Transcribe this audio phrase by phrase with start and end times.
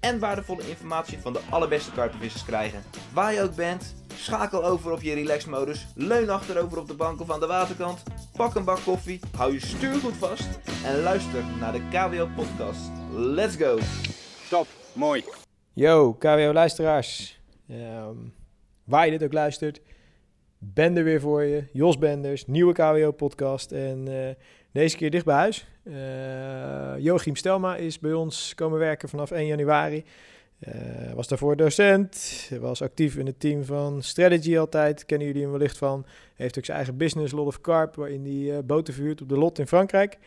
[0.00, 2.82] en waardevolle informatie van de allerbeste karpenvissers krijgen.
[3.12, 7.30] Waar je ook bent, schakel over op je relaxmodus, leun achterover op de bank of
[7.30, 8.02] aan de waterkant,
[8.36, 10.48] pak een bak koffie, hou je stuur goed vast
[10.84, 12.90] en luister naar de KWO podcast.
[13.12, 13.78] Let's go!
[14.50, 15.24] Top, mooi.
[15.72, 17.40] Yo, KWO-luisteraars.
[17.68, 18.16] Ehm,
[18.84, 19.80] waar je dit ook luistert,
[20.58, 21.64] ben er weer voor je.
[21.72, 23.72] Jos Benders, nieuwe KWO-podcast.
[23.72, 24.34] En eh,
[24.72, 25.66] deze keer dicht bij huis.
[25.82, 30.04] Uh, Joachim Stelma is bij ons komen werken vanaf 1 januari.
[30.68, 35.50] Uh, was daarvoor docent, was actief in het team van Strategy altijd, kennen jullie hem
[35.50, 36.06] wellicht van.
[36.34, 39.38] Heeft ook zijn eigen business, Lot of Carp, waarin hij uh, boten vuurt op de
[39.38, 40.18] Lot in Frankrijk.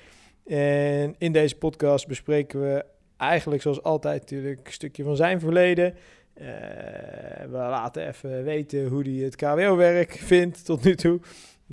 [0.46, 2.86] En in deze podcast bespreken we
[3.18, 5.94] eigenlijk zoals altijd natuurlijk een stukje van zijn verleden.
[6.34, 11.20] We laten even weten hoe hij het KWO-werk vindt tot nu toe.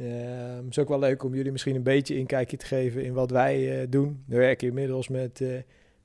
[0.00, 3.30] Het is ook wel leuk om jullie misschien een beetje inkijkje te geven in wat
[3.30, 4.22] wij uh, doen.
[4.27, 5.48] We werken inmiddels met, uh,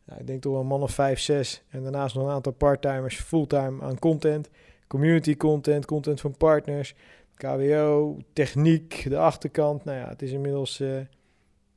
[0.06, 1.64] nou, ik denk toch een man of vijf, zes.
[1.70, 4.50] En daarnaast nog een aantal parttimers fulltime aan content.
[4.88, 6.96] Community content, content van partners,
[7.36, 9.84] KWO, techniek, de achterkant.
[9.84, 10.82] Nou ja, het is inmiddels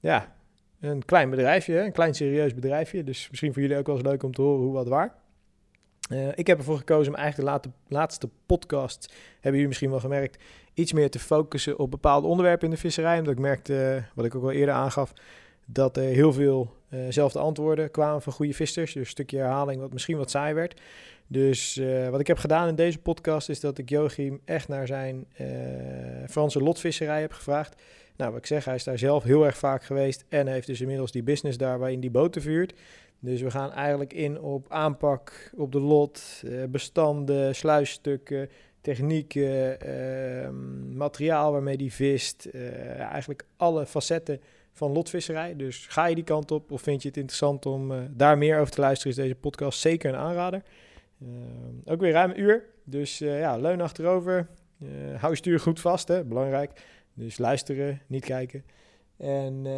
[0.01, 0.37] ja,
[0.81, 3.05] een klein bedrijfje, een klein serieus bedrijfje.
[3.05, 5.15] Dus misschien voor jullie ook wel eens leuk om te horen hoe wat waar.
[6.13, 10.43] Uh, ik heb ervoor gekozen om eigenlijk de laatste podcast, hebben jullie misschien wel gemerkt,
[10.75, 13.19] iets meer te focussen op bepaalde onderwerpen in de visserij.
[13.19, 15.13] Omdat ik merkte, wat ik ook al eerder aangaf,
[15.65, 16.75] dat er heel veel
[17.17, 18.93] uh, antwoorden kwamen van goede vissers.
[18.93, 20.81] Dus een stukje herhaling wat misschien wat saai werd.
[21.27, 25.27] Dus wat ik heb gedaan in deze podcast is dat ik Joachim echt naar zijn
[26.29, 27.83] Franse lotvisserij heb gevraagd.
[28.17, 30.81] Nou, wat ik zeg, hij is daar zelf heel erg vaak geweest en heeft dus
[30.81, 32.75] inmiddels die business daar waarin die boten vuurt.
[33.21, 38.49] Dus we gaan eigenlijk in op aanpak op de lot, uh, bestanden, sluisstukken,
[38.81, 40.49] technieken, uh,
[40.97, 42.49] materiaal waarmee die vist.
[42.53, 44.41] Uh, eigenlijk alle facetten
[44.73, 45.57] van lotvisserij.
[45.57, 48.73] Dus ga je die kant op of vind je het interessant om daar meer over
[48.73, 50.63] te luisteren, is deze podcast zeker een aanrader.
[51.85, 52.65] ook weer ruim een uur.
[52.85, 54.49] Dus ja, leun achterover.
[55.17, 56.25] hou je stuur goed vast, hè?
[56.25, 56.71] belangrijk.
[57.15, 58.65] Dus luisteren, niet kijken.
[59.17, 59.73] En uh,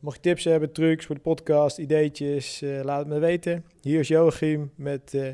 [0.00, 3.64] mocht je tips hebben, trucs voor de podcast, ideetjes, uh, laat het me weten.
[3.80, 5.28] Hier is Joachim met uh,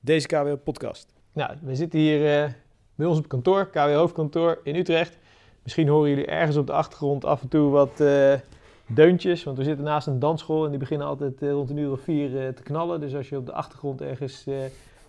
[0.00, 1.12] deze KWO podcast.
[1.32, 2.54] Nou, we zitten hier
[2.94, 5.18] bij ons op kantoor, KWO hoofdkantoor in Utrecht.
[5.62, 8.02] Misschien horen jullie ergens op de achtergrond af en toe wat
[8.86, 12.00] deuntjes, want we zitten naast een dansschool en die beginnen altijd rond een uur of
[12.00, 13.00] vier te knallen.
[13.00, 14.46] Dus als je op de achtergrond ergens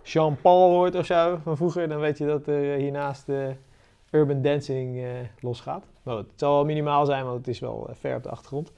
[0.04, 3.28] Jean-Paul hoort of zo van vroeger, dan weet je dat er hiernaast
[4.12, 5.06] urban dancing
[5.40, 5.93] losgaat.
[6.04, 8.72] Nou, het zal wel minimaal zijn, want het is wel uh, ver op de achtergrond.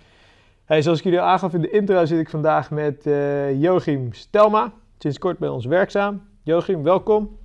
[0.66, 4.72] Hey, zoals ik jullie aangaf in de intro zit ik vandaag met uh, Joachim Stelma.
[4.97, 6.28] Sinds kort bij ons werkzaam.
[6.44, 7.38] Joachim, welkom.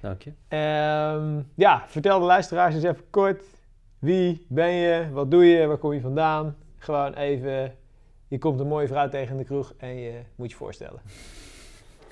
[0.00, 0.30] Dank je.
[0.56, 3.44] Um, ja, vertel de luisteraars eens even kort.
[3.98, 5.10] Wie ben je?
[5.12, 5.66] Wat doe je?
[5.66, 6.56] Waar kom je vandaan?
[6.78, 7.74] Gewoon even,
[8.28, 11.00] je komt een mooie vrouw tegen in de kroeg en je moet je voorstellen.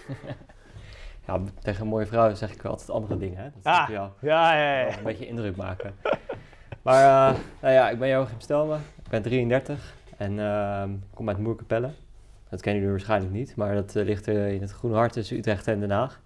[1.26, 3.38] ja, tegen een mooie vrouw zeg ik wel altijd andere dingen.
[3.38, 3.50] Hè?
[3.54, 4.96] Dat ah, jou ja, ja, ja.
[4.98, 5.94] Een beetje indruk maken.
[6.88, 10.82] Maar uh, nou ja, ik ben Joachim Stelme, ik ben 33 en uh,
[11.14, 11.90] kom uit Moerkapelle.
[12.50, 15.66] Dat kennen jullie waarschijnlijk niet, maar dat uh, ligt in het groene hart tussen Utrecht
[15.66, 16.20] en Den Haag.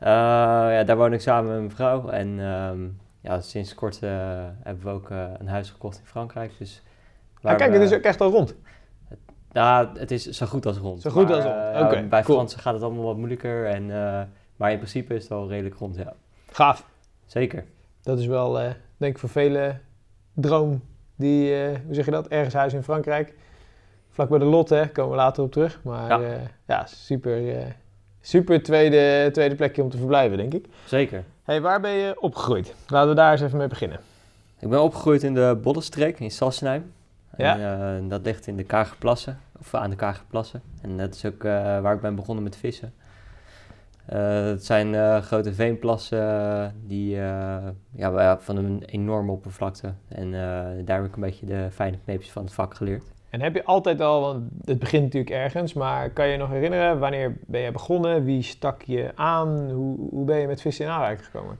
[0.00, 4.90] ja, daar woon ik samen met mijn vrouw en um, ja, sinds kort hebben we
[4.90, 6.52] ook een huis gekocht in Frankrijk.
[6.58, 6.82] Dus
[7.42, 8.54] ah, kijk, het is ook echt al rond.
[9.08, 9.18] Het,
[9.52, 11.02] nou, het is zo goed als rond.
[11.02, 11.84] Zo goed maar, als rond, oké.
[11.84, 12.36] Okay, bij cool.
[12.36, 13.86] Fransen gaat het allemaal wat moeilijker, en,
[14.56, 16.12] maar in principe is het al redelijk rond, ja.
[16.50, 16.86] Gaaf.
[17.26, 17.64] Zeker.
[18.08, 18.52] Dat is wel,
[18.96, 19.80] denk ik, voor velen
[20.34, 20.82] droom
[21.16, 23.34] die, uh, hoe zeg je dat, ergens huis in Frankrijk.
[24.10, 25.80] Vlak bij de Lotte, hè, komen we later op terug.
[25.82, 26.34] Maar ja, uh,
[26.66, 27.64] ja super,
[28.20, 30.66] super tweede, tweede plekje om te verblijven, denk ik.
[30.84, 31.24] Zeker.
[31.42, 32.74] Hey, waar ben je opgegroeid?
[32.86, 34.00] Laten we daar eens even mee beginnen.
[34.58, 36.92] Ik ben opgegroeid in de Boddenstreek in Sassenheim.
[37.36, 37.78] Ja.
[37.96, 40.62] En, dat ligt in de Kagerplassen, of aan de Kagerplassen.
[40.82, 42.92] En dat is ook waar ik ben begonnen met vissen.
[44.12, 47.56] Uh, het zijn uh, grote veenplassen die, uh,
[47.94, 49.92] ja, van een enorme oppervlakte.
[50.08, 50.30] En
[50.84, 53.04] daar heb ik een beetje de fijne kneepjes van het vak geleerd.
[53.30, 56.50] En heb je altijd al, want het begint natuurlijk ergens, maar kan je je nog
[56.50, 58.24] herinneren wanneer ben je begonnen?
[58.24, 59.70] Wie stak je aan?
[59.70, 61.58] Hoe, hoe ben je met vissen in aanraking gekomen?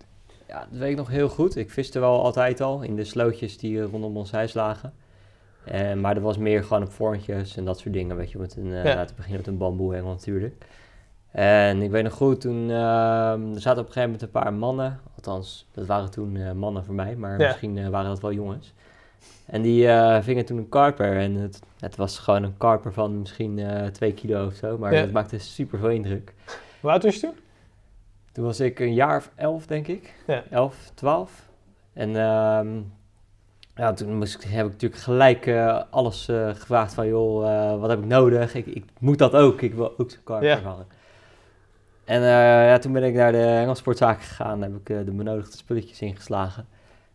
[0.49, 1.57] Ja, dat weet ik nog heel goed.
[1.57, 4.93] Ik viste wel altijd al in de slootjes die rondom ons huis lagen.
[6.01, 8.73] maar dat was meer gewoon op vormpjes en dat soort dingen, weet je, met een,
[8.73, 8.95] ja.
[8.95, 10.65] laten beginnen met een bamboehengel natuurlijk.
[11.31, 14.53] En ik weet nog goed, toen ehm, er zaten op een gegeven moment een paar
[14.53, 15.01] mannen.
[15.15, 17.47] Althans, dat waren toen eh, mannen voor mij, maar Ja.
[17.47, 18.75] misschien eh, waren dat wel jongens.
[19.47, 21.17] En die eh, vingen toen een karper.
[21.17, 23.61] En het, het was gewoon een karper van misschien
[23.93, 24.79] 2 kilo of zo.
[24.79, 25.01] Maar Ja.
[25.01, 26.35] het maakte super veel indruk.
[26.81, 27.35] Hoe oud was je toen?
[28.33, 30.15] Toen was ik een jaar of elf, denk ik.
[30.27, 30.43] Ja.
[30.51, 31.49] 11, 12.
[31.93, 32.69] En ehm,
[33.75, 35.51] ja, toen moest ik, heb ik natuurlijk gelijk
[35.91, 37.07] alles gevraagd van...
[37.07, 38.55] joh, wat heb ik nodig?
[38.55, 39.61] Ik, ik moet dat ook.
[39.63, 40.61] Ik wil ook zo'n karper Ja.
[40.61, 40.87] vangen.
[42.09, 44.63] En eh, ja, toen ben ik naar de Engelsportzaak gegaan.
[44.63, 46.67] Heb ik eh, de benodigde spulletjes ingeslagen.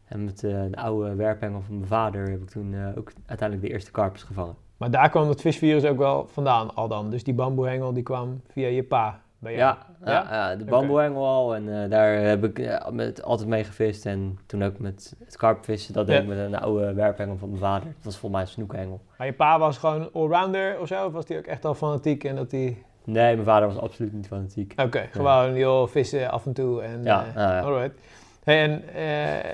[0.08, 2.30] En met eh, de oude werphengel van mijn vader...
[2.30, 4.56] heb ik toen ook uiteindelijk de eerste karpers gevangen.
[4.78, 7.10] Maar daar kwam het visvirus ook wel vandaan al dan.
[7.10, 9.76] Dus die bamboehengel die kwam via je pa bij jou.
[10.06, 10.28] Ja, ja?
[10.32, 11.56] ja, de bamboehengel al.
[11.56, 14.06] En daar heb ik met, altijd mee gevist.
[14.06, 15.94] En toen ook met het karpvissen.
[15.94, 17.88] Dat deed ik met een oude werphengel van mijn vader.
[17.88, 19.02] Dat was volgens mij een snoekhengel.
[19.18, 21.06] Maar je pa was gewoon allrounder of zo?
[21.06, 22.84] Of was hij ook echt al fanatiek en dat hij...
[23.06, 24.74] Nee, mijn vader was absoluut niet fanatiek.
[24.82, 27.04] Oké, gewoon joh, vissen af en toe en...
[27.04, 27.60] Ja, eh, ja.
[27.60, 28.00] Alright.
[28.44, 29.52] Hey, en eh,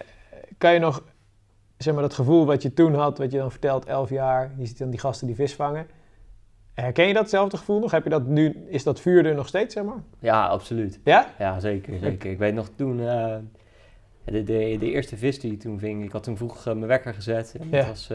[0.58, 1.04] kan je nog,
[1.78, 4.66] zeg maar, dat gevoel wat je toen had, wat je dan vertelt, 11 jaar, je
[4.66, 5.88] ziet dan die gasten die vis vangen.
[6.74, 7.92] Herken je datzelfde gevoel nog?
[7.92, 10.02] Heb je dat nu, is dat vuur er nog steeds, zeg maar?
[10.20, 11.00] Ja, absoluut.
[11.04, 11.34] Ja?
[11.40, 12.32] Ja, zeker, zeker.
[12.32, 13.00] Ik weet nog toen...
[13.08, 13.36] eh,
[14.24, 17.14] de, de, de eerste vis die ik toen ving, ik had toen vroeg mijn wekker
[17.14, 17.56] gezet.
[17.60, 17.78] En Ja.
[17.78, 18.08] Het was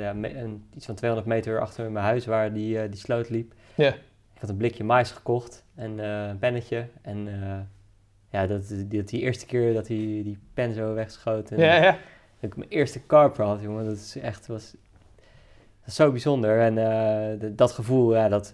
[0.00, 3.52] ja, me- een, iets van 200 meter achter mijn huis waar die, die sloot liep.
[3.74, 3.94] Ja.
[4.38, 6.86] Ik had een blikje mais gekocht en eh, een pennetje.
[7.02, 7.58] En eh,
[8.30, 11.50] ja, dat, die, die eerste keer dat die, die pen zo wegschoot.
[11.50, 11.90] En Ja, ja.
[12.40, 13.84] Dat ik mijn eerste karper had, jongen.
[13.84, 14.70] Dat is echt was,
[15.80, 16.60] dat is zo bijzonder.
[16.60, 18.50] En eh, dat gevoel, ja, dat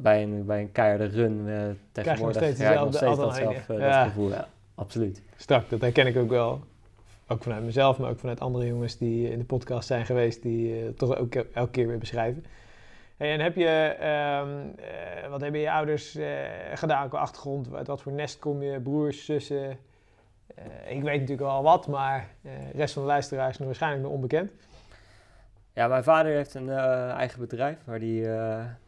[0.00, 1.48] bij, een, bij een keiharde run
[1.92, 2.42] tegenwoordig...
[2.42, 3.44] steeds ja, ik nog steeds adrenaline.
[3.44, 4.02] datzelfde Ja.
[4.02, 4.48] dat gevoel, ja.
[4.74, 5.22] Absoluut.
[5.36, 6.60] Strak, dat herken ik ook wel.
[7.28, 10.94] Ook vanuit mezelf, maar ook vanuit andere jongens die in de podcast zijn geweest, die
[10.94, 12.44] toch ook elke keer weer beschrijven.
[13.16, 13.66] Hey, en heb je,
[13.98, 16.26] ehm, eh, wat hebben je ouders eh,
[16.74, 17.74] gedaan qua achtergrond?
[17.74, 19.78] Uit wat voor nest kom je, broers, zussen?
[20.54, 24.02] Eh, ik weet natuurlijk al wat, maar de rest van de luisteraars is nog waarschijnlijk
[24.02, 24.50] nog onbekend.
[25.72, 26.70] Ja, mijn vader heeft een
[27.10, 28.28] eigen bedrijf waar die,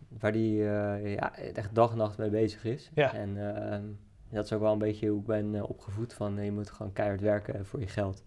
[0.09, 0.63] waar die
[1.05, 2.91] ja, echt dag en nacht mee bezig is.
[2.95, 3.15] Ja.
[3.15, 3.83] En ehm,
[4.31, 6.15] dat is ook wel een beetje hoe ik ben opgevoed.
[6.15, 8.25] Van, je moet gewoon keihard werken voor je geld.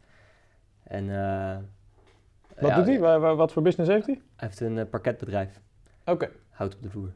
[0.84, 1.08] En,
[2.60, 3.00] Wat ja, doet hij?
[3.00, 4.16] Wa- wa- wat voor business heeft hij?
[4.36, 5.60] Hij heeft een parketbedrijf.
[6.10, 7.14] Oké, Hout op de vloer.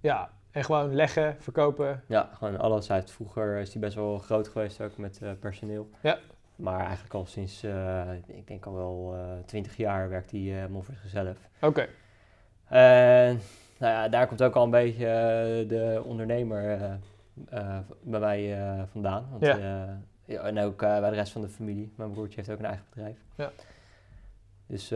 [0.00, 0.30] ja.
[0.50, 2.02] En gewoon leggen, verkopen.
[2.06, 2.88] Ja, gewoon alles.
[2.88, 5.90] Heeft vroeger is hij best wel groot geweest ook met eh, personeel.
[6.02, 6.18] Ja.
[6.56, 10.54] Maar eigenlijk al sinds, eh, ik denk al wel eh, twintig jaar werkt hij eh,
[10.54, 11.36] helemaal voor zichzelf.
[11.60, 11.86] Oké,
[12.68, 13.40] En
[13.78, 15.04] nou ja, daar komt ook al een beetje
[15.68, 16.78] de ondernemer
[18.02, 18.58] bij mij
[18.90, 19.26] vandaan.
[19.30, 19.98] Want, Ja.
[20.24, 21.92] ja, en ook bij de rest van de familie.
[21.96, 23.16] Mijn broertje heeft ook een eigen bedrijf.
[23.34, 23.50] Ja.
[24.66, 24.88] Dus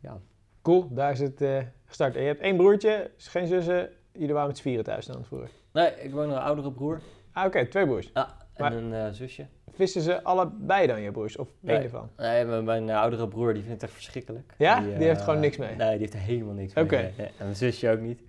[0.00, 0.18] ja,
[0.62, 0.88] cool.
[0.94, 1.58] Daar is het eh,
[1.88, 2.14] gestart.
[2.16, 3.88] En je hebt één broertje, dus geen zussen.
[4.12, 5.50] Jullie waren met z'n vieren thuis dan vroeger.
[5.72, 7.00] nee, ik woon nog een oudere broer
[7.32, 8.12] Ah, oké, twee broers.
[8.12, 8.26] en
[8.56, 9.46] Maar- een eh, zusje.
[9.72, 11.36] Vissen ze allebei dan, je broers?
[11.36, 11.82] Of één Nee.
[11.84, 12.10] ervan?
[12.16, 14.54] Nee, mijn, mijn eh, oudere broer die vindt het echt verschrikkelijk.
[14.58, 14.80] Ja?
[14.80, 15.74] Die heeft eh, gewoon niks mee?
[15.76, 16.96] Nee, die heeft er helemaal niks Oké.
[16.96, 17.12] mee.
[17.16, 18.20] Nee, En mijn zusje ook niet.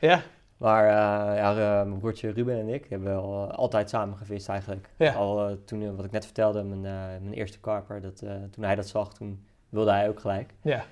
[0.00, 0.22] Ja?
[0.56, 4.48] Maar eh, ja, eh, mijn broertje Ruben en ik hebben wel eh, altijd samen gevist
[4.48, 4.88] eigenlijk.
[4.96, 5.12] Ja.
[5.12, 8.34] Al eh, toen, eh, wat ik net vertelde, mijn, eh, mijn eerste karper, dat, eh,
[8.50, 10.54] toen hij dat zag, toen wilde hij ook gelijk.
[10.60, 10.84] Ja.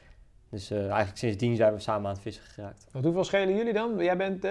[0.51, 2.87] Dus eh, eigenlijk sindsdien zijn we samen aan het vissen geraakt.
[2.93, 3.99] Hoeveel schelen jullie dan?
[3.99, 4.45] Jij bent...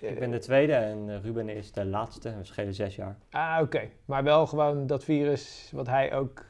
[0.00, 2.36] Ik ben de tweede en eh, Ruben is de laatste.
[2.36, 3.16] We schelen zes jaar.
[3.30, 3.88] Ah, oké.
[4.04, 6.44] Maar wel gewoon dat virus wat hij ook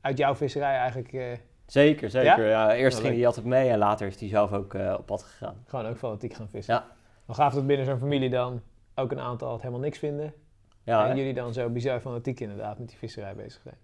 [0.00, 1.32] uit jouw visserij eigenlijk eh,
[1.66, 2.48] Zeker, zeker.
[2.48, 2.74] Ja?
[2.74, 5.64] eerst Ja, ging hij altijd mee en later is hij zelf ook op pad gegaan.
[5.66, 6.74] gewoon ook fanatiek gaan vissen.
[6.74, 6.86] Ja.
[7.26, 8.62] Dan gaaf dat binnen zo'n familie dan
[8.94, 10.34] ook een aantal het helemaal niks vinden.
[10.82, 11.16] Ja, en hè?
[11.16, 13.76] jullie dan zo bizar fanatiek inderdaad met die visserij bezig zijn.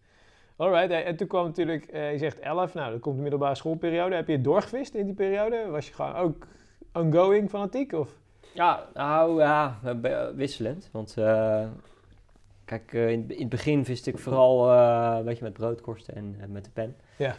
[0.58, 4.14] Alright, en toen kwam natuurlijk, eh, je zegt 11, nou dan komt de middelbare schoolperiode.
[4.14, 5.66] Heb je doorgevist in die periode?
[5.70, 6.46] Was je gewoon ook
[6.92, 7.92] ongoing fanatiek?
[7.92, 8.08] Of?
[8.54, 10.88] Ja, nou ja, eh, wisselend.
[10.92, 11.66] Want eh,
[12.64, 14.70] kijk, in, in het begin viste ik vooral
[15.18, 16.96] een beetje met broodkorsten en met de pen.
[17.16, 17.34] Ja.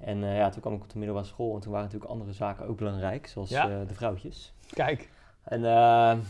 [0.00, 2.66] En ja, toen kwam ik op de middelbare school en toen waren natuurlijk andere zaken
[2.66, 3.84] ook belangrijk, zoals Ja.
[3.84, 4.54] de vrouwtjes.
[4.70, 5.08] Kijk,
[5.42, 5.64] En,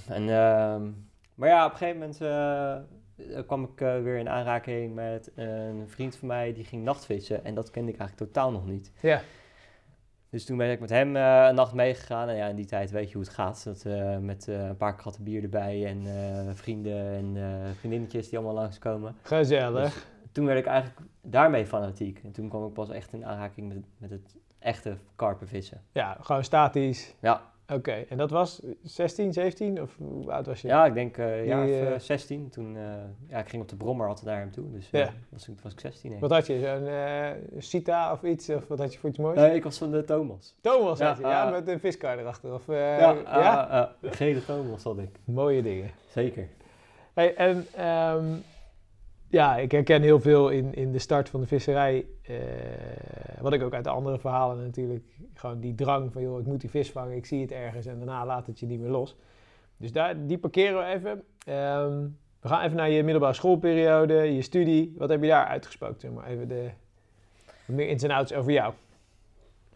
[0.08, 0.90] en, ehm,
[1.34, 2.18] maar ja, op een gegeven moment
[3.46, 7.54] kwam ik eh, weer in aanraking met een vriend van mij die ging nachtvissen en
[7.54, 8.92] dat kende ik eigenlijk totaal nog niet.
[9.00, 9.20] ja.
[10.30, 12.28] Dus toen ben ik met hem eh, een nacht meegegaan.
[12.28, 13.64] En ja, in die tijd weet je hoe het gaat.
[13.64, 18.28] Dat, eh, met eh, een paar kratten bier erbij en eh, vrienden en eh, vriendinnetjes
[18.28, 19.16] die allemaal langskomen.
[19.22, 19.94] Gezellig.
[19.94, 22.20] Dus toen werd ik eigenlijk daarmee fanatiek.
[22.24, 25.82] En toen kwam ik pas echt in aanraking met, met het echte karpenvissen.
[25.92, 27.14] Ja, gewoon statisch.
[27.20, 27.42] Ja,
[27.72, 30.68] Oké, en dat was 16, 17 of hoe oud was je?
[30.68, 32.48] Ja, ik denk eh jaar of, eh, eh, 16.
[32.50, 32.82] Toen, eh,
[33.28, 34.70] ja, ik ging op de brommer altijd naar hem toe.
[34.72, 35.12] Dus eh, Ja.
[35.28, 36.60] was, ik- was ik 16 denk Wat had je?
[36.60, 38.48] Zo'n eh Cita of iets?
[38.50, 39.36] Of wat had je voor iets moois?
[39.38, 40.56] Nee, ik was van de Thomas.
[40.60, 41.50] Thomas Ja, had je, ja, ah.
[41.52, 42.52] met een viskar erachter.
[42.54, 43.62] Of, eh, ja, ja?
[43.62, 45.10] ah, ah, gele Thomas had ik.
[45.24, 45.90] Mooie dingen.
[46.08, 46.48] Zeker.
[47.14, 48.24] Hey, en ehm,
[49.36, 52.06] ja, ik herken heel veel in, in de start van de visserij.
[52.22, 52.36] eh,
[53.40, 55.04] wat ik ook uit de andere verhalen natuurlijk.
[55.34, 57.96] Gewoon die drang van, joh, ik moet die vis vangen, ik zie het ergens en
[57.96, 59.16] daarna laat het je niet meer los.
[59.76, 61.22] Dus daar, die parkeren we even.
[61.46, 62.06] Ehm,
[62.40, 64.94] we gaan even naar je middelbare schoolperiode, je studie.
[64.98, 66.00] Wat heb je daar uitgesproken?
[66.00, 66.70] Zeg maar even de
[67.66, 68.72] meer ins en outs over jou.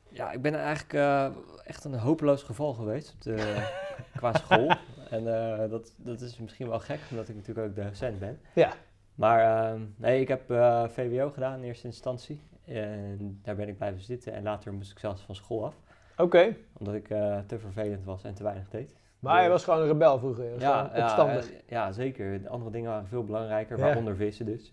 [0.09, 1.27] Ja, ik ben eigenlijk eh,
[1.65, 3.67] echt een hopeloos geval geweest de,
[4.17, 4.71] qua school.
[5.11, 8.41] En eh, dat, dat is misschien wel gek, omdat ik natuurlijk ook docent ben.
[8.55, 8.73] Ja.
[9.21, 12.41] Maar eh, nee, ik heb eh, VWO gedaan in eerste instantie.
[12.65, 14.33] En daar ben ik blijven zitten.
[14.33, 15.75] En later moest ik zelfs van school af.
[16.17, 18.97] Oké, Omdat ik eh, te vervelend was en te weinig deed.
[19.19, 20.45] maar je was gewoon een rebel vroeger.
[20.45, 21.51] Je was Ja, gewoon ja, opstandig.
[21.53, 22.43] eh, ja, zeker.
[22.43, 23.85] De andere dingen waren veel belangrijker, Ja.
[23.85, 24.73] waaronder vissen dus.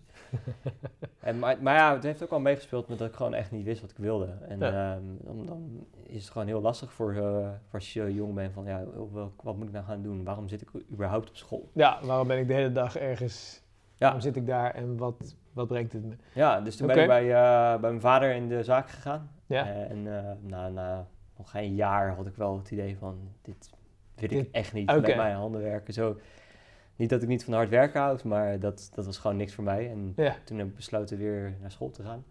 [1.20, 3.64] en, maar, maar ja, het heeft ook wel meegespeeld met dat ik gewoon echt niet
[3.64, 4.28] wist wat ik wilde.
[4.48, 4.94] En Ja.
[4.94, 7.16] ehm, dan, dan is het gewoon heel lastig voor,
[7.72, 8.84] als je jong bent van ja,
[9.42, 10.24] wat moet ik nou gaan doen?
[10.24, 11.70] Waarom zit ik überhaupt op school?
[11.74, 13.66] Ja, waarom ben ik de hele dag ergens?
[13.98, 16.16] Ja, Waarom zit ik daar en wat, wat brengt het me?
[16.32, 19.30] ja dus toen ben ik bij, eh, bij mijn vader in de zaak gegaan.
[19.46, 19.66] Ja.
[19.66, 23.70] En eh, na, na nog geen jaar had ik wel het idee van dit
[24.14, 25.94] wil ik echt niet met mijn handen werken.
[25.94, 26.16] Zo,
[26.96, 29.64] niet dat ik niet van hard werken houd, maar dat, dat was gewoon niks voor
[29.64, 29.90] mij.
[29.90, 30.34] En Ja.
[30.44, 32.24] toen heb ik besloten weer naar school te gaan.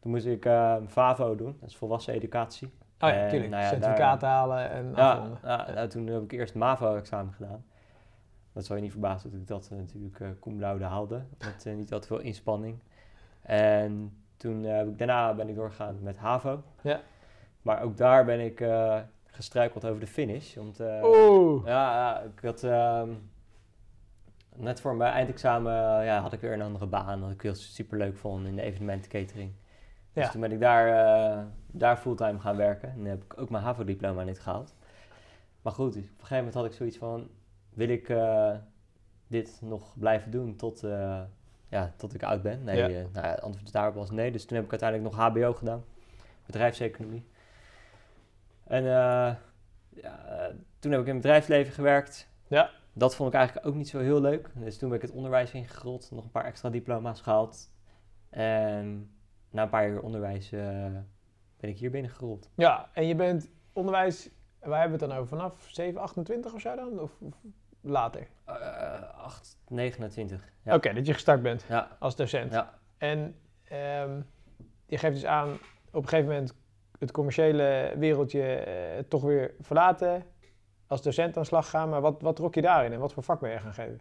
[0.00, 2.66] Toen moest ik eh FAVO doen, dat is volwassen educatie.
[3.00, 5.38] Oh ja, En, nou ja, Certificaten halen en ja,
[5.74, 7.64] nou, toen heb ik eerst MAVO-examen gedaan.
[8.60, 11.66] Dat zou je niet verbazen dat ik dat eh, natuurlijk eh cum laude haalde, met
[11.66, 12.78] eh, niet al te veel inspanning.
[13.42, 16.62] En toen heb ik, daarna ben ik doorgegaan met HAVO.
[16.82, 17.00] Ja.
[17.62, 18.64] Maar ook daar ben ik
[19.24, 20.54] gestruikeld over de finish.
[20.54, 21.66] Want Oeh.
[21.66, 23.10] ja, ik had ehm,
[24.56, 25.72] net voor mijn eindexamen
[26.04, 29.52] ja, had ik weer een andere baan, dat ik heel superleuk vond in de evenementencatering.
[30.12, 30.30] Dus Ja.
[30.30, 32.88] toen ben ik daar, daar fulltime gaan werken.
[32.88, 34.74] En dan heb ik ook mijn HAVO-diploma niet gehaald.
[35.62, 37.28] Maar goed, dus op een gegeven moment had ik zoiets van,
[37.74, 38.54] wil ik eh,
[39.26, 41.22] dit nog blijven doen tot, eh,
[41.68, 42.64] ja, tot ik oud ben?
[42.64, 42.88] Nee, Ja.
[42.88, 44.30] eh, nou ja, het antwoord daarop was nee.
[44.32, 45.84] Dus toen heb ik uiteindelijk nog HBO gedaan,
[46.46, 47.26] bedrijfseconomie.
[48.64, 49.38] En ja,
[50.78, 52.28] toen heb ik in het bedrijfsleven gewerkt.
[52.46, 52.70] Ja.
[52.92, 54.50] Dat vond ik eigenlijk ook niet zo heel leuk.
[54.54, 57.70] Dus toen ben ik het onderwijs ingerold, nog een paar extra diploma's gehaald.
[58.30, 59.10] En
[59.50, 62.50] na een paar jaar onderwijs ben ik hier binnengerold.
[62.54, 65.36] Ja, en je bent onderwijs, waar hebben we het dan over?
[65.38, 67.00] Vanaf 7, 28 of zo dan?
[67.00, 67.34] Of, of
[67.80, 68.26] later?
[68.44, 68.54] Eh
[69.18, 70.52] 8, 29.
[70.62, 70.74] Ja.
[70.74, 72.52] Oké, dat je gestart bent Ja, als docent.
[72.52, 72.78] ja.
[72.98, 74.20] En ehm,
[74.86, 75.52] je geeft dus aan,
[75.90, 76.54] op een gegeven moment
[76.98, 80.24] het commerciële wereldje eh, toch weer verlaten,
[80.86, 81.88] als docent aan de slag gaan.
[81.88, 84.00] Maar wat, wat trok je daarin en wat voor vak ben je gaan geven?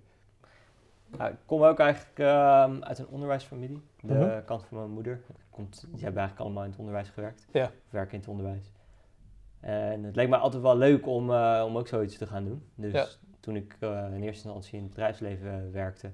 [1.18, 3.82] Nou, ik kom ook eigenlijk ehm, uit een onderwijsfamilie.
[4.02, 4.46] De Mhm.
[4.46, 5.22] kant van mijn moeder.
[5.50, 7.48] Komt, die hebben eigenlijk allemaal in het onderwijs gewerkt.
[7.52, 7.72] Ja.
[7.90, 8.72] Werken in het onderwijs.
[9.60, 12.64] En het leek me altijd wel leuk om, eh, om ook zoiets te gaan doen.
[12.76, 13.06] Dus Ja.
[13.40, 16.12] toen ik eh, in eerste instantie in het bedrijfsleven eh, werkte,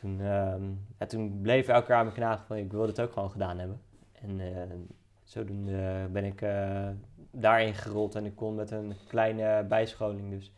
[0.00, 0.62] toen, ehm,
[0.98, 3.80] ja, toen bleef elke aan me knagen van ik wil dit ook gewoon gedaan hebben.
[4.12, 4.40] En
[5.24, 6.40] zodoende ben ik
[7.30, 10.52] daarin gerold en ik kon met een kleine bijscholing dus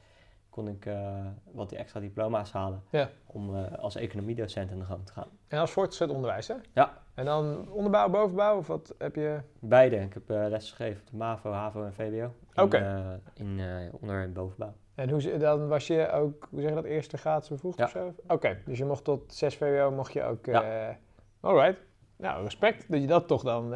[0.51, 3.11] kon ik eh, wat die extra diploma's halen Ja.
[3.27, 5.29] om eh, als economiedocent aan de gang te gaan.
[5.49, 6.55] En als voortgezet onderwijs, hè?
[6.73, 7.03] Ja.
[7.15, 9.39] En dan onderbouw, bovenbouw, of wat heb je?
[9.59, 9.97] Beide.
[9.97, 12.33] Ik heb les gegeven op de MAVO, HAVO en VWO.
[12.55, 12.77] In, Oké.
[12.77, 12.97] eh,
[13.35, 14.73] in eh, onder- en bovenbouw.
[14.95, 17.85] En hoe, dan was je ook, hoe zeg je dat, eerste graad vroeg Ja.
[17.85, 18.15] of zo?
[18.29, 20.47] Oké, dus je mocht tot 6 VWO, mocht je ook...
[20.47, 20.97] Ja.
[21.41, 21.81] alright.
[22.17, 23.69] Nou, respect dat je dat toch dan...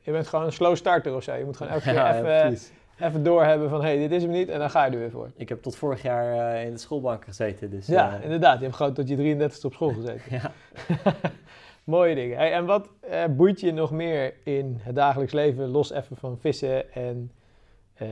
[0.00, 1.34] je bent gewoon een slow starter of zo.
[1.34, 2.58] Je moet gewoon elke keer Ja, even,
[3.00, 3.80] even doorhebben van...
[3.80, 5.30] hé, hey, dit is hem niet en dan ga je er weer voor.
[5.36, 7.70] Ik heb tot vorig jaar in de schoolbank gezeten.
[7.70, 8.58] Dus, Ja, inderdaad.
[8.58, 10.22] Je hebt gewoon tot je 33 op school gezeten.
[10.38, 10.50] ja.
[11.84, 12.36] Mooie dingen.
[12.36, 16.38] Hey, en wat eh, boeit je nog meer in het dagelijks leven, los even van
[16.38, 17.32] vissen en
[17.94, 18.08] eh,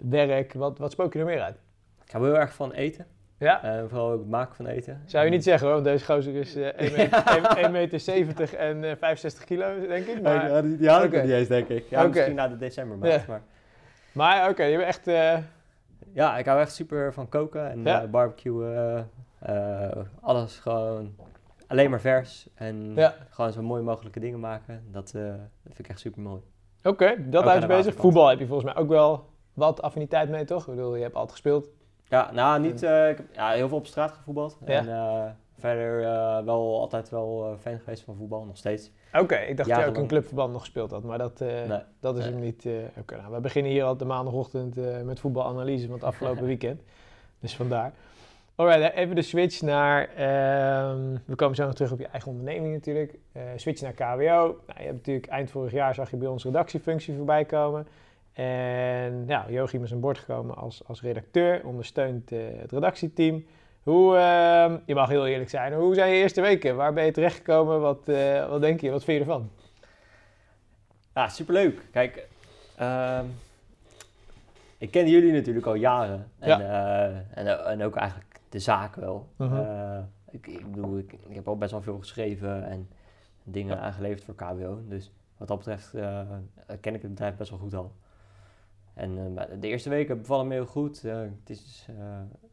[0.00, 0.52] werk?
[0.52, 1.56] Wat, wat spook je er meer uit?
[2.04, 3.06] Ik hou heel erg van eten.
[3.38, 3.62] Ja?
[3.62, 5.02] En vooral ook het maken van eten.
[5.06, 8.52] Zou je niet zeggen hoor, want deze gozer is eh 1 meter, 1 meter 70
[8.54, 10.22] en eh 65 kilo, denk ik.
[10.22, 11.84] Maar, Ja, die, die had ik nog niet eens, denk ik.
[11.90, 13.12] Ja, misschien na de decembermaand.
[13.12, 13.22] Ja.
[13.28, 13.42] Maar
[14.12, 15.06] maar oké, je bent echt...
[15.06, 15.38] eh,
[16.12, 18.02] ja, ik hou echt super van koken en Ja.
[18.02, 19.06] eh, barbecuen.
[19.38, 21.14] eh, eh, alles gewoon
[21.70, 22.48] alleen maar vers.
[22.54, 23.14] En Ja.
[23.30, 24.84] gewoon zo mooi mogelijke dingen maken.
[24.90, 25.22] Dat, eh,
[25.64, 26.40] vind ik echt super mooi.
[26.82, 27.94] Oké, dat de bezig.
[27.94, 29.24] Voetbal heb je volgens mij ook wel
[29.54, 30.68] wat affiniteit mee, toch?
[30.68, 31.68] Ik bedoel, je hebt altijd gespeeld.
[32.08, 34.58] Ja, nou, niet, eh, ik heb ja, heel veel op straat gevoetbald.
[34.66, 34.72] Ja.
[34.78, 36.00] En eh, verder
[36.44, 38.90] wel altijd wel fan geweest van voetbal, nog steeds.
[39.12, 41.80] Oké, ik dacht dat je ook in clubverband nog gespeeld had, maar dat, Nee.
[42.00, 42.32] dat is Nee.
[42.32, 42.66] hem niet.
[42.98, 46.82] Oké, nou, we beginnen hier al de maandagochtend met voetbalanalyse van het afgelopen weekend.
[47.40, 47.92] Dus vandaar.
[48.54, 50.08] Alright, even de switch naar.
[50.16, 53.14] ehm, we komen zo nog terug op je eigen onderneming natuurlijk.
[53.32, 54.16] Eh, switch naar KWO.
[54.66, 57.86] Nou, je hebt natuurlijk eind vorig jaar zag je bij ons redactiefunctie voorbij komen.
[58.32, 63.44] En ja, Joachim is aan boord gekomen als, als redacteur, ondersteunt eh, het redactieteam.
[63.82, 66.76] Hoe, ehm, je mag heel eerlijk zijn, hoe zijn je eerste weken?
[66.76, 67.80] Waar ben je terechtgekomen?
[67.80, 68.90] Wat, eh, wat denk je?
[68.90, 69.50] Wat vind je ervan?
[71.14, 71.80] Ja, superleuk.
[71.92, 72.26] Kijk,
[72.76, 73.24] ehm,
[74.78, 76.30] ik ken jullie natuurlijk al jaren.
[76.38, 77.10] En, Ja.
[77.34, 79.28] en, en ook eigenlijk de zaak wel.
[79.36, 79.56] Mhm.
[79.56, 79.98] Eh,
[80.30, 82.88] ik, ik bedoel, ik, ik heb al best wel veel geschreven en
[83.44, 83.82] dingen Ja.
[83.82, 84.80] aangeleverd voor KBO.
[84.88, 86.20] Dus wat dat betreft eh,
[86.80, 87.92] ken ik het bedrijf best wel goed al.
[88.94, 91.02] En eh, de eerste weken bevallen me heel goed.
[91.02, 91.96] Het is eh,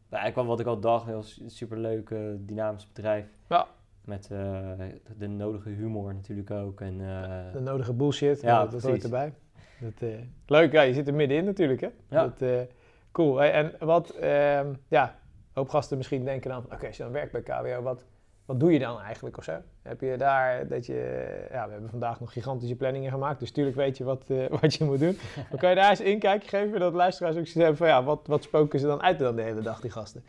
[0.09, 3.25] eigenlijk wel wat ik al dacht, een heel su- superleuk, dynamisch bedrijf.
[3.49, 3.67] Ja.
[4.05, 4.27] Met
[5.17, 6.81] de nodige humor natuurlijk ook.
[6.81, 6.97] En,
[7.53, 9.33] De nodige bullshit, Ja, dat, hoort erbij.
[9.79, 10.09] Dat,
[10.45, 11.89] leuk, ja, je zit er middenin natuurlijk, hè?
[12.09, 12.33] Ja.
[12.37, 12.67] Dat,
[13.11, 13.37] cool.
[13.37, 15.15] Hey, en wat, ehm, ja,
[15.57, 18.05] hoop gasten misschien denken dan oké, als je dan werkt bij KWO, wat,
[18.45, 19.57] wat doe je dan eigenlijk of zo?
[19.81, 23.75] Heb je daar dat je, ja, we hebben vandaag nog gigantische planningen gemaakt, dus tuurlijk
[23.75, 25.17] weet je wat, eh, wat je moet doen.
[25.49, 28.03] Maar kan je daar eens een inkijkje geven, dat luisteraars ook zoiets hebben van, ja,
[28.03, 30.23] wat, wat spoken ze dan uit dan de hele dag, die gasten?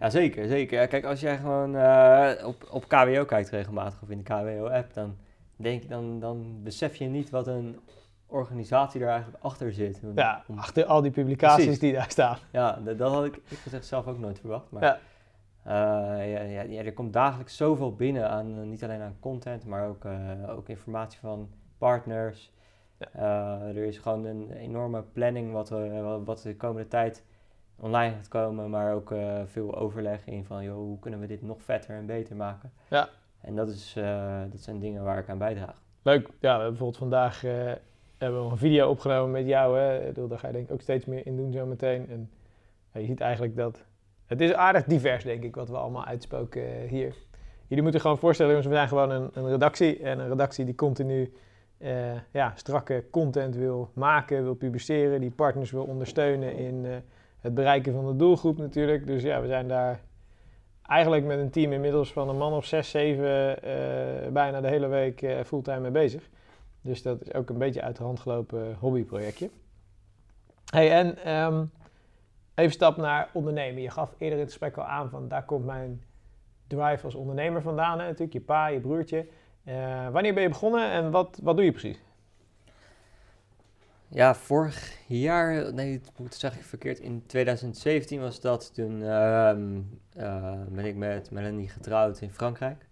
[0.00, 0.80] Ja, zeker, zeker.
[0.80, 4.94] Ja, Kijk, als jij gewoon eh, op, op KWO kijkt regelmatig of in de KWO-app,
[4.94, 5.16] dan,
[5.56, 7.78] denk, dan, dan besef je niet wat een
[8.32, 10.00] organisatie er eigenlijk achter zit.
[10.14, 11.80] Ja, om- achter al die publicaties Precies.
[11.80, 12.36] die daar staan.
[12.52, 14.70] ja dat, dat had ik, ik gezegd zelf ook nooit verwacht.
[14.70, 14.98] Maar Ja.
[16.18, 19.66] eh, ja, ja, ja, er komt dagelijks zoveel binnen aan, eh, niet alleen aan content,
[19.66, 21.48] maar ook, eh, ook informatie van
[21.78, 22.52] partners.
[23.14, 23.58] Ja.
[23.60, 25.68] Er is gewoon een enorme planning wat,
[26.24, 27.24] wat de komende tijd
[27.76, 29.14] online gaat komen, maar ook
[29.46, 32.72] veel overleg in van joh, hoe kunnen we dit nog vetter en beter maken.
[32.88, 33.08] Ja.
[33.40, 33.92] En dat, is,
[34.50, 35.82] dat zijn dingen waar ik aan bijdraag.
[36.02, 36.26] Leuk.
[36.26, 37.42] Ja, we hebben bijvoorbeeld vandaag
[38.22, 39.78] hebben we een video opgenomen met jou.
[39.78, 40.06] Hè.
[40.06, 42.08] Bedoel, Daar ga je denk ik ook steeds meer in doen zo meteen.
[42.10, 42.30] En
[42.92, 43.84] je ziet eigenlijk dat...
[44.26, 47.14] Het is aardig divers, denk ik, wat we allemaal uitspoken eh, hier.
[47.66, 49.98] Jullie moeten gewoon voorstellen, jongens, we zijn gewoon een, een redactie.
[49.98, 51.32] En een redactie die continu
[51.78, 55.20] eh, ja, strakke content wil maken, wil publiceren.
[55.20, 56.92] Die partners wil ondersteunen in eh,
[57.40, 59.06] het bereiken van de doelgroep natuurlijk.
[59.06, 60.00] Dus ja, we zijn daar
[60.86, 63.58] eigenlijk met een team inmiddels van een man of zes, zeven,
[64.32, 66.30] bijna de hele week fulltime mee bezig.
[66.82, 69.50] Dus dat is ook een beetje uit de hand gelopen hobbyprojectje.
[70.64, 71.64] Hey, en ehm,
[72.54, 73.82] even stap naar ondernemen.
[73.82, 76.02] Je gaf eerder in het gesprek al aan van daar komt mijn
[76.66, 77.98] drive als ondernemer vandaan.
[77.98, 78.04] Hè?
[78.04, 79.26] Natuurlijk je pa, je broertje.
[79.64, 82.02] Eh, wanneer ben je begonnen en wat, wat doe je precies?
[84.08, 88.74] Ja, vorig jaar, nee, dat moet zeg ik verkeerd, in 2017 was dat.
[88.74, 89.80] Toen ehm,
[90.14, 92.86] eh, ben ik met Melanie getrouwd in Frankrijk.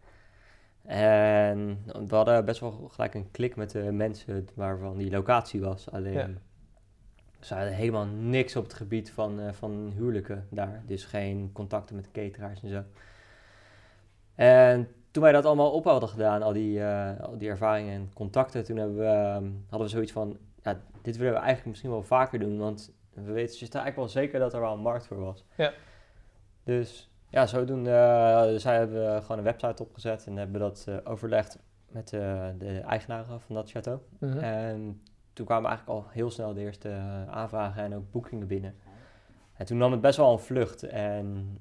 [0.90, 5.90] En we hadden best wel gelijk een klik met de mensen waarvan die locatie was.
[5.90, 6.28] Alleen, Ja.
[7.40, 10.82] ze hadden helemaal niks op het gebied van, eh, van huwelijken daar.
[10.86, 12.82] Dus geen contacten met cateraars en zo.
[14.34, 18.10] En toen wij dat allemaal op hadden gedaan, al die, eh, al die ervaringen en
[18.14, 21.90] contacten, toen hebben we, ehm, hadden we zoiets van, ja, dit willen we eigenlijk misschien
[21.90, 25.06] wel vaker doen, want we weten dus eigenlijk wel zeker dat er wel een markt
[25.06, 25.44] voor was.
[25.56, 25.72] Ja.
[26.64, 27.90] Dus ja, zodoende
[28.46, 32.80] dus wij hebben gewoon een website opgezet en hebben dat eh, overlegd met eh, de
[32.80, 34.18] eigenaren van dat château.
[34.18, 34.38] Mhm.
[34.38, 38.74] En toen kwamen eigenlijk al heel snel de eerste eh, aanvragen en ook boekingen binnen.
[39.52, 40.82] En toen nam het best wel een vlucht.
[40.82, 41.58] En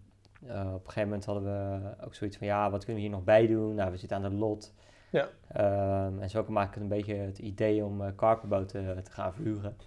[0.47, 3.17] eh, op een gegeven moment hadden we ook zoiets van, ja, wat kunnen we hier
[3.17, 3.75] nog bij doen?
[3.75, 4.73] Nou, we zitten aan de lot.
[5.11, 5.27] Ja.
[5.47, 9.11] Ehm, en zo maak ik het een beetje het idee om uh, carpenboot te, te
[9.11, 9.77] gaan verhuren.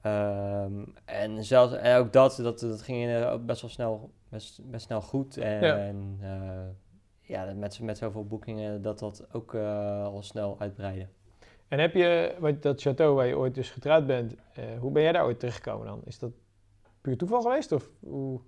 [0.00, 4.86] Ehm, en, zelfs, en ook dat, dat, dat ging ook best wel snel, best, best
[4.86, 5.36] snel goed.
[5.36, 5.76] En Ja.
[5.76, 6.68] en, uh,
[7.20, 11.06] ja, met, met zoveel boekingen dat dat ook uh, al snel uitbreidde.
[11.68, 15.02] En heb je, wat, dat château waar je ooit dus getrouwd bent, uh, hoe ben
[15.02, 16.00] jij daar ooit terechtgekomen dan?
[16.04, 16.30] Is dat
[17.00, 18.40] puur toeval geweest of hoe...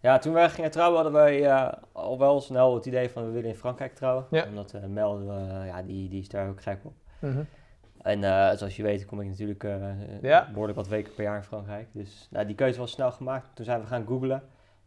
[0.00, 3.30] Ja, toen wij gingen trouwen hadden wij uh, al wel snel het idee van we
[3.30, 4.26] willen in Frankrijk trouwen.
[4.30, 4.46] Ja.
[4.46, 6.94] Omdat uh, Mel, uh, ja, die, die is daar ook gek op.
[7.18, 7.46] Mm -hmm.
[8.02, 8.20] En
[8.58, 9.62] zoals je weet kom ik natuurlijk
[10.22, 10.48] ja.
[10.50, 11.88] behoorlijk wat weken per jaar in Frankrijk.
[11.92, 13.46] Dus nou, die keuze was snel gemaakt.
[13.54, 14.42] Toen zijn we gaan googlen.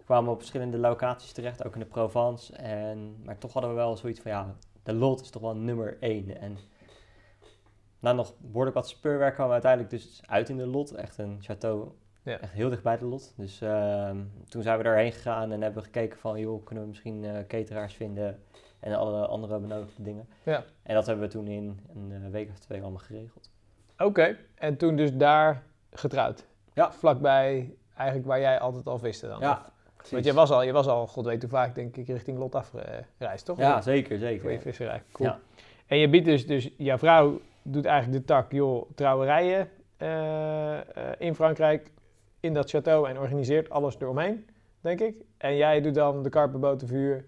[0.05, 2.55] We kwamen op verschillende locaties terecht, ook in de Provence.
[2.55, 5.97] En, maar toch hadden we wel zoiets van ja, de lot is toch wel nummer
[5.99, 6.41] één.
[6.41, 6.57] En
[7.99, 10.91] na nog behoorlijk wat speurwerk kwamen we uiteindelijk dus uit in de lot.
[10.91, 12.39] Echt een château ja.
[12.39, 13.33] Echt heel dicht bij de lot.
[13.37, 14.09] Dus uh,
[14.47, 16.39] toen zijn we daarheen gegaan en hebben we gekeken van...
[16.39, 18.43] joh, kunnen we misschien uh, cateraars vinden
[18.79, 20.27] en alle andere benodigde dingen.
[20.43, 20.63] Ja.
[20.83, 23.49] En dat hebben we toen in een uh, week of twee allemaal geregeld.
[23.93, 24.37] Oké, okay.
[24.55, 26.45] en toen dus daar getrouwd?
[26.73, 26.91] Ja.
[26.91, 29.39] Vlakbij eigenlijk waar jij altijd al viste dan?
[29.39, 29.73] Ja,
[30.09, 32.55] Want je was, al, je was al, god weet hoe vaak, denk ik, richting Lot
[32.55, 33.57] afgereisd, toch?
[33.57, 34.61] Ja, zeker, Voor je zeker.
[34.61, 35.01] visserij.
[35.11, 35.29] Cool.
[35.29, 35.39] Ja.
[35.85, 40.77] En je biedt dus, dus, jouw vrouw doet eigenlijk de tak, joh, trouwerijen eh,
[41.17, 41.91] in Frankrijk,
[42.39, 44.47] in dat château en organiseert alles eromheen,
[44.81, 45.15] denk ik.
[45.37, 47.25] En jij doet dan de karpenbotenvuur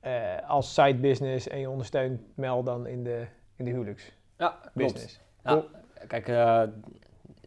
[0.00, 3.26] eh als side business en je ondersteunt Mel dan in de,
[3.56, 4.74] in de huwelijks Ja, klopt.
[4.74, 5.20] business.
[5.44, 5.64] Ja, Cool.
[6.06, 6.70] kijk, het-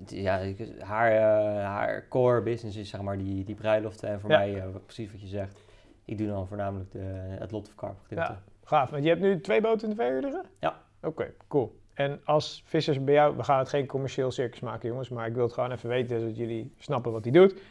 [0.06, 0.40] ja,
[0.80, 4.10] haar, eh, haar core business is zeg maar die, die bruiloften.
[4.10, 4.38] En voor Ja.
[4.38, 5.60] mij, eh, precies wat je zegt,
[6.06, 7.00] ik doe dan voornamelijk de,
[7.40, 8.32] het lot of carp gedeelte.
[8.32, 8.42] Ja.
[8.64, 10.46] Gaaf, want je hebt nu twee boten in de verhuur liggen?
[10.60, 10.80] Ja.
[11.04, 11.80] Oké, cool.
[11.94, 15.34] En als vissers bij jou, we gaan het geen commercieel circus maken jongens, maar ik
[15.34, 17.62] wil het gewoon even weten zodat jullie snappen wat hij doet.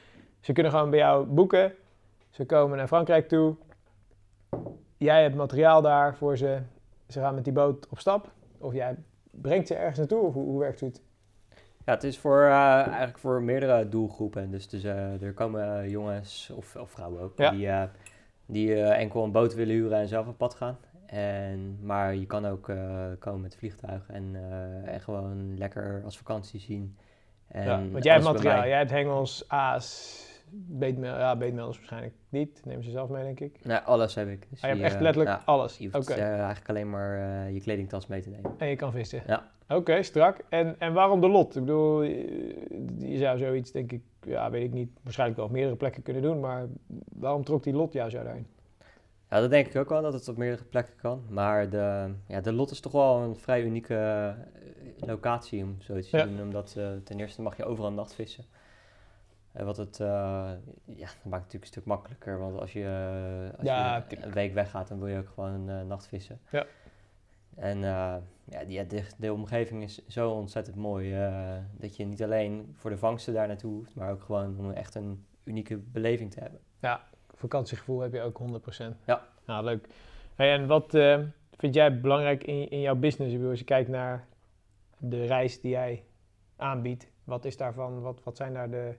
[0.40, 1.74] Ze kunnen gewoon bij jou boeken,
[2.30, 3.54] ze komen naar Frankrijk toe,
[4.96, 6.58] jij hebt materiaal daar voor ze,
[7.08, 8.96] ze gaan met die boot op stap, of jij
[9.30, 11.02] brengt ze ergens naartoe, of hoe, hoe werkt het?
[11.90, 14.50] Ja, het is voor, eh, eigenlijk voor meerdere doelgroepen.
[14.50, 17.50] Dus, dus eh, er komen eh, jongens, of, of vrouwen ook, Ja.
[17.50, 17.88] die,
[18.46, 20.78] die enkel een boot willen huren en zelf op pad gaan.
[21.06, 22.72] En, maar je kan ook
[23.18, 24.36] komen met vliegtuigen en,
[24.84, 26.96] en gewoon lekker als vakantie zien.
[27.48, 32.60] En ja, want jij hebt materiaal, jij hebt hengels, aas, beetmeel, ja beetmelders waarschijnlijk niet,
[32.64, 33.64] neem ze zelf mee denk ik.
[33.64, 34.46] Nee, alles heb ik.
[34.50, 35.78] Dus Ah, je hebt echt letterlijk alles.
[35.78, 38.54] je hoeft eigenlijk alleen maar je kledingtas mee te nemen.
[38.58, 39.22] En je kan vissen.
[39.26, 39.50] Ja.
[39.74, 40.40] Oké, strak.
[40.48, 41.56] En, en waarom de lot?
[41.56, 45.54] Ik bedoel, je, je zou zoiets, denk ik, ja, weet ik niet, waarschijnlijk wel op
[45.54, 46.66] meerdere plekken kunnen doen, maar
[47.12, 48.46] waarom trok die lot jou zo daarin?
[49.30, 51.22] Ja, dat denk ik ook wel, dat het op meerdere plekken kan.
[51.28, 56.10] Maar de, ja, de lot is toch wel een vrij unieke eh, locatie om zoiets
[56.10, 56.24] te Ja.
[56.24, 56.40] doen.
[56.40, 58.44] Omdat eh, ten eerste mag je overal nachtvissen.
[59.52, 60.54] En wat het, eh, ja,
[60.84, 62.38] dat maakt het natuurlijk een stuk makkelijker.
[62.38, 62.84] Want als je,
[63.52, 66.40] eh, als Ja, je een week weggaat, dan wil je ook gewoon eh nachtvissen.
[66.50, 66.66] Ja.
[67.56, 68.16] En eh,
[68.50, 71.14] ja, die, de, de omgeving is zo ontzettend mooi.
[71.14, 74.70] eh, dat je niet alleen voor de vangsten daar naartoe hoeft, maar ook gewoon om
[74.70, 76.60] echt een unieke beleving te hebben.
[77.34, 79.04] Vakantiegevoel heb je ook 100%.
[79.06, 79.26] Ja.
[79.46, 79.88] Nou, leuk.
[80.34, 81.18] Hey, en wat eh,
[81.56, 83.30] vind jij belangrijk in, in jouw business?
[83.30, 84.26] Ik bedoel, als je kijkt naar
[84.98, 86.04] de reis die jij
[86.56, 88.94] aanbiedt, wat is daarvan, wat, wat zijn daar de...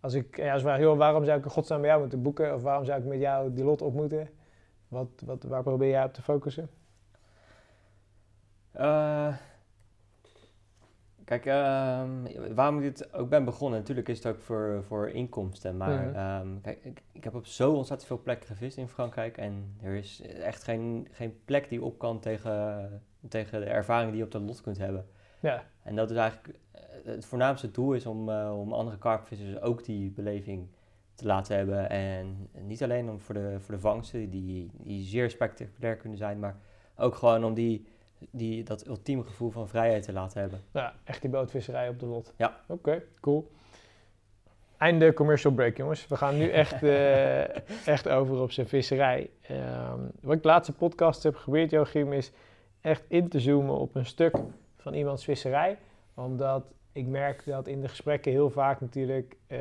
[0.00, 2.54] Als ik, ja, als vraag, joh, waarom zou ik een godsnaam bij jou moeten boeken?
[2.54, 4.28] Of waarom zou ik met jou die lot ontmoeten?
[4.88, 6.68] Wat, wat, waar probeer jij op te focussen?
[8.78, 9.34] Eh,
[11.24, 12.10] kijk, ehm,
[12.54, 15.76] waarom ik dit ook ben begonnen, natuurlijk is het ook voor, voor inkomsten.
[15.76, 19.36] Maar ehm, kijk, ik, ik heb op zo ontzettend veel plekken gevist in Frankrijk.
[19.36, 24.18] En er is echt geen, geen plek die op kan tegen, tegen de ervaring die
[24.18, 25.06] je op de lot kunt hebben.
[25.40, 29.60] Ja, En dat is eigenlijk eh, het voornaamste doel is om, eh, om andere karpvissers
[29.60, 30.68] ook die beleving
[31.14, 31.90] te laten hebben.
[31.90, 36.38] En niet alleen om voor de, voor de vangsten, die, die zeer spectaculair kunnen zijn,
[36.38, 36.56] maar
[36.96, 37.86] ook gewoon om die,
[38.30, 40.60] die, dat ultieme gevoel van vrijheid te laten hebben.
[40.72, 42.32] Ja, echt die bootvisserij op de lot.
[42.36, 42.60] Ja.
[42.66, 43.50] Oké, cool.
[44.76, 46.06] Einde commercial break, jongens.
[46.06, 49.30] We gaan nu echt, eh, echt over op zijn visserij.
[49.40, 52.32] Ehm, wat ik de laatste podcast heb geprobeerd, Joachim, is
[52.80, 54.36] echt in te zoomen op een stuk
[54.76, 55.78] van iemands visserij.
[56.14, 59.58] Omdat ik merk dat in de gesprekken heel vaak natuurlijk eh,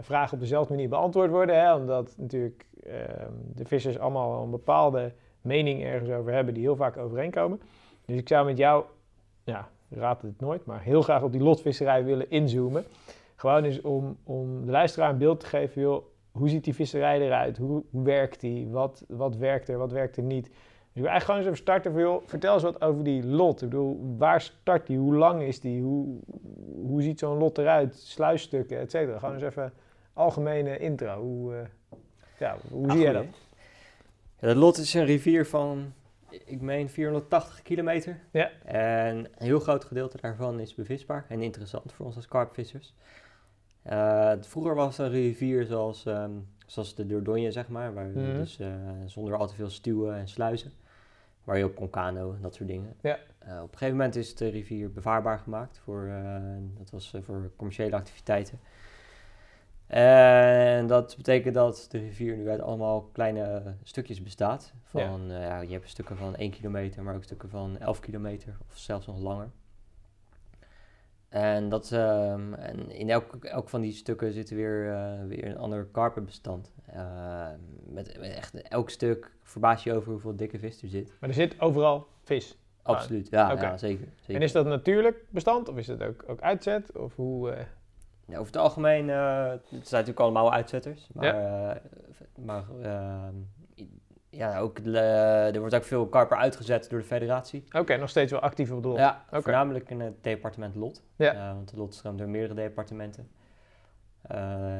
[0.00, 1.60] vragen op dezelfde manier beantwoord worden.
[1.60, 1.74] Hè?
[1.74, 5.12] Omdat natuurlijk ehm, de vissers allemaal een bepaalde
[5.44, 7.60] mening ergens over hebben die heel vaak overeenkomen.
[8.04, 8.84] Dus ik zou met jou
[9.44, 12.84] ja, raad het nooit, maar heel graag op die lotvisserij willen inzoomen.
[13.36, 17.20] Gewoon eens om, om de luisteraar een beeld te geven, joh, hoe ziet die visserij
[17.20, 17.56] eruit?
[17.56, 18.68] Hoe, hoe werkt die?
[18.68, 20.44] Wat, wat werkt er, wat werkt er niet?
[20.44, 23.26] Dus ik wil eigenlijk gewoon eens even starten van, joh, vertel eens wat over die
[23.26, 23.62] lot.
[23.62, 24.98] Ik bedoel, waar start die?
[24.98, 25.82] Hoe lang is die?
[25.82, 26.18] Hoe,
[26.86, 27.96] hoe ziet zo'n lot eruit?
[27.96, 29.18] Sluisstukken, et cetera.
[29.18, 29.72] Gewoon eens even
[30.12, 31.20] algemene intro.
[31.20, 31.98] Hoe, eh,
[32.38, 33.24] ja, hoe zie jij dat?
[34.44, 35.92] De Lot is een rivier van,
[36.44, 38.20] ik meen, 480 kilometer.
[38.30, 38.50] Ja.
[38.64, 42.94] En een heel groot gedeelte daarvan is bevisbaar en interessant voor ons als karpvissers.
[43.82, 46.30] Eh, vroeger was het een rivier zoals, ehm,
[46.66, 48.36] zoals de Dordogne, zeg maar, waar Mhm.
[48.36, 48.68] dus eh,
[49.06, 50.72] zonder al te veel stuwen en sluizen,
[51.44, 52.94] waar je op kon kano en dat soort dingen.
[53.00, 53.18] Ja.
[53.38, 56.10] Eh, op een gegeven moment is de rivier bevaarbaar gemaakt voor,
[56.78, 58.58] dat was voor commerciële activiteiten.
[59.86, 64.72] En dat betekent dat de rivier nu uit allemaal kleine stukjes bestaat.
[64.84, 68.56] Van, eh, ja, je hebt stukken van 1 kilometer, maar ook stukken van 11 kilometer
[68.68, 69.50] of zelfs nog langer.
[71.28, 75.46] En, dat, ehm, en in elk, elk van die stukken zit er weer, eh, weer
[75.46, 76.72] een ander karpenbestand.
[76.86, 77.48] Eh,
[77.86, 81.12] met, met echt elk stuk verbaas je over hoeveel dikke vis er zit.
[81.20, 82.58] Maar er zit overal vis.
[82.82, 84.34] Absoluut, ja, ja zeker, zeker.
[84.34, 86.96] En is dat natuurlijk bestand of is het ook, ook uitzet?
[86.96, 87.54] Of hoe...
[88.26, 91.08] eh, Ja, over het algemeen, eh, het zijn natuurlijk allemaal uitzetters.
[91.12, 91.24] Maar,
[91.70, 91.76] eh,
[92.44, 93.34] maar ehm,
[94.30, 94.98] ja, ook, de-
[95.54, 97.64] er wordt ook veel karper uitgezet door de federatie.
[97.72, 98.98] Oké, nog steeds wel actief op de lot.
[98.98, 101.02] Ja, voornamelijk in het departement Lot.
[101.16, 101.32] Ja.
[101.34, 103.28] Eh, want de Lot stroomt door meerdere departementen.
[104.22, 104.38] Eh,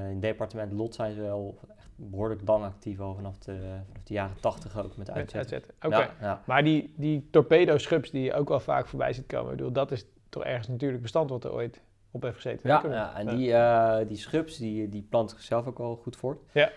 [0.09, 3.53] in het departement Lot zijn ze wel echt behoorlijk lang actief, al vanaf de,
[3.87, 5.39] vanaf de jaren 80 ook met uitzetten.
[5.39, 5.75] uitzetten.
[5.83, 5.97] Oké.
[5.97, 6.43] Ja, ja.
[6.47, 9.91] Maar die, die torpedo-schubs die je ook wel vaak voorbij ziet komen, ik bedoel, dat
[9.91, 11.81] is toch ergens natuurlijk bestand wat er ooit
[12.15, 12.69] op heeft gezeten.
[12.71, 16.39] Ja, ja, en die, eh, die schubs die, die planten zichzelf ook wel goed voort.
[16.53, 16.71] Ja.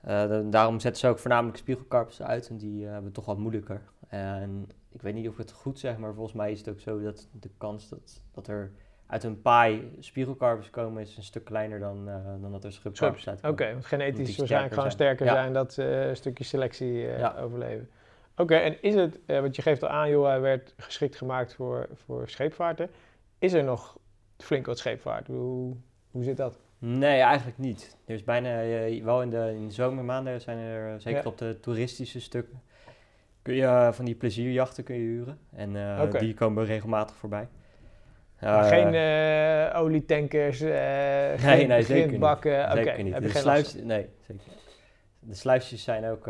[0.00, 3.24] Eh, dan- daarom zetten ze ook voornamelijk spiegelkarpers uit en die eh, hebben het toch
[3.26, 3.80] wat moeilijker.
[4.08, 6.80] En ik weet niet of ik het goed zeg, maar volgens mij is het ook
[6.80, 8.70] zo dat de kans dat, dat er
[9.06, 12.04] uit een paai spiegelkarpers komen is een stuk kleiner dan,
[12.40, 13.52] dan dat er schubkarpers uitkomen.
[13.60, 15.52] Oké, want genetisch waarschijnlijk gewoon sterker zijn.
[15.52, 17.34] dat ze een stukje selectie Ja.
[17.38, 17.88] overleven.
[18.36, 21.54] Oké, en is het, eh, want je geeft al aan, joh, hij werd geschikt gemaakt
[21.54, 22.90] voor, voor scheepvaarten.
[23.38, 23.98] Is er nog
[24.38, 25.26] flink wat scheepvaart?
[25.26, 25.76] Hoe,
[26.10, 26.58] hoe zit dat?
[26.78, 27.96] Nee, eigenlijk niet.
[28.04, 31.28] Er is bijna, eh, wel in de, in de zomermaanden zijn er, eh, zeker Ja.
[31.28, 32.62] op de toeristische stukken,
[33.42, 35.38] kun je eh, van die plezierjachten kun je huren.
[35.52, 35.72] En
[36.18, 37.48] die komen regelmatig voorbij.
[38.40, 38.94] Maar geen
[39.74, 42.06] olietankers, geen nee, zeker niet.
[42.06, 42.64] grindbakken?
[42.64, 44.42] Oké, heb De geen sluis, nee, zeker.
[45.20, 46.24] De sluisjes zijn ook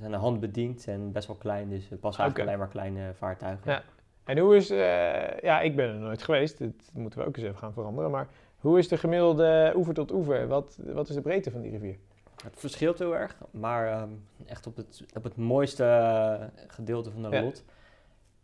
[0.00, 3.70] zijn handbediend en best wel klein, dus er passen eigenlijk alleen maar kleine vaartuigen.
[3.72, 3.82] Ja.
[4.26, 7.44] En hoe is, eh, ja, ik ben er nooit geweest, dat moeten we ook eens
[7.46, 10.46] even gaan veranderen, maar hoe is de gemiddelde oever tot oever?
[10.46, 11.96] Wat, wat is de breedte van die rivier?
[12.44, 14.08] Het verschilt heel erg, maar ehm,
[14.46, 17.40] echt op het, op het mooiste eh, gedeelte van de Ja.
[17.42, 17.64] lot,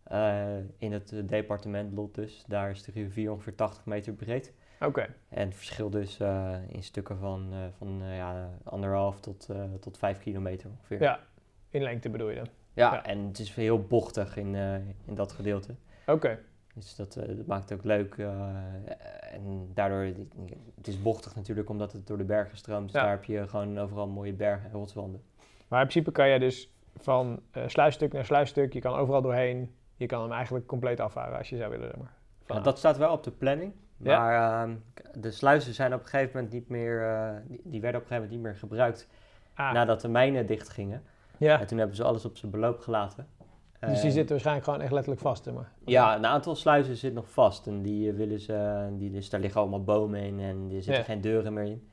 [0.03, 4.53] eh, in het departement lot dus, daar is de rivier ongeveer 80 meter breed.
[4.81, 6.19] Oké, En het verschil dus
[6.69, 9.49] in stukken van, van ja, anderhalf tot,
[9.81, 11.01] tot vijf kilometer ongeveer.
[11.03, 11.21] ja,
[11.71, 12.49] in lengte bedoel je dan?
[12.75, 13.05] Ja, Ja.
[13.05, 15.75] en het is heel bochtig in, eh, in dat gedeelte.
[16.07, 16.39] Oké,
[16.75, 18.15] Dus dat, eh, dat maakt het ook leuk.
[18.19, 18.49] eh,
[19.33, 19.99] en daardoor,
[20.77, 22.85] het is bochtig natuurlijk omdat het door de bergen stroomt.
[22.85, 23.03] Dus Ja.
[23.03, 25.23] daar heb je gewoon overal mooie bergen en rotswanden.
[25.69, 30.07] maar in principe kan je dus van sluisstuk naar sluisstuk, je kan overal doorheen, je
[30.07, 31.93] kan hem eigenlijk compleet afvaren als je zou willen.
[31.99, 32.13] Maar.
[32.47, 33.73] Ja, dat staat wel op de planning.
[33.97, 34.19] Ja?
[34.19, 36.99] Maar ehm, k- de sluizen zijn op een gegeven moment niet meer,
[37.47, 39.09] die, die werden op een gegeven moment niet meer gebruikt
[39.55, 41.03] Ah, nadat de mijnen dicht gingen.
[41.43, 43.27] Ja, En toen hebben ze alles op zijn beloop gelaten.
[43.81, 45.51] dus die zitten waarschijnlijk gewoon echt letterlijk vast.
[45.53, 45.73] Maar.
[45.85, 47.67] Ja, een aantal sluizen zit nog vast.
[47.67, 50.95] En die eh, willen ze, die, dus daar liggen allemaal bomen in en er zitten
[50.95, 51.03] Ja.
[51.03, 51.89] geen deuren meer in.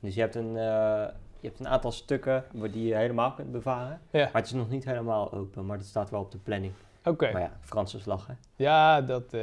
[0.00, 1.04] Dus je hebt een, eh,
[1.40, 4.00] je hebt een aantal stukken waar die je helemaal kunt bevaren.
[4.10, 4.22] Ja.
[4.24, 6.72] Maar het is nog niet helemaal open, maar dat staat wel op de planning.
[7.04, 8.34] Oké, Maar ja, Franse slag hè.
[8.56, 9.40] ja, dat eh,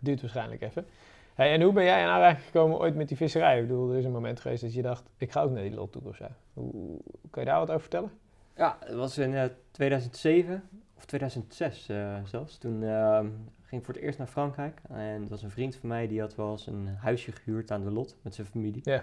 [0.00, 0.86] duurt waarschijnlijk even.
[1.34, 3.60] Hey, en hoe ben jij in aanraking gekomen ooit met die visserij?
[3.60, 5.74] Ik bedoel, er is een moment geweest dat je dacht, ik ga ook naar die
[5.74, 6.26] lot toe of zo.
[6.52, 8.10] Hoe, hoe- kan je daar wat over vertellen?
[8.56, 12.58] Ja, het was in eh, 2007 of 2006 eh, zelfs.
[12.58, 13.28] Toen ehm,
[13.62, 14.80] ging ik voor het eerst naar Frankrijk.
[14.88, 17.84] En het was een vriend van mij die had wel eens een huisje gehuurd aan
[17.84, 18.80] de lot met zijn familie.
[18.84, 19.02] Ja.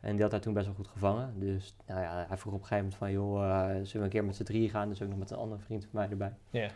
[0.00, 1.40] En die had daar toen best wel goed gevangen.
[1.40, 4.08] Dus nou ja, hij vroeg op een gegeven moment van, joh, eh, zullen we een
[4.08, 4.88] keer met z'n drieën gaan?
[4.88, 6.34] Dus ook nog met een andere vriend van mij erbij.
[6.50, 6.70] Ja.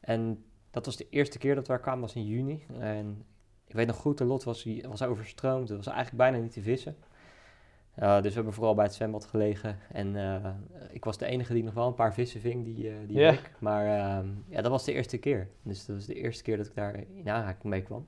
[0.00, 2.64] En dat was de eerste keer dat we daar kwamen, was in juni.
[2.78, 3.24] En
[3.66, 5.68] ik weet nog goed, de lot was, was overstroomd.
[5.68, 6.96] Het was eigenlijk bijna niet te vissen.
[7.98, 9.78] Uh, dus we hebben vooral bij het zwembad gelegen.
[9.92, 10.46] En uh,
[10.90, 13.50] ik was de enige die nog wel een paar vissen ving die, uh, die week.
[13.58, 15.48] Maar uh, ja, dat was de eerste keer.
[15.62, 18.06] Dus dat was de eerste keer dat ik daar in aanraking mee kwam.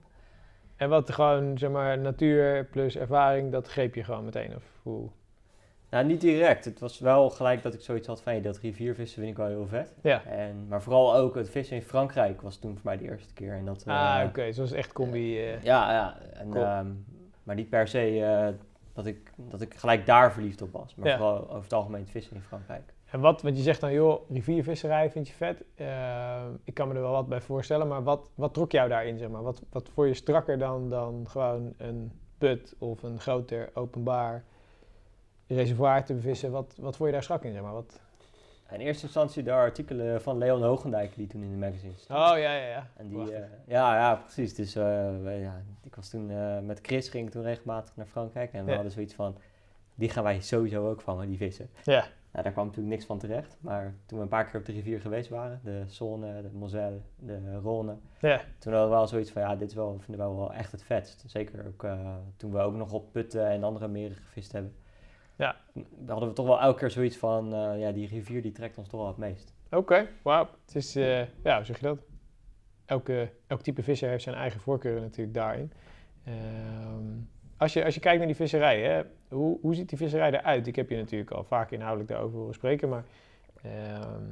[0.77, 4.57] En wat gewoon, zeg maar, natuur plus ervaring, dat greep je gewoon meteen?
[4.57, 5.09] Of hoe?
[5.91, 6.65] Nou, niet direct.
[6.65, 9.47] Het was wel gelijk dat ik zoiets had van, hey, dat riviervissen vind ik wel
[9.47, 9.95] heel vet.
[10.03, 10.25] Ja.
[10.25, 13.53] En, maar vooral ook het vissen in Frankrijk was toen voor mij de eerste keer.
[13.53, 14.29] En dat, ah, eh, oké.
[14.29, 14.53] Okay.
[14.53, 15.39] Zoals echt combi...
[15.39, 16.17] eh, Ja, ja.
[16.33, 16.65] En, Cool.
[16.65, 16.87] ehm,
[17.43, 18.49] maar niet per se eh,
[18.93, 20.95] dat, ik, dat ik gelijk daar verliefd op was.
[20.95, 21.17] Maar Ja.
[21.17, 22.95] vooral over het algemeen vissen in Frankrijk.
[23.11, 25.65] En wat, want je zegt dan, joh, riviervisserij vind je vet.
[25.75, 29.19] Eh, ik kan me er wel wat bij voorstellen, maar wat, wat trok jou daarin,
[29.19, 29.43] zeg maar?
[29.43, 34.45] Wat, wat vond je strakker dan, dan gewoon een put of een groter openbaar
[35.47, 36.51] reservoir te bevissen?
[36.51, 37.73] Wat, wat vond je daar strak in, zeg maar?
[37.73, 38.01] Wat...
[38.73, 42.25] In eerste instantie de artikelen van Leon Hoogendijk die toen in de magazine stonden.
[42.27, 42.87] Oh, ja, ja, ja.
[42.97, 44.55] En die, eh, ja, ja, precies.
[44.55, 48.53] Dus eh, ja, ik was toen eh, met Chris ging ik toen regelmatig naar Frankrijk.
[48.53, 49.37] En we hadden zoiets van,
[49.95, 51.71] die gaan wij sowieso ook vangen, die vissen.
[51.85, 53.57] Ja, Nou, daar kwam natuurlijk niks van terecht.
[53.61, 57.01] Maar toen we een paar keer op de rivier geweest waren, de Saône, de Moselle,
[57.17, 57.97] de Rhône.
[58.21, 58.41] ja.
[58.59, 60.83] Toen hadden we wel zoiets van, ja, dit is wel, vinden we wel echt het
[60.83, 61.25] vetst.
[61.27, 61.87] Zeker ook
[62.37, 64.75] toen we ook nog op putten en andere meren gevist hebben.
[65.43, 65.57] Ja.
[65.75, 68.79] Dan hadden we toch wel elke keer zoiets van, eh, ja, die rivier die trekt
[68.79, 69.55] ons toch wel het meest.
[69.71, 70.49] Oké, wauw.
[70.65, 71.99] Het is, eh, ja, hoe zeg je dat?
[72.85, 75.73] Elke, elk type visser heeft zijn eigen voorkeuren natuurlijk daarin.
[76.25, 77.05] Ehm,
[77.57, 80.67] als, je, als je kijkt naar die visserij, hè, hoe, hoe ziet die visserij eruit?
[80.67, 83.05] Ik heb je natuurlijk al vaak inhoudelijk daarover horen spreken, maar
[83.63, 84.25] ehm,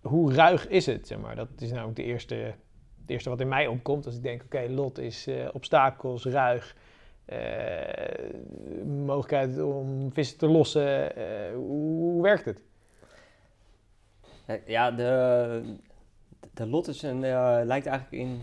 [0.00, 1.06] hoe ruig is het?
[1.06, 1.36] Zeg maar?
[1.36, 4.42] Dat is nou ook de eerste, het eerste wat in mij opkomt als ik denk,
[4.42, 6.76] oké, lot is eh, obstakels, ruig,
[8.86, 11.16] mogelijkheid om vissen te lossen.
[11.16, 12.60] eh, hoe, werkt het?
[14.46, 15.74] Ja, Ja, de,
[16.54, 18.40] de lot is een, eh, lijkt eigenlijk in,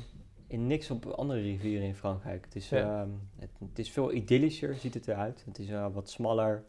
[0.47, 2.45] in niks op andere rivieren in Frankrijk.
[2.45, 3.01] Het is, Ja.
[3.01, 5.43] ehm, het, het is veel idyllischer, ziet het eruit.
[5.45, 6.63] Het is eh, wat smaller.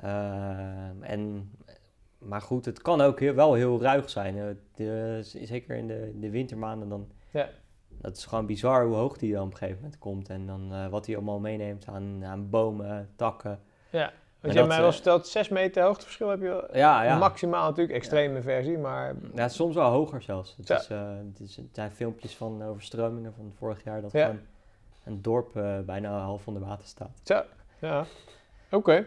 [0.00, 1.50] Ehm, en,
[2.18, 4.38] maar goed, het kan ook heel, wel heel ruig zijn.
[4.38, 7.08] Eh, de- zeker in de, de wintermaanden dan...
[7.30, 7.48] Ja.
[8.02, 10.28] Dat is gewoon bizar hoe hoog die dan op een gegeven moment komt.
[10.28, 13.60] En dan eh, wat hij allemaal meeneemt aan, aan bomen, takken.
[13.90, 16.68] Want En jij mij eh, wel verteld, 6 meter hoogteverschil heb je.
[16.72, 17.18] Ja, ja.
[17.18, 20.54] Maximaal natuurlijk, extreme versie, maar Ja, soms wel hoger zelfs.
[20.56, 20.76] Het, Ja.
[20.78, 24.24] is, eh, het, is, het zijn filmpjes van overstromingen van vorig jaar dat Ja.
[24.24, 24.40] gewoon
[25.04, 27.20] een dorp eh, bijna half onder water staat.
[27.24, 27.42] zo,
[27.78, 28.04] ja.
[28.70, 29.04] Oké,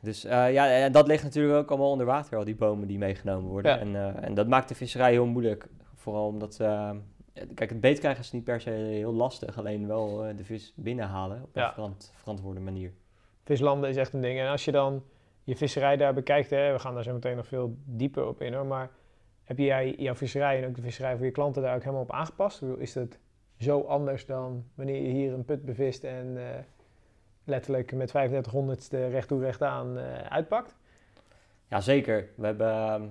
[0.00, 2.98] Dus eh, ja, en dat ligt natuurlijk ook allemaal onder water, al die bomen die
[2.98, 3.72] meegenomen worden.
[3.72, 3.78] Ja.
[3.78, 5.66] En, eh, en dat maakt de visserij heel moeilijk.
[5.94, 6.90] Vooral omdat, eh,
[7.54, 11.42] kijk, het beetkrijgen is niet per se heel lastig, alleen wel eh, de vis binnenhalen
[11.42, 11.72] op een Ja.
[11.72, 12.92] verant- verantwoorde manier.
[13.44, 14.38] vislanden is echt een ding.
[14.40, 15.02] En als je dan
[15.44, 18.54] je visserij daar bekijkt, hè, we gaan daar zo meteen nog veel dieper op in
[18.54, 18.90] hoor, maar
[19.42, 22.12] heb jij jouw visserij en ook de visserij voor je klanten daar ook helemaal op
[22.12, 22.62] aangepast?
[22.78, 23.18] Is dat
[23.58, 26.58] zo anders dan wanneer je hier een put bevist en eh,
[27.44, 30.76] letterlijk met 3500ste recht toe recht aan eh, uitpakt?
[31.68, 32.28] Ja, zeker.
[32.36, 33.02] We hebben, ehm,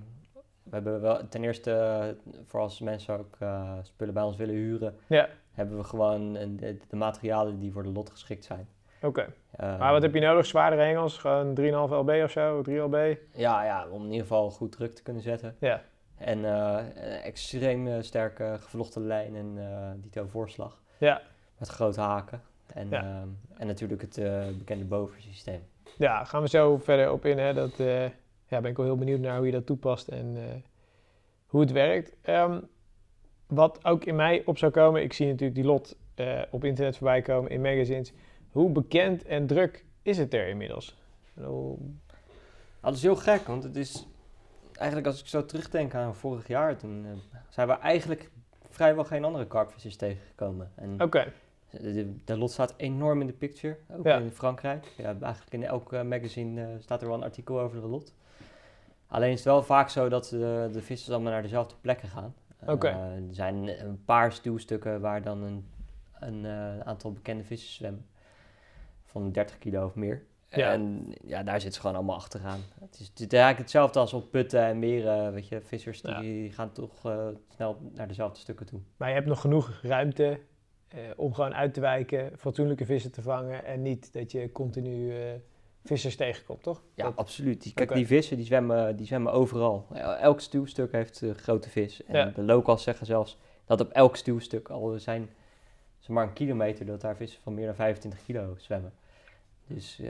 [0.64, 4.96] we hebben wel ten eerste, voor als mensen ook eh, spullen bij ons willen huren,
[5.08, 5.30] Ja.
[5.52, 8.68] hebben we gewoon de, de materialen die voor de lot geschikt zijn.
[9.02, 9.34] Oké.
[9.52, 10.46] Eh, Maar wat heb je nodig?
[10.46, 11.18] Zwaardere hengels?
[11.18, 12.62] Gewoon 3,5 lb of zo?
[12.62, 13.18] 3 lb?
[13.32, 15.56] Ja, ja, om in ieder geval goed druk te kunnen zetten.
[15.60, 15.82] Ja.
[16.18, 19.58] En een extreem sterke gevlochten lijn en
[20.02, 20.82] dito voorslag.
[20.98, 21.22] Ja.
[21.58, 22.42] Met grote haken.
[22.74, 23.02] En, Ja.
[23.02, 24.16] ehm, en natuurlijk het
[24.58, 25.64] bekende bovensysteem.
[25.98, 27.38] Ja, gaan we zo verder op in.
[27.38, 27.54] Hè.
[27.54, 27.80] Dat
[28.54, 30.44] ja, ben ik wel heel benieuwd naar hoe je dat toepast en eh,
[31.46, 32.16] hoe het werkt.
[32.22, 32.60] Ehm,
[33.48, 36.98] wat ook in mij op zou komen, ik zie natuurlijk die lot eh, op internet
[36.98, 38.14] voorbij komen, in magazines.
[38.52, 40.98] Hoe bekend en druk is het er inmiddels?
[41.34, 41.78] Nou,
[42.82, 44.08] dat is heel gek, want het is...
[44.74, 47.12] Eigenlijk als ik zo terugdenk aan vorig jaar, toen eh,
[47.50, 48.30] zijn we eigenlijk
[48.70, 50.72] vrijwel geen andere karpvissers tegengekomen.
[50.76, 51.34] En Oké,
[51.70, 54.18] de, de, de lot staat enorm in de picture, ook Ja.
[54.18, 54.86] in Frankrijk.
[54.98, 58.14] Ja, eigenlijk in elk magazine staat er wel een artikel over de lot.
[59.14, 62.36] Alleen is het wel vaak zo dat de, de vissers allemaal naar dezelfde plekken gaan.
[62.66, 65.66] Eh, er zijn een paar stuwstukken waar dan een,
[66.20, 68.06] een eh, aantal bekende vissers zwemmen.
[69.06, 70.24] Van 30 kilo of meer.
[70.50, 70.72] Ja.
[70.72, 72.60] En ja, daar zitten ze gewoon allemaal achteraan.
[72.80, 75.34] Het is, het is eigenlijk hetzelfde als op putten en meren.
[75.34, 78.80] Weet je, vissers die gaan toch eh, snel naar dezelfde stukken toe.
[78.98, 80.40] maar je hebt nog genoeg ruimte
[81.16, 85.14] om gewoon uit te wijken, fatsoenlijke vissen te vangen en niet dat je continu
[85.84, 86.82] vissers tegenkomt, toch?
[86.94, 87.64] Ja, Dat- absoluut.
[87.64, 89.86] Die, kijk, die vissen die zwemmen, die zwemmen overal.
[89.94, 92.04] El- Elk stuwstuk heeft eh, grote vis.
[92.06, 92.26] En Ja.
[92.26, 95.30] de locals zeggen zelfs dat op elk stuwstuk al zijn
[96.00, 98.94] zeg maar een kilometer dat daar vissen van meer dan 25 kilo zwemmen.
[99.68, 100.08] Dus eh,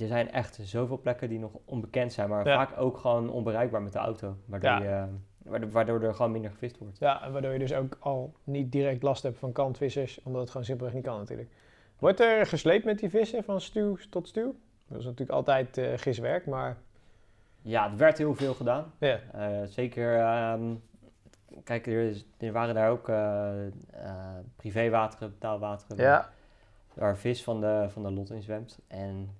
[0.00, 2.66] er zijn echt zoveel plekken die nog onbekend zijn, maar Ja.
[2.66, 4.36] vaak ook gewoon onbereikbaar met de auto.
[4.44, 4.78] Waardoor, Ja.
[4.82, 5.04] je, eh,
[5.50, 6.98] waardoor, waardoor er gewoon minder gevist wordt.
[6.98, 10.50] Ja, en waardoor je dus ook al niet direct last hebt van kantvissers, omdat het
[10.50, 11.48] gewoon simpelweg niet kan natuurlijk.
[11.98, 14.54] Wordt er gesleept met die vissen van stuw tot stuw?
[14.88, 16.76] Dat is natuurlijk altijd eh giswerk, maar
[17.62, 18.92] Ja, er werd heel veel gedaan.
[18.98, 19.18] ja.
[19.32, 20.74] Eh, zeker, ehm,
[21.64, 23.50] kijk, er, is- er waren daar ook eh,
[24.56, 25.96] privéwateren, betaalwateren.
[26.04, 26.28] Ja,
[26.94, 28.78] waar vis van de, van de lot in zwemt.
[28.88, 29.30] En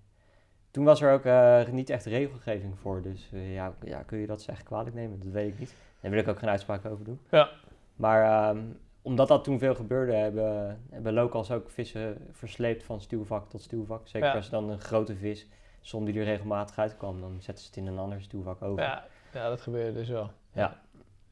[0.70, 3.02] toen was er ook niet echt regelgeving voor.
[3.02, 5.18] Dus ja, ja, kun je dat echt kwalijk nemen?
[5.22, 5.74] Dat weet ik niet.
[6.00, 7.20] Daar wil ik ook geen uitspraak over doen.
[7.30, 7.48] Ja.
[7.96, 8.58] Maar ehm,
[9.06, 14.08] omdat dat toen veel gebeurde, hebben, hebben locals ook vissen versleept van stuwvak tot stuwvak.
[14.08, 14.34] Zeker Ja.
[14.34, 15.46] als er dan een grote vis,
[15.80, 18.82] som die er regelmatig uitkwam, dan zetten ze het in een ander stuwvak over.
[18.82, 20.30] ja, ja, dat gebeurde dus wel.
[20.52, 20.80] Ja.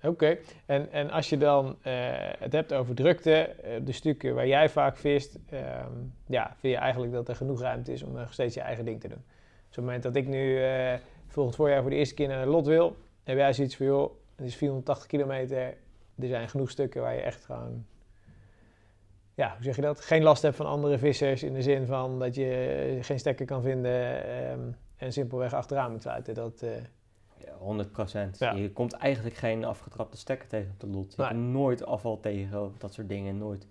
[0.02, 1.92] Oké, en, en als je dan eh,
[2.38, 5.92] het hebt over drukte, eh, de stukken waar jij vaak vist, ehm,
[6.26, 9.00] ja, vind je eigenlijk dat er genoeg ruimte is om nog steeds je eigen ding
[9.00, 9.22] te doen.
[9.68, 10.94] Dus op het moment dat ik nu eh,
[11.26, 14.10] volgend voorjaar voor de eerste keer naar de lot wil, heb jij zoiets van, joh,
[14.36, 15.74] het is 480 kilometer,
[16.18, 17.86] er zijn genoeg stukken waar je echt gewoon,
[19.34, 20.00] ja, hoe zeg je dat?
[20.00, 23.62] Geen last hebt van andere vissers in de zin van dat je geen stekker kan
[23.62, 24.60] vinden ehm,
[24.96, 26.34] en simpelweg achteraan moet sluiten.
[26.34, 26.70] Dat, eh,
[27.44, 28.38] Ja, 100 procent.
[28.38, 28.52] Ja.
[28.52, 31.14] Je komt eigenlijk geen afgetrapte stekker tegen op de lot.
[31.16, 31.30] Je Nee.
[31.30, 33.38] komt nooit afval tegen, dat soort dingen.
[33.38, 33.66] Nooit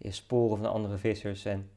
[0.00, 1.44] sporen van andere vissers.
[1.44, 1.70] En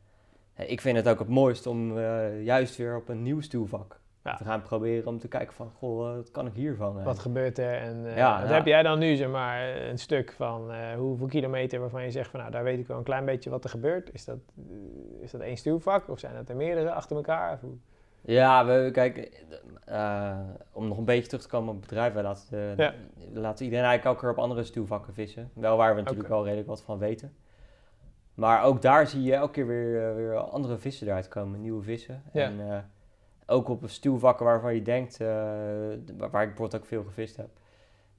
[0.53, 3.98] eh, ik vind het ook het mooist om eh, juist weer op een nieuw stuwvak
[4.23, 4.35] Ja.
[4.35, 5.07] te gaan proberen.
[5.07, 7.03] Om te kijken van, goh, wat kan ik hier vangen?
[7.03, 7.73] Wat gebeurt er?
[7.77, 8.55] En eh, Ja, wat ja.
[8.55, 12.29] heb jij dan nu, zeg maar, een stuk van eh, hoeveel kilometer waarvan je zegt
[12.29, 14.13] van, nou, daar weet ik wel een klein beetje wat er gebeurt.
[14.13, 14.63] Is dat, eh,
[15.23, 17.59] is dat één stuwvak of zijn dat er meerdere achter elkaar?
[18.21, 19.43] Ja, we, kijk,
[20.71, 22.13] om nog een beetje terug te komen op het bedrijf.
[22.13, 22.93] Wij laten, Ja.
[23.33, 25.49] laten iedereen eigenlijk elke keer op andere stuwvakken vissen.
[25.53, 27.33] Wel waar we natuurlijk wel redelijk wat van weten.
[28.33, 32.23] Maar ook daar zie je elke keer weer, weer andere vissen eruit komen, nieuwe vissen.
[32.33, 32.59] En
[33.49, 35.27] ook op stuwvakken waarvan je denkt, eh,
[36.17, 37.49] waar ik bijvoorbeeld ook veel gevist heb,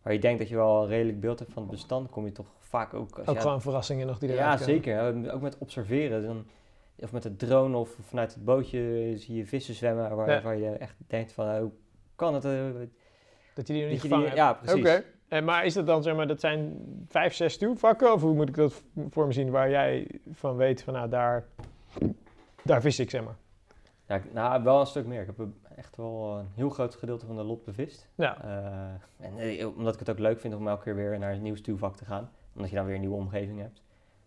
[0.03, 2.33] waar je denkt dat je wel een redelijk beeld hebt van het bestand, kom je
[2.33, 3.19] toch vaak ook...
[3.19, 5.33] Als Ook gewoon verrassingen nog die eruit ja, zeker.
[5.33, 6.23] Ook met observeren.
[6.23, 6.47] Dan,
[6.99, 10.43] of met de drone of vanuit het bootje zie je vissen zwemmen waar, Ja.
[10.43, 11.71] waar je echt denkt van, hoe
[12.15, 12.45] kan het?
[12.45, 12.51] eh,
[13.55, 15.03] Dat je die nog niet gevangen die, ja, precies.
[15.29, 16.77] En maar is dat dan, zeg maar, dat zijn
[17.09, 18.13] vijf, zes stuwvakken?
[18.13, 21.45] Of hoe moet ik dat voor me zien waar jij van weet van, nou, daar,
[22.63, 23.37] daar vis ik, zeg maar.
[24.11, 25.21] Ja, ik- nou, wel een stuk meer.
[25.21, 25.47] Ik heb
[25.77, 28.09] echt wel een heel groot gedeelte van de lot bevist.
[28.15, 31.33] Ja, Eh, en eh, omdat ik het ook leuk vind om elke keer weer naar
[31.33, 32.31] een nieuw stuwvak te gaan.
[32.55, 33.83] Omdat je dan weer een nieuwe omgeving hebt.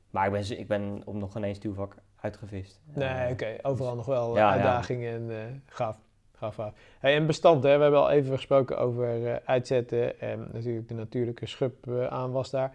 [0.09, 2.81] Maar ik ben, ik ben op nog geen één stuwvak uitgevist.
[2.93, 3.55] nee, Eh, oké.
[3.61, 4.51] Overal nog wel eh, ja, ja.
[4.53, 5.97] uitdagingen en eh gaaf.
[6.35, 6.73] Gaaf, gaaf.
[6.99, 7.75] Hey, en bestand, hè?
[7.75, 12.73] we hebben al even gesproken over uitzetten en natuurlijk de natuurlijke schub eh, aanwas daar.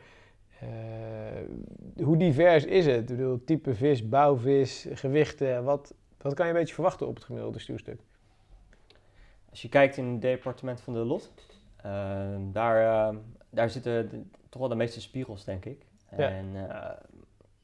[2.03, 3.11] Hoe divers is het?
[3.11, 7.25] Ik bedoel, type vis, bouwvis, gewichten, wat, wat kan je een beetje verwachten op het
[7.25, 8.01] gemiddelde stuwstuk?
[9.51, 11.33] Als je kijkt in het departement van de lot,
[11.77, 13.17] eh, daar, eh,
[13.51, 15.87] daar zitten de- toch wel de meeste spiegels, denk ik.
[16.17, 16.29] Ja.
[16.29, 16.91] En eh,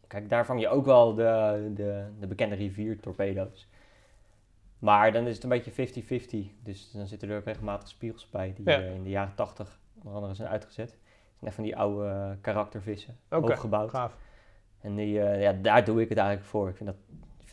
[0.07, 3.69] kijk, daar vang je ook wel de, de, de bekende riviertorpedo's.
[4.79, 6.53] Maar dan is het een beetje 50-50.
[6.63, 8.79] Dus dan zitten er ook regelmatig spiegels bij die Ja.
[8.81, 10.91] eh, in de jaren 80 onder andere zijn uitgezet.
[10.91, 10.99] Het
[11.39, 13.91] zijn echt van die oude karaktervissen, Oké, hooggebouwd.
[13.91, 14.17] Gaaf.
[14.81, 16.69] En die, eh, ja, daar doe ik het eigenlijk voor.
[16.69, 16.99] Ik vind dat,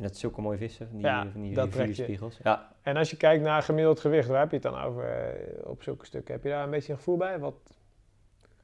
[0.02, 1.88] vind dat zulke mooie vissen, van die, Ja, van die dat trek je.
[1.90, 2.40] rivierspiegels.
[2.44, 5.70] Ja, En als je kijkt naar gemiddeld gewicht, waar heb je het dan over eh,
[5.70, 6.34] op zulke stukken?
[6.34, 7.40] Heb je daar een beetje een gevoel bij?
[7.40, 7.54] Wat,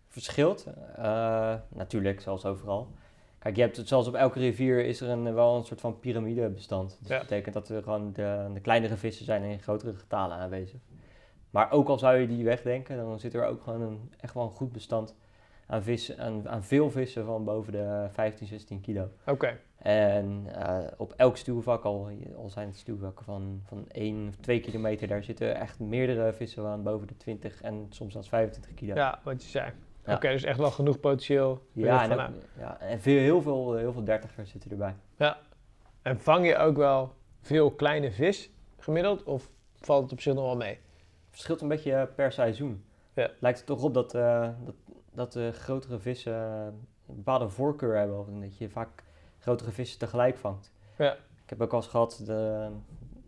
[0.08, 0.66] verschilt.
[0.96, 2.88] eh, natuurlijk, zoals overal.
[3.40, 6.00] Kijk, je hebt het, zoals op elke rivier is er een, wel een soort van
[6.00, 6.98] piramidebestand.
[7.00, 7.18] Dus Ja.
[7.18, 10.80] dat betekent dat er gewoon de, de kleinere vissen zijn in grotere getalen aanwezig.
[11.50, 14.44] Maar ook al zou je die wegdenken, dan zit er ook gewoon een, echt wel
[14.44, 15.16] een goed bestand
[15.68, 19.10] aan, vissen, aan, aan veel vissen van boven de 15, 16 kilo.
[19.26, 24.36] Oké, En eh, op elk stuwvak, al, al zijn het stuwvakken van, van 1 of
[24.36, 28.74] 2 kilometer, daar zitten echt meerdere vissen aan boven de 20 en soms zelfs 25
[28.74, 28.96] kilo.
[28.96, 29.72] ja, wat je zei.
[30.06, 30.14] Ja.
[30.16, 31.62] Oké, dus echt wel genoeg potentieel.
[31.72, 34.96] Ja, en, ook- ja, en veel, heel, veel, heel veel dertigers zitten erbij.
[36.02, 39.24] en vang je ook wel veel kleine vis gemiddeld?
[39.24, 39.50] Of
[39.80, 40.74] valt het op zich nog wel mee?
[40.74, 40.80] Het
[41.30, 42.84] verschilt een beetje eh, per seizoen.
[43.14, 43.30] Ja.
[43.40, 44.76] Lijkt het toch op dat, eh, dat,
[45.18, 46.66] dat de grotere vissen eh,
[47.08, 48.20] een bepaalde voorkeur hebben.
[48.20, 49.04] Of dat je vaak
[49.40, 50.72] grotere vissen tegelijk vangt.
[50.98, 51.14] Ja.
[51.14, 52.70] Ik heb ook al eens gehad de-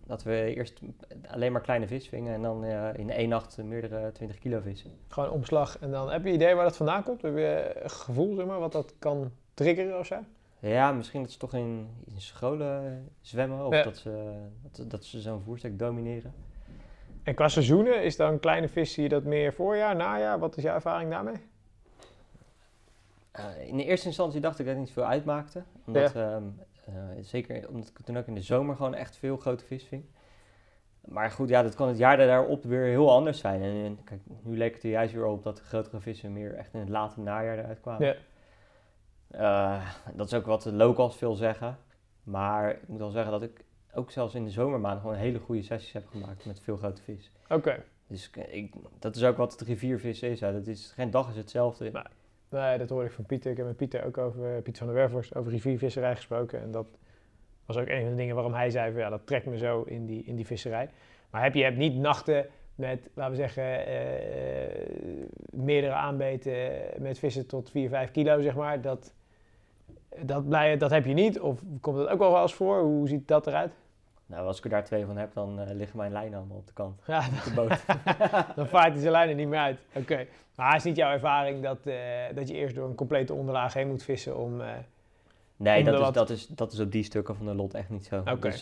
[0.06, 0.80] dat we eerst
[1.28, 2.34] alleen maar kleine vis vingen.
[2.34, 4.92] En dan eh, in één nacht meerdere 20 kilo vissen.
[5.08, 5.80] Gewoon omslag.
[5.80, 7.22] En dan heb je idee waar dat vandaan komt?
[7.22, 10.18] Heb je een gevoel, zeg maar, wat dat kan triggeren of zo?
[10.60, 13.66] Ja, misschien dat ze toch in, in scholen zwemmen.
[13.66, 13.84] Of Ja.
[13.84, 14.34] dat ze,
[14.72, 16.34] dat, dat ze zo'n voerstek domineren.
[17.24, 20.40] En qua seizoenen, is dan kleine vis, zie je dat meer voorjaar, najaar?
[20.40, 21.36] Wat is jouw ervaring daarmee?
[23.32, 25.64] Eh, in de eerste instantie dacht ik dat het niet veel uitmaakte.
[25.86, 26.44] Omdat, ehm,
[26.86, 30.06] eh, zeker omdat ik toen ook in de zomer gewoon echt veel grote vis ving.
[31.06, 33.62] Maar goed, ja, dat kan het jaar daarop weer heel anders zijn.
[33.62, 36.56] En, en kijk, nu leek het er juist weer op dat de grotere vissen meer
[36.56, 38.08] echt in het late najaar eruit kwamen.
[38.08, 38.16] Ja.
[39.30, 41.78] Eh, dat is ook wat de locals veel zeggen.
[42.24, 43.64] Maar ik moet wel zeggen dat ik
[43.94, 47.32] ook zelfs in de zomermaanden gewoon hele goede sessies heb gemaakt met veel grote vis.
[47.50, 47.84] Oké.
[48.08, 50.40] Dus ik, dat is ook wat het riviervissen is.
[50.40, 50.54] Hè.
[50.54, 51.92] Dat is geen dag is hetzelfde.
[52.50, 53.52] Nee, dat hoorde ik van Pieter.
[53.52, 56.62] Ik heb met Pieter ook over, eh, Pieter van der Werfhorst, over riviervisserij gesproken.
[56.62, 56.88] En dat
[57.66, 59.82] was ook een van de dingen waarom hij zei van ja, dat trekt me zo
[59.82, 60.90] in die, in die visserij.
[61.30, 62.46] Maar heb je hebt niet nachten
[62.76, 64.88] met, laten we zeggen, eh,
[65.52, 68.82] meerdere aanbeten met vissen tot 4, 5 kilo, zeg maar.
[68.82, 69.14] Dat,
[70.22, 71.40] dat, blij, dat heb je niet.
[71.40, 72.82] Of komt dat ook wel eens voor?
[72.82, 73.74] Hoe ziet dat eruit?
[74.30, 76.68] Nou, als ik er daar twee van heb, dan eh, liggen mijn lijnen allemaal op
[76.68, 77.02] de kant.
[77.08, 77.86] Ja, Op de boot.
[78.56, 79.80] dan vaart hij zijn lijnen niet meer uit.
[79.94, 80.26] Oké.
[80.56, 81.96] Maar is niet jouw ervaring dat, eh,
[82.36, 84.62] dat je eerst door een complete onderlaag heen moet vissen om...
[84.62, 84.68] eh,
[85.56, 87.74] Nee, Om dat is, wat- dat, is, dat is op die stukken van de lot
[87.74, 88.20] echt niet zo.
[88.20, 88.40] Oké.
[88.50, 88.60] Dus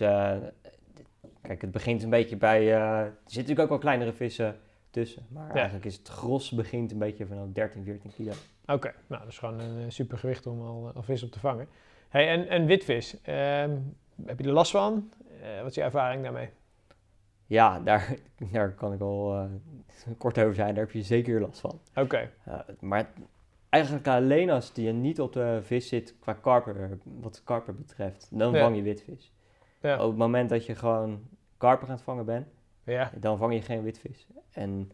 [1.41, 2.73] kijk, het begint een beetje bij...
[2.73, 4.55] er zitten natuurlijk ook wel kleinere vissen
[4.89, 5.25] tussen.
[5.29, 8.31] Maar eigenlijk is het gros begint een beetje vanaf 13, 14 kilo.
[8.65, 11.67] Oké, nou dat is gewoon een super gewicht om al, al vis op te vangen.
[12.09, 13.71] Hey, en, en witvis, ehm,
[14.25, 15.09] heb je er last van?
[15.41, 16.49] Eh, wat is je ervaring daarmee?
[17.45, 18.15] Ja, daar,
[18.51, 19.45] daar kan ik al eh,
[20.17, 20.73] kort over zijn.
[20.75, 21.79] Daar heb je zeker last van.
[21.95, 23.09] Oké, Ja, maar
[23.69, 28.27] eigenlijk alleen als je niet op de vis zit qua karper, wat de karper betreft,
[28.31, 28.59] dan Ja.
[28.61, 29.33] vang je witvis.
[29.81, 30.03] ja.
[30.03, 31.21] Op het moment dat je gewoon
[31.57, 32.47] karper aan het vangen bent,
[32.83, 33.11] ja.
[33.15, 34.27] dan vang je geen witvis.
[34.51, 34.91] En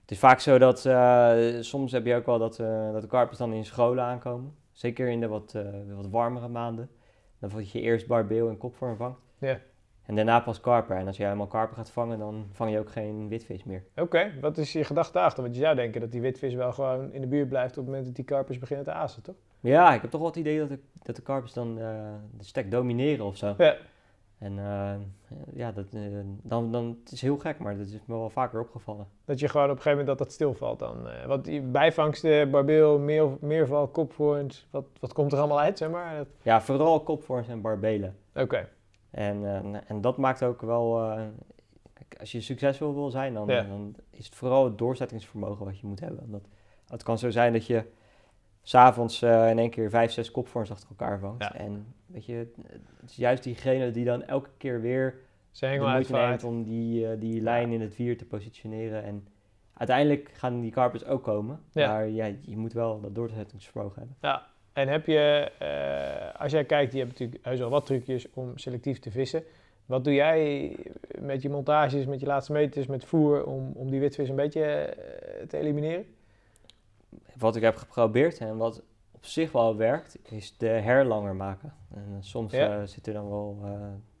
[0.00, 3.08] het is vaak zo dat eh, soms heb je ook wel dat, eh, dat de
[3.08, 4.54] karpers dan in scholen aankomen.
[4.72, 5.62] Zeker in de wat, eh,
[5.94, 6.90] wat warmere maanden.
[7.38, 9.18] Dan vang je eerst barbeel en kopvorm vangt.
[9.48, 9.58] Ja.
[10.06, 10.96] En daarna pas karper.
[10.96, 13.84] En als je helemaal karper gaat vangen, dan vang je ook geen witvis meer.
[13.96, 15.42] Oké, wat is je gedachte daarachter?
[15.42, 17.86] Want je zou denken dat die witvis wel gewoon in de buurt blijft op het
[17.86, 19.34] moment dat die karpers beginnen te azen, toch?
[19.60, 21.84] Ja, ik heb toch wel het idee dat de, dat de karpers dan eh,
[22.36, 23.54] de stek domineren of zo.
[23.58, 23.76] Ja.
[24.38, 24.92] En eh,
[25.54, 26.00] ja, dat, eh,
[26.42, 29.06] dan, dan het is heel gek, maar dat is me wel vaker opgevallen.
[29.24, 31.08] Dat je gewoon op een gegeven moment dat dat stilvalt dan.
[31.08, 35.90] eh, want die bijvangsten, barbeel, meer, meerval, kopvoorns, wat, wat komt er allemaal uit, zeg
[35.90, 36.16] maar?
[36.16, 38.16] Dat- Ja, vooral kopvorms en barbelen.
[38.34, 38.68] Oké,
[39.12, 41.02] En, eh, en dat maakt ook wel...
[41.10, 41.22] eh,
[41.92, 43.62] kijk, als je succesvol wil zijn, dan, Ja.
[43.62, 46.20] dan is het vooral het doorzettingsvermogen wat je moet hebben.
[46.24, 46.48] Omdat,
[46.86, 47.84] het kan zo zijn dat je
[48.62, 51.42] s'avonds eh in één keer vijf, zes kopvorms achter elkaar vangt.
[51.42, 51.54] Ja.
[51.54, 52.52] En weet je,
[53.00, 55.18] het is juist diegene die dan elke keer weer
[55.50, 59.02] ze de moeite neemt om die, die lijn in het wier te positioneren.
[59.02, 59.26] En
[59.72, 61.60] uiteindelijk gaan die carpets ook komen.
[61.72, 61.88] Ja.
[61.88, 64.16] Maar ja, je moet wel dat doorzettingsvermogen hebben.
[64.20, 68.26] Ja, en heb je, eh, als jij kijkt, je hebt natuurlijk heus al wat trucjes
[68.34, 69.42] om selectief te vissen.
[69.86, 70.76] Wat doe jij
[71.18, 74.64] met je montages, met je laatste meters, met voer, om, om die witvis een beetje
[74.64, 76.04] eh, te elimineren?
[77.36, 81.74] Wat ik heb geprobeerd en wat op zich wel werkt, is de her langer maken.
[81.94, 82.86] En eh, soms Ja.
[82.86, 83.58] zit er dan wel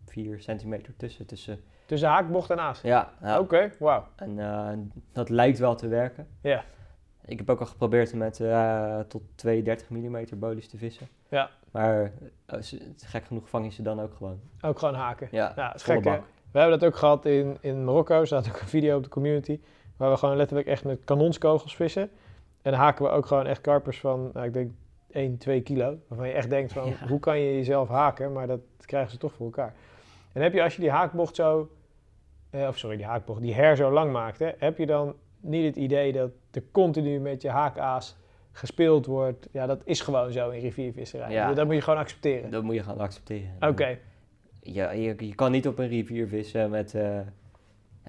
[0.06, 1.26] 4 centimeter tussen.
[1.26, 1.60] tussen.
[1.86, 2.80] Tussen haakbocht en aas.
[2.80, 3.38] Ja, ja.
[3.40, 4.06] Oké, wauw.
[4.16, 6.26] en dat lijkt wel te werken.
[6.40, 6.64] Ja.
[7.26, 11.08] Ik heb ook al geprobeerd met eh, tot 2 30 mm bolies te vissen.
[11.28, 11.50] Ja.
[11.70, 12.12] Maar
[12.60, 14.40] ze- gek genoeg vang je ze dan ook gewoon.
[14.60, 15.28] Ook gewoon haken.
[15.30, 16.04] Ja, Ja, is gek.
[16.04, 18.20] We hebben dat ook gehad in, in Marokko.
[18.20, 19.60] Er staat ook een video op de community.
[19.96, 22.10] Waar we gewoon letterlijk echt met kanonskogels vissen.
[22.62, 24.70] En haken we ook gewoon echt karpers van, nou, ik denk
[25.10, 25.98] 1, 2 kilo.
[26.08, 27.06] Waarvan je echt denkt van, Ja.
[27.08, 28.32] hoe kan je jezelf haken?
[28.32, 29.74] Maar dat krijgen ze toch voor elkaar.
[30.32, 31.70] En heb je als je die haakbocht zo,
[32.50, 35.64] eh, of sorry, die haakbocht, die her zo lang maakt, hè, heb je dan niet
[35.64, 38.16] het idee dat er continu met je haakaas
[38.52, 39.48] gespeeld wordt?
[39.52, 41.30] Ja, dat is gewoon zo in riviervisserij.
[41.30, 41.52] Ja.
[41.52, 42.50] Dat moet je gewoon accepteren.
[42.50, 43.50] Dat moet je gaan accepteren.
[43.60, 43.98] Oké,
[44.62, 46.94] Ja, je, je kan niet op een rivier vissen met...
[46.94, 47.18] eh,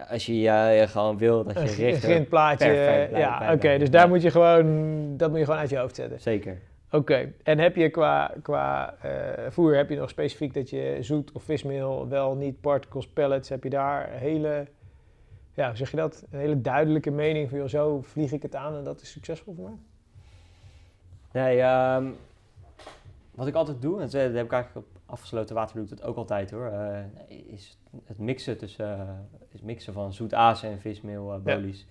[0.09, 2.03] als je ja, gewoon wil dat je een richt...
[2.03, 2.65] grindplaatje.
[2.67, 5.77] perfect blijft ja, oké, dus daar moet je gewoon, dat moet je gewoon uit je
[5.77, 6.21] hoofd zetten.
[6.21, 6.61] Zeker.
[6.91, 9.11] Oké, en heb je qua, qua eh,
[9.49, 13.63] voer, heb je nog specifiek dat je zoet of vismeel, wel niet particles, pellets, heb
[13.63, 14.67] je daar een hele,
[15.53, 18.55] ja, hoe zeg je dat, een hele duidelijke mening van, joh, zo vlieg ik het
[18.55, 19.77] aan en dat is succesvol voor mij?
[21.31, 22.11] Nee, ehm,
[23.31, 26.03] wat ik altijd doe, en dat heb ik eigenlijk op afgesloten water doe ik dat
[26.03, 29.09] ook altijd hoor, eh, is het mixen tussen, eh,
[29.51, 31.55] is mixen van zoet aas en vismeel, eh Ja.
[31.55, 31.87] bolies.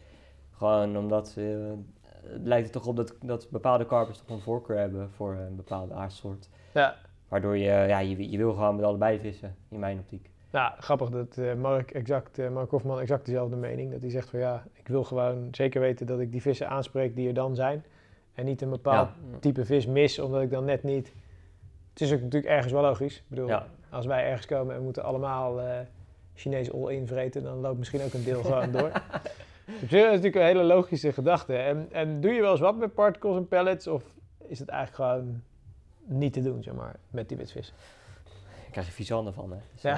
[0.50, 5.10] Gewoon omdat het lijkt er toch op dat, dat bepaalde karpers toch een voorkeur hebben
[5.10, 6.48] voor een bepaalde aardsoort.
[6.74, 6.96] Ja,
[7.28, 10.30] Waardoor je, ja, je, je wil gewoon met allebei vissen, in mijn optiek.
[10.52, 14.28] Nou, grappig dat eh, Mark, exact, eh, Mark Hofman exact dezelfde mening, dat hij zegt
[14.30, 17.54] van ja, ik wil gewoon zeker weten dat ik die vissen aanspreek die er dan
[17.54, 17.84] zijn
[18.34, 19.38] en niet een bepaald Ja.
[19.38, 21.12] type vis mis, omdat ik dan net niet.
[21.92, 23.16] Het is ook natuurlijk ergens wel logisch.
[23.16, 23.66] Ik bedoel, Ja.
[23.90, 25.78] als wij ergens komen en we moeten allemaal eh
[26.34, 28.90] Chinees all-in vreten, dan loopt misschien ook een deel gewoon door.
[29.88, 31.56] Zich is natuurlijk een hele logische gedachte.
[31.56, 34.02] En, en doe je wel eens wat met particles en pellets, of
[34.46, 35.42] is het eigenlijk gewoon
[36.04, 37.72] niet te doen, zeg maar, met die witvis?
[38.72, 39.58] Krijg je vieze handen van, hè.
[39.72, 39.94] Dus, Ja.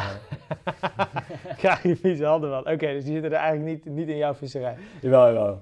[0.65, 2.73] eh, Krijg je vieze handen van.
[2.73, 4.77] Oké, dus die zitten er eigenlijk niet, niet in jouw visserij.
[5.01, 5.61] jawel, jawel.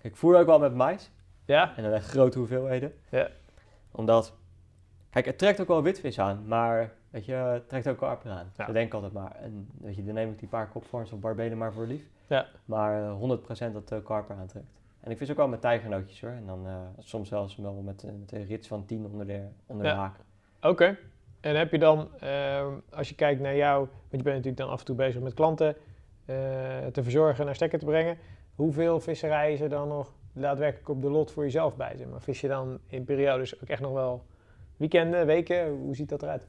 [0.00, 1.10] Ik voer ook wel met mais.
[1.44, 1.76] Ja?
[1.76, 2.92] En dan echt grote hoeveelheden.
[3.10, 3.28] Ja.
[3.90, 4.34] Omdat,
[5.10, 8.50] kijk, het trekt ook wel witvis aan, maar weet je, het trekt ook karper aan.
[8.56, 8.66] Ja.
[8.66, 9.36] Zo denk ik altijd maar.
[9.40, 12.02] En weet je, dan neem ik die paar kopvorms of barbelen maar voor lief.
[12.26, 12.46] Ja.
[12.64, 13.20] Maar eh,
[13.70, 14.66] 100% dat de karper aantrekt.
[15.00, 16.30] En ik vis ook wel met tijgernootjes hoor.
[16.30, 19.46] En dan eh, soms zelfs wel met, eh, met een rits van 10 onder de,
[19.66, 19.92] onder Ja.
[19.92, 20.14] de haak.
[20.60, 20.96] Oké.
[21.44, 24.68] En heb je dan, ehm, als je kijkt naar jou, want je bent natuurlijk dan
[24.68, 25.76] af en toe bezig met klanten
[26.24, 26.36] eh,
[26.92, 28.18] te verzorgen, naar stekker te brengen.
[28.54, 31.96] Hoeveel visserij is er dan nog daadwerkelijk op de lot voor jezelf bij?
[31.96, 34.24] Zeg maar vis je dan in periodes ook echt nog wel
[34.76, 35.70] weekenden, weken?
[35.70, 36.46] Hoe ziet dat eruit?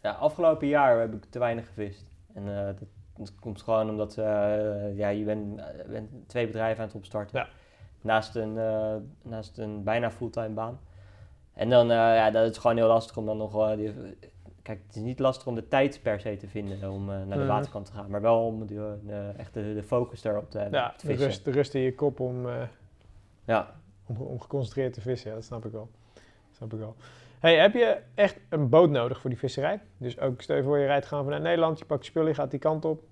[0.00, 2.06] Ja, afgelopen jaar heb ik te weinig gevist.
[2.34, 6.88] En eh, dat, dat komt gewoon omdat eh, ja, je bent, bent twee bedrijven aan
[6.88, 7.38] het opstarten.
[7.38, 7.48] Ja.
[8.00, 8.54] Naast, een,
[9.22, 10.80] naast een bijna fulltime baan.
[11.54, 13.70] En dan, eh, ja, dat is gewoon heel lastig om dan nog...
[13.70, 13.92] eh, die,
[14.62, 17.38] kijk, het is niet lastig om de tijd per se te vinden om eh, naar
[17.38, 18.10] de waterkant te gaan.
[18.10, 20.78] Maar wel om de, echt de, de focus daarop te hebben.
[20.80, 22.46] Ja, de rust, de rust in je kop om,
[23.44, 23.74] Ja,
[24.06, 25.30] om, om geconcentreerd te vissen.
[25.30, 25.90] Ja, dat snap ik wel.
[26.14, 26.22] Dat
[26.56, 26.94] snap ik wel.
[27.38, 29.80] Hey, heb je echt een boot nodig voor die visserij?
[29.96, 32.34] Dus ook stel je voor je rijdt gaan vanuit Nederland, je pakt je spullen, je
[32.34, 33.02] gaat die kant op.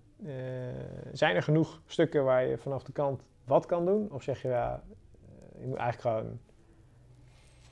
[1.12, 4.12] Zijn er genoeg stukken waar je vanaf de kant wat kan doen?
[4.12, 4.82] Of zeg je ja,
[5.60, 6.38] je moet eigenlijk gewoon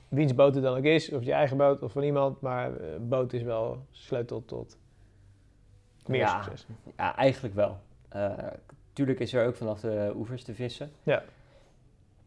[0.09, 2.87] wiens boot het dan ook is, of je eigen boot of van iemand, maar eh,
[2.99, 4.77] boot is wel sleutel tot
[6.05, 6.41] meer Ja.
[6.41, 6.65] succes.
[6.97, 7.77] ja eigenlijk wel.
[8.09, 8.33] Eh,
[8.93, 10.91] tuurlijk is er ook vanaf de oevers te vissen.
[11.03, 11.23] Ja.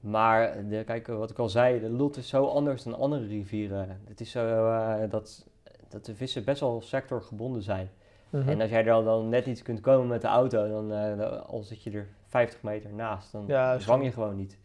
[0.00, 4.00] Maar de, kijk, wat ik al zei, de lot is zo anders dan andere rivieren.
[4.08, 5.46] Het is zo eh, dat,
[5.88, 7.90] dat de vissen best wel sectorgebonden zijn.
[8.30, 8.48] Mhm.
[8.48, 11.62] En als jij er dan net niet kunt komen met de auto, dan dan- al
[11.62, 14.06] zit je er 50 meter naast, dan Ja, vang goed.
[14.06, 14.58] je gewoon niet.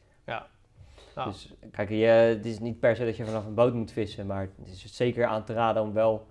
[1.17, 3.91] Nou, Dus kijk, je, het is niet per se dat je vanaf een boot moet
[3.91, 6.25] vissen, maar het is zeker aan te raden om wel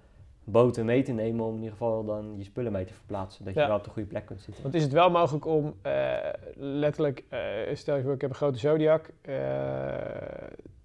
[0.44, 3.44] boten mee te nemen om in ieder geval dan je spullen mee te verplaatsen.
[3.44, 4.62] Dat je wel op de goede plek kunt zitten.
[4.62, 6.16] Want is het wel mogelijk om eh,
[6.54, 7.40] letterlijk, eh,
[7.74, 9.34] stel je voor ik heb een grote Zodiac, eh,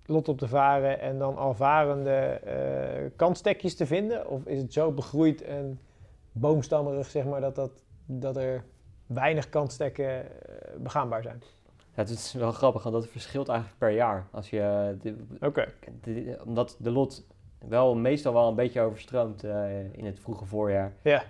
[0.05, 4.29] lot op te varen en dan al varende eh kantstekjes te vinden?
[4.29, 5.79] Of is het zo begroeid en
[6.31, 8.63] boomstammerig zeg maar dat, dat, dat er
[9.05, 10.25] weinig kantstekken
[10.77, 11.41] begaanbaar zijn?
[11.95, 14.25] Ja, het is wel grappig, want dat verschilt eigenlijk per jaar.
[14.31, 14.95] Als je,
[15.39, 15.67] Oké,
[16.45, 17.23] omdat de lot
[17.67, 20.93] wel meestal wel een beetje overstroomt eh, in het vroege voorjaar.
[21.01, 21.23] ja.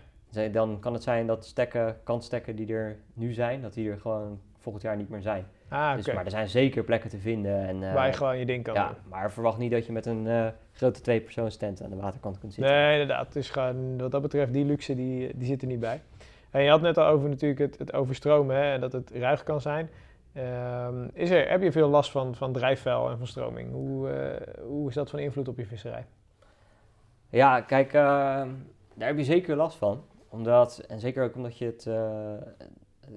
[0.51, 4.39] Dan kan het zijn dat stekken, kantstekken die er nu zijn, dat die er gewoon
[4.59, 5.45] volgend jaar niet meer zijn.
[5.70, 5.95] Ah.
[5.95, 7.68] Dus, maar er zijn zeker plekken te vinden.
[7.68, 8.97] En, eh, Waar je gewoon je ding kan ja, doen.
[9.09, 12.74] maar verwacht niet dat je met een eh, grote tweepersoonstent aan de waterkant kunt zitten.
[12.74, 13.36] Nee, inderdaad.
[13.39, 16.01] Gewoon, wat dat betreft, die luxe die, die zit er niet bij.
[16.49, 19.43] En je had net al over natuurlijk het, het overstromen hè, en dat het ruig
[19.43, 19.89] kan zijn.
[20.34, 23.71] Ehm, is er, heb je veel last van, van drijfvuil en van stroming?
[23.71, 26.05] Hoe, eh, hoe is dat van invloed op je visserij?
[27.29, 28.01] Ja, kijk, eh,
[28.93, 30.03] daar heb je zeker last van.
[30.29, 31.86] Omdat, en zeker ook omdat je het...
[31.88, 32.34] eh,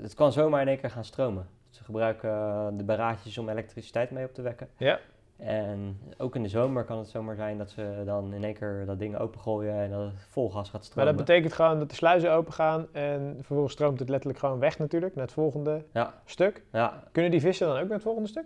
[0.00, 1.46] het kan zomaar in één keer gaan stromen.
[1.70, 2.30] Ze gebruiken
[2.76, 4.68] de barrages om elektriciteit mee op te wekken.
[4.76, 5.00] Ja.
[5.36, 8.82] En ook in de zomer kan het zomaar zijn dat ze dan in één keer
[8.86, 11.16] dat ding opengooien en dat het vol gas gaat Maar stromen.
[11.16, 14.78] dat betekent gewoon dat de sluizen open gaan en vervolgens stroomt het letterlijk gewoon weg
[14.78, 16.14] natuurlijk naar het volgende Ja.
[16.24, 16.62] stuk.
[16.72, 18.44] Ja, Kunnen die vissen dan ook naar het volgende stuk?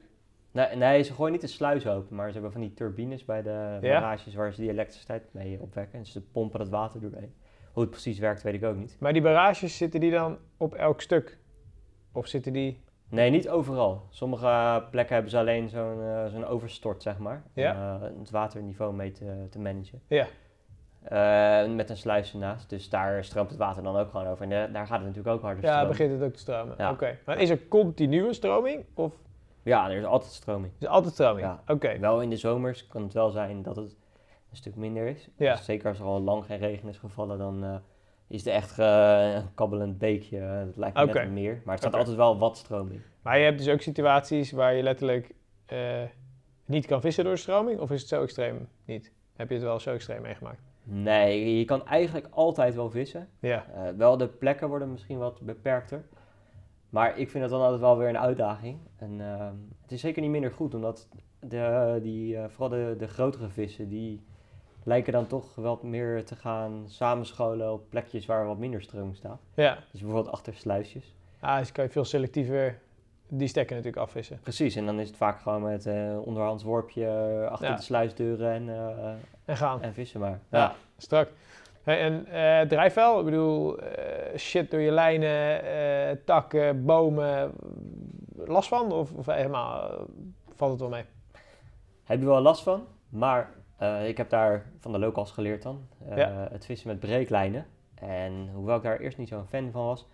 [0.51, 3.43] nee, nee, ze gooien niet de sluis open, maar ze hebben van die turbines bij
[3.43, 3.79] de Ja.
[3.81, 5.99] barrages waar ze die elektriciteit mee opwekken.
[5.99, 7.35] En ze pompen het water doorheen.
[7.73, 8.97] Hoe het precies werkt, weet ik ook niet.
[9.01, 11.39] Maar die barrages, zitten die dan op elk stuk?
[12.13, 12.83] Of zitten die...
[13.09, 14.03] Nee, niet overal.
[14.11, 17.43] Sommige plekken hebben ze alleen zo'n eh, zo'n overstort, zeg maar.
[17.53, 17.97] Ja.
[17.97, 20.03] Om eh, het waterniveau mee te, te managen.
[20.07, 20.27] Ja.
[21.03, 22.71] Eh, met een sluis ernaast.
[22.71, 24.51] Dus daar stroomt het water dan ook gewoon over.
[24.51, 26.75] En daar gaat het natuurlijk ook harder Ja, begint het ook te stromen.
[26.79, 26.91] Ja.
[26.91, 27.19] Oké.
[27.27, 29.15] Maar is er continue stroming of
[29.63, 30.73] Ja, er is altijd stroming.
[30.79, 31.47] is er altijd stroming?
[31.47, 31.63] Ja.
[31.67, 31.99] Oké.
[31.99, 33.97] Wel in de zomers kan het wel zijn dat het
[34.51, 35.29] een stuk minder is.
[35.37, 35.55] Ja.
[35.55, 37.81] Dus zeker als er al lang geen regen is gevallen, dan
[38.29, 40.39] is het echt een kabbelend beekje.
[40.39, 41.61] Het lijkt me net een meer.
[41.65, 43.01] Maar het staat altijd wel wat stroming.
[43.23, 45.35] Maar je hebt dus ook situaties waar je letterlijk
[45.67, 46.03] eh,
[46.65, 47.81] niet kan vissen door de stroming?
[47.81, 49.13] Of is het zo extreem niet?
[49.37, 50.61] Heb je het wel zo extreem meegemaakt?
[50.83, 53.29] Nee, je kan eigenlijk altijd wel vissen.
[53.39, 53.67] Ja.
[53.75, 56.05] Eh, wel, de plekken worden misschien wat beperkter.
[56.91, 58.79] Maar ik vind het dan altijd wel weer een uitdaging.
[58.97, 61.09] En ehm, het is zeker niet minder goed, omdat
[61.41, 64.25] de, die, eh, vooral de, de grotere vissen, die
[64.89, 69.41] lijken dan toch wel meer te gaan samenscholen op plekjes waar wat minder stroom staat.
[69.55, 69.79] Ja.
[69.93, 71.15] Dus bijvoorbeeld achter sluisjes.
[71.41, 72.79] Ah, dus kan je veel selectiever
[73.29, 74.39] die stekken natuurlijk afvissen.
[74.43, 77.75] Precies, en dan is het vaak gewoon met eh onderhands worpje eh, achter Ja.
[77.77, 79.09] de sluisdeuren en, eh,
[79.45, 79.83] En gaan.
[79.83, 80.41] en vissen maar.
[80.51, 81.29] Ja, strak.
[81.83, 83.79] Hey, en eh drijfvuil, ik bedoel,
[84.37, 87.53] shit door je lijnen, takken, bomen,
[88.37, 88.93] last van?
[88.93, 89.91] Of, of helemaal,
[90.55, 91.05] valt het wel mee?
[92.05, 95.81] Heb je wel last van, maar eh, ik heb daar van de locals geleerd dan.
[96.09, 96.49] eh, Ja.
[96.51, 97.67] Het vissen met breeklijnen.
[97.95, 100.07] En hoewel ik daar eerst niet zo'n fan van was,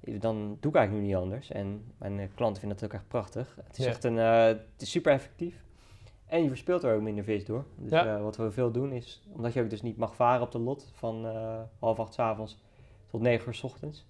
[0.00, 1.50] dan doe ik eigenlijk nu niet anders.
[1.50, 3.56] En mijn eh, klanten vinden het ook echt prachtig.
[3.66, 3.90] Het is Ja.
[3.90, 5.64] echt een, eh, het is super effectief.
[6.26, 7.64] En je verspeelt er ook minder vis door.
[7.76, 8.16] Dus Ja.
[8.16, 10.58] eh, wat we veel doen is, omdat je ook dus niet mag varen op de
[10.58, 12.58] lot van eh, half acht 's avonds
[13.06, 14.06] tot negen uur 's ochtends,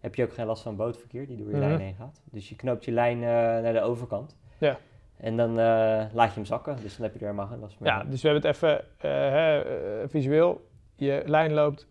[0.00, 1.66] heb je ook geen last van bootverkeer die door je Mhm.
[1.66, 2.20] lijn heen gaat.
[2.24, 4.36] Dus je knoopt je lijn eh, naar de overkant.
[4.58, 4.78] Ja.
[5.22, 7.80] En dan eh, laat je hem zakken, dus dan heb je er helemaal geen last
[7.80, 10.68] meer Ja, dus we hebben het even eh, hè, eh, visueel.
[10.96, 11.86] Je lijn loopt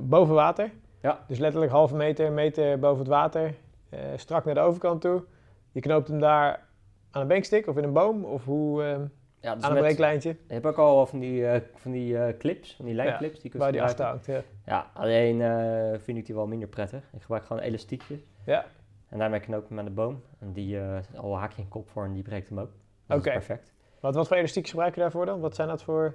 [0.00, 0.70] boven water.
[1.02, 1.24] Ja.
[1.28, 3.54] Dus letterlijk halve meter, meter boven het water.
[4.16, 5.24] strak naar de overkant toe.
[5.72, 6.68] Je knoopt hem daar
[7.10, 8.24] aan een benkstick of in een boom.
[8.24, 8.82] Of hoe,
[9.40, 10.28] Ja, dus aan een breeklijntje.
[10.28, 13.34] Je hebt ook al van die, van die clips, van die lijnclips.
[13.34, 14.06] die je kunt Waar die gebruiken.
[14.06, 14.46] achter hangt.
[14.64, 14.72] Ja.
[14.72, 15.38] Ja, alleen
[16.00, 17.02] vind ik die wel minder prettig.
[17.12, 18.20] Ik gebruik gewoon elastiekjes.
[18.44, 18.64] Ja.
[19.12, 20.22] En daarmee knoop ik hem aan de boom.
[20.38, 22.70] En die, eh al haak je een kop voor en die breekt hem ook.
[23.06, 23.26] Dat Oké.
[23.28, 23.72] is perfect.
[24.00, 25.40] Wat, wat voor elastiek gebruik je daarvoor dan?
[25.40, 26.14] Wat zijn dat voor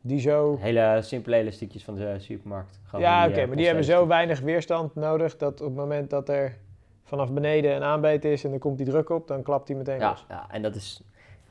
[0.00, 0.56] die zo...
[0.60, 2.80] Hele simpele elastiekjes van de supermarkt.
[2.84, 6.10] Gewoon Ja, oké, eh, maar die hebben zo weinig weerstand nodig dat op het moment
[6.10, 6.58] dat er
[7.02, 9.98] vanaf beneden een aanbeet is en er komt die druk op, dan klapt die meteen
[9.98, 10.24] Ja, los.
[10.28, 11.02] ja, en dat is,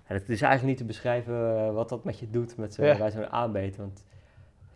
[0.07, 2.97] dat is eigenlijk niet te beschrijven eh, wat dat met je doet met zo, Ja.
[2.97, 3.77] bij zo'n aanbeet.
[3.77, 4.05] Want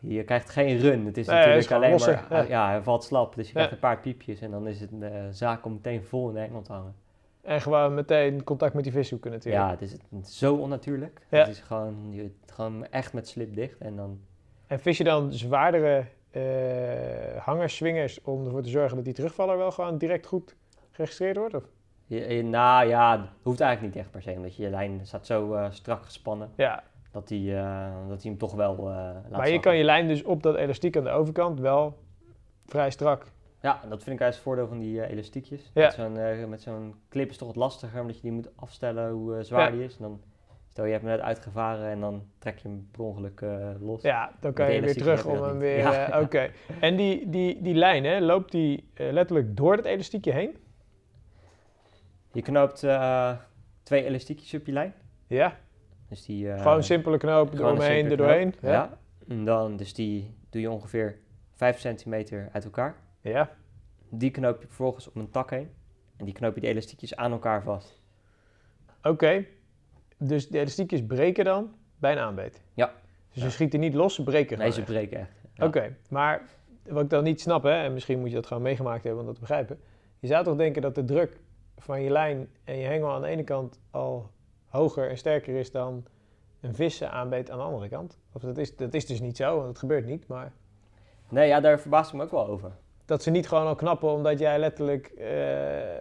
[0.08, 1.06] je krijgt geen run.
[1.06, 2.44] Het is Nee, natuurlijk is alleen lossen, maar...
[2.44, 2.50] ja.
[2.50, 2.70] Ja.
[2.70, 3.36] hij valt slap.
[3.36, 6.28] Dus je krijgt een paar piepjes en dan is het een zaak om meteen vol
[6.28, 6.96] in de hengel te hangen.
[7.42, 9.64] En gewoon meteen contact met die vishoeken natuurlijk.
[9.64, 11.22] Ja, het is, het is zo onnatuurlijk.
[11.30, 14.20] Het is gewoon, je, gewoon echt met slip dicht en dan...
[14.68, 19.58] En vis je dan zwaardere eh hangers, swingers om ervoor te zorgen dat die terugvaller
[19.58, 20.56] wel gewoon direct goed
[20.92, 21.54] geregistreerd wordt?
[21.56, 21.64] Of?
[22.06, 25.26] Je, je- nou ja, hoeft eigenlijk niet echt per se, omdat je, je lijn staat
[25.26, 26.84] zo eh, strak gespannen Ja,
[27.16, 29.62] dat hij eh, dat hij hem toch wel eh laat maar je zakken.
[29.62, 31.98] kan je lijn dus op dat elastiek aan de overkant wel
[32.66, 33.32] vrij strak.
[33.62, 35.72] Ja, dat vind ik juist het voordeel van die eh, elastiekjes.
[35.74, 35.84] Ja.
[35.84, 39.44] Met zo'n met zo'n clip is toch wat lastiger, omdat je die moet afstellen hoe
[39.44, 39.72] zwaar Ja.
[39.72, 39.98] die is.
[39.98, 40.22] En dan
[40.70, 43.42] Stel je hebt hem net uitgevaren en dan trek je hem per ongeluk
[43.80, 44.02] los.
[44.02, 45.78] Ja, dan kan je weer terug om dat hem weer...
[45.78, 46.20] Ja.
[46.24, 46.50] Oké.
[46.80, 50.58] En die, die, die lijn, hè, loopt die letterlijk door het elastiekje heen?
[52.32, 52.86] Je knoopt
[53.84, 54.94] twee elastiekjes op je lijn.
[55.28, 55.58] Ja,
[56.10, 58.50] Dus die, eh, gewoon simpele knoop een eromheen, er doorheen.
[58.56, 58.72] knoop.
[58.72, 58.98] Ja.
[59.28, 61.20] En dan, dus die doe je ongeveer
[61.54, 62.96] 5 centimeter uit elkaar.
[63.22, 63.50] ja.
[64.10, 65.70] Die knoop je vervolgens om een tak heen.
[66.18, 68.02] En die knoop je de elastiekjes aan elkaar vast.
[69.04, 69.46] Oké.
[70.18, 72.62] Dus de elastiekjes breken dan bij een aanbeet?
[72.74, 72.86] Ja.
[73.32, 73.50] Dus Ja.
[73.50, 74.90] ze schieten niet los, ze breken Nee, ze echt.
[74.90, 75.42] breken echt.
[75.54, 75.66] Ja.
[75.66, 76.42] Oké, maar
[76.88, 79.26] wat ik dan niet snap, hè, en misschien moet je dat gewoon meegemaakt hebben om
[79.26, 79.80] dat te begrijpen.
[80.20, 81.40] Je zou toch denken dat de druk
[81.78, 84.32] van je lijn en je hengel aan de ene kant al
[84.76, 86.06] hoger en sterker is dan
[86.62, 88.20] een vissen aanbeet aan de andere kant?
[88.34, 90.28] Of dat is, dat is dus niet zo, want dat gebeurt niet.
[90.28, 90.52] Maar
[91.30, 92.72] Nee, ja, daar verbaas ik me ook wel over.
[93.06, 95.26] dat ze niet gewoon al knappen omdat jij letterlijk eh,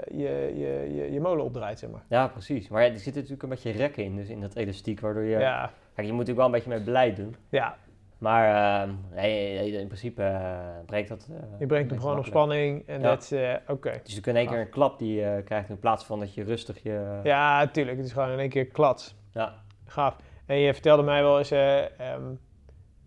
[0.03, 2.05] je, je, je, je molen opdraait, zeg maar.
[2.09, 2.69] Ja, precies.
[2.69, 5.39] Maar ja, er zit natuurlijk een beetje rek in, dus in dat elastiek, waardoor je...
[5.39, 7.37] Ja, Kijk, je moet natuurlijk wel een beetje met beleid doen.
[7.49, 7.77] ja.
[8.25, 11.29] Maar ehm, nee, nee, in principe eh, breekt dat...
[11.31, 14.01] eh, je brengt hem gewoon op spanning en dat eh, oké.
[14.03, 16.35] Dus je kunt in één keer een klap die je krijgt in plaats van dat
[16.35, 17.21] je rustig je...
[17.23, 17.97] Ja, tuurlijk.
[17.97, 19.17] Het is gewoon in één keer klats.
[19.33, 19.55] Ja.
[19.85, 20.17] Gaaf.
[20.47, 22.35] En je vertelde mij wel eens eh, ehm,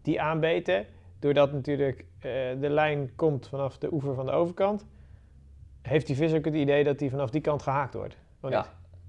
[0.02, 0.86] die aanbeten,
[1.20, 2.06] doordat natuurlijk
[2.60, 4.86] de lijn komt vanaf de oever van de overkant,
[5.82, 8.18] heeft die vis ook het idee dat die vanaf die kant gehaakt wordt.
[8.42, 8.66] Of Ja.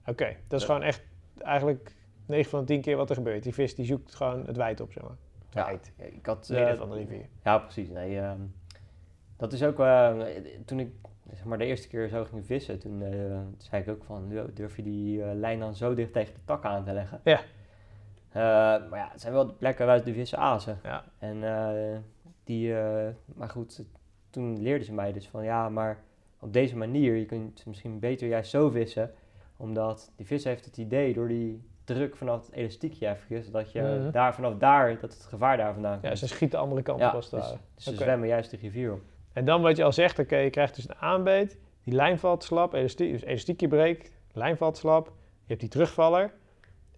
[0.06, 0.72] Oké, dat is Ja.
[0.74, 1.02] gewoon echt
[1.38, 1.94] eigenlijk
[2.26, 3.42] 9 van de 10 keer wat er gebeurt.
[3.42, 5.16] Die vis die zoekt gewoon het wijd op, zeg maar.
[5.50, 6.48] Ja, ik had...
[6.48, 7.26] Midden eh, van de rivier.
[7.44, 7.88] Ja, precies.
[7.88, 8.40] Nee, ehm,
[9.36, 9.80] dat is ook...
[9.80, 10.18] eh,
[10.64, 10.92] toen ik
[11.32, 14.26] zeg maar, de eerste keer zo ging vissen, toen eh, zei ik ook van...
[14.30, 17.20] "Yo, Durf je die lijn dan zo dicht tegen de tak aan te leggen?
[17.24, 17.40] Ja.
[18.88, 20.78] Maar ja, het zijn wel de plekken waar de vissen azen.
[20.82, 21.04] Ja.
[21.18, 22.04] En
[22.44, 22.74] die...
[23.34, 23.84] maar goed,
[24.30, 25.44] toen leerden ze mij dus van...
[25.44, 25.98] Ja, maar
[26.40, 29.10] op deze manier, je kunt misschien beter juist zo vissen.
[29.56, 33.80] Omdat die vis heeft het idee door die druk vanaf het elastiekje even, dat je
[33.80, 34.10] Mhm.
[34.10, 36.18] daar vanaf daar, dat het gevaar daar vandaan Ja, komt.
[36.18, 39.00] ze schieten de andere kant op als het dus, ze zwemmen juist de rivier op.
[39.32, 42.44] En dan wat je al zegt, oké, je krijgt dus een aanbeet, die lijn valt
[42.44, 45.12] slap, elastie, dus elastiekje breekt, lijn valt slap, je
[45.46, 46.32] hebt die terugvaller.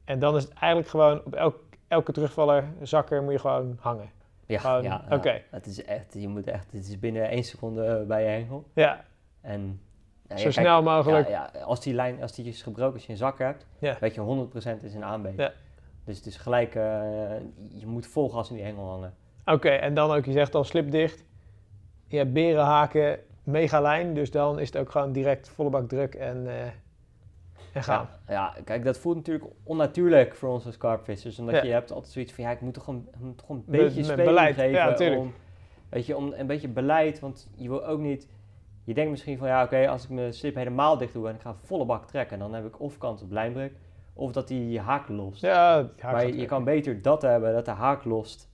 [0.05, 4.11] En dan is het eigenlijk gewoon op elk, elke terugvaller, zakker, moet je gewoon hangen.
[4.47, 5.17] Ja, Gewoon, ja, ja.
[5.17, 5.43] oké.
[5.51, 8.65] Het is echt, je moet echt, het is binnen één seconde eh, bij je hengel.
[8.75, 9.05] Ja,
[9.41, 9.81] En
[10.31, 11.29] ja, zo kijk, snel mogelijk.
[11.29, 13.67] Ja, ja, als die lijn, als die is gebroken, als je een zak hebt,
[14.01, 14.49] weet je
[14.81, 15.37] 100% is een aanbeet.
[15.39, 15.53] Ja.
[16.05, 16.83] Dus het is gelijk, eh,
[17.69, 19.15] je moet vol gas in die hengel hangen.
[19.45, 21.25] Oké, en dan ook, je zegt al slipdicht.
[22.07, 26.15] Je hebt berenhaken, mega lijn, dus dan is het ook gewoon direct volle bak druk
[26.15, 26.47] en,
[27.73, 28.09] en gaan.
[28.29, 31.39] Ja, kijk, dat voelt natuurlijk onnatuurlijk voor ons als carpvissers.
[31.39, 33.77] Omdat je hebt altijd zoiets van, ja, ik moet toch een, moet toch een Be-
[33.77, 34.55] beetje met speling beleid.
[34.55, 34.71] geven.
[34.71, 35.21] Ja, tuurlijk.
[35.21, 35.33] om,
[35.89, 38.29] weet je, om een beetje beleid, want je wil ook niet...
[38.91, 41.41] Je denkt misschien van, ja, oké, als ik mijn slip helemaal dicht doe en ik
[41.41, 43.73] ga volle bak trekken, dan heb ik of kans op lijnbreuk,
[44.13, 45.41] of dat die haak lost.
[45.41, 48.51] Ja, haak maar je, kan beter dat hebben, dat de haak lost.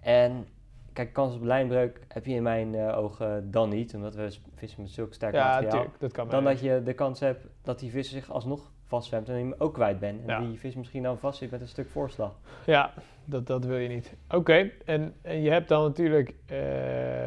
[0.00, 0.46] En
[0.92, 4.82] kijk, kans op lijnbreuk heb je in mijn eh, ogen dan niet, omdat we vissen
[4.82, 5.86] met zulk sterk Ja, materiaal.
[5.98, 9.34] dat kan Dan dat je de kans hebt dat die vis zich alsnog vastzwemt en
[9.34, 10.20] je hem ook kwijt bent.
[10.20, 10.40] En Ja.
[10.40, 12.38] die vis misschien dan vast zit met een stuk voorslag.
[12.64, 12.92] Ja,
[13.24, 14.14] dat, dat wil je niet.
[14.30, 16.58] Oké, en, en je hebt dan natuurlijk eh,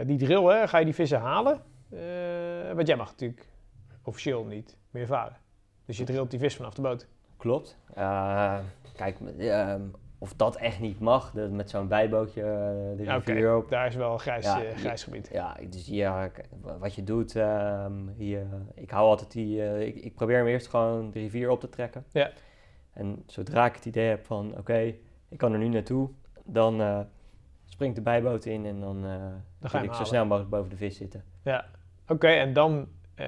[0.06, 0.68] die drill, hè?
[0.68, 1.62] ga je die vissen halen?
[1.90, 3.46] Eh, want jij mag natuurlijk
[4.04, 5.38] officieel niet meer varen.
[5.86, 7.08] Dus je drilt die vis vanaf de boot.
[7.38, 7.78] Klopt.
[7.94, 8.60] Eh,
[8.96, 9.82] kijk, ehm,
[10.18, 13.70] of dat echt niet mag, de- met zo'n bijbootje eh, de Ja, rivier op.
[13.70, 15.30] daar is wel een grijs, Ja, grijs gebied.
[15.32, 16.32] Ja, dus ja,
[16.80, 21.12] wat je doet, ehm, je, ik hou altijd die, ik, ik probeer hem eerst gewoon
[21.12, 22.06] de rivier op te trekken.
[22.12, 22.32] Ja.
[22.94, 24.78] En zodra ik het idee heb van, oké,
[25.30, 26.10] ik kan er nu naartoe,
[26.46, 27.06] dan
[27.66, 30.98] springt de bijboot in en dan, eh ga ik zo snel mogelijk boven de vis
[30.98, 31.24] zitten.
[32.10, 33.28] Oké, en dan eh,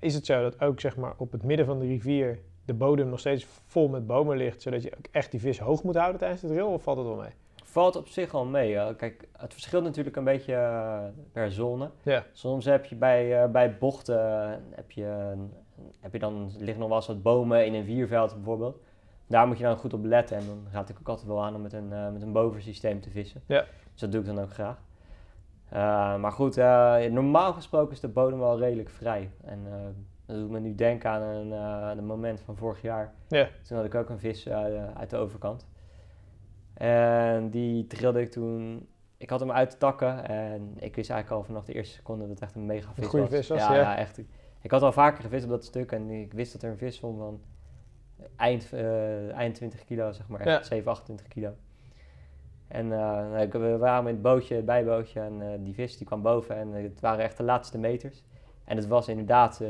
[0.00, 3.08] is het zo dat ook zeg maar, op het midden van de rivier de bodem
[3.08, 6.18] nog steeds vol met bomen ligt, zodat je ook echt die vis hoog moet houden
[6.18, 7.30] tijdens de drill, of valt het wel mee?
[7.64, 8.96] Valt op zich al mee.
[8.96, 11.90] Kijk, het verschilt natuurlijk een beetje eh, per zone.
[12.02, 12.24] Ja.
[12.32, 14.20] Soms heb je bij, eh, bij bochten,
[14.70, 15.34] heb je,
[16.00, 18.80] heb je dan, liggen nog wel eens wat bomen in een vierveld bijvoorbeeld.
[19.26, 20.36] Daar moet je dan goed op letten.
[20.36, 23.10] En dan raad ik ook altijd wel aan om met een, met een bovensysteem te
[23.10, 23.42] vissen.
[23.46, 23.64] Ja.
[23.92, 24.76] Dus dat doe ik dan ook graag.
[25.72, 29.30] Eh, maar goed, eh, normaal gesproken is de bodem wel redelijk vrij.
[29.44, 29.72] En eh,
[30.26, 31.50] dat doet me nu denken aan een,
[31.98, 33.12] een moment van vorig jaar.
[33.28, 33.48] Ja.
[33.62, 34.48] Toen had ik ook een vis
[34.94, 35.66] uit de overkant.
[36.74, 38.86] En die trilde ik toen.
[39.16, 42.22] Ik had hem uit de takken en ik wist eigenlijk al vanaf de eerste seconde
[42.22, 43.34] dat het echt een mega vis goede was.
[43.34, 43.80] vis was, ja, ja.
[43.80, 44.20] ja, echt.
[44.60, 46.96] Ik had al vaker gevist op dat stuk en ik wist dat er een vis
[46.96, 47.40] stond van
[48.36, 48.72] eind,
[49.32, 50.40] eind 20 kilo, zeg maar.
[50.40, 50.62] Echt Ja.
[50.62, 51.54] 7, 28 kilo.
[52.72, 56.06] En eh, nou, we waren met het bootje, het bijbootje en eh, die vis die
[56.06, 58.22] kwam boven en het waren echt de laatste meters.
[58.64, 59.68] En het was inderdaad eh,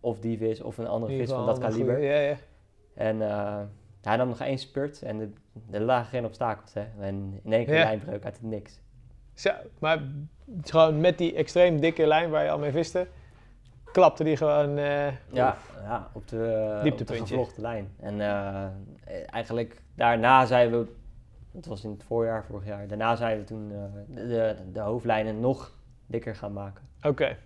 [0.00, 2.02] of die vis of een andere In vis van dat kaliber.
[2.02, 2.36] Ja, ja.
[2.94, 3.20] En
[4.02, 5.30] hij nam nog één spurt en er-
[5.70, 6.74] er lagen geen obstakels.
[6.74, 6.84] Hè?
[7.00, 7.84] En in één keer Ja.
[7.84, 8.80] lijnbreuk uit het niks.
[9.34, 10.02] Zo, maar
[10.62, 13.06] gewoon met die extreem dikke lijn waar je al mee viste,
[13.92, 14.76] klapte die gewoon...
[14.76, 17.88] Ja, ja op de, op de gevlochten lijn.
[18.00, 18.20] En
[19.30, 20.86] eigenlijk daarna zijn we,
[21.56, 24.80] het was in het voorjaar vorig jaar, daarna zijn we toen eh, de, de, de
[24.80, 25.72] hoofdlijnen nog
[26.06, 26.88] dikker gaan maken.
[27.02, 27.38] Oké.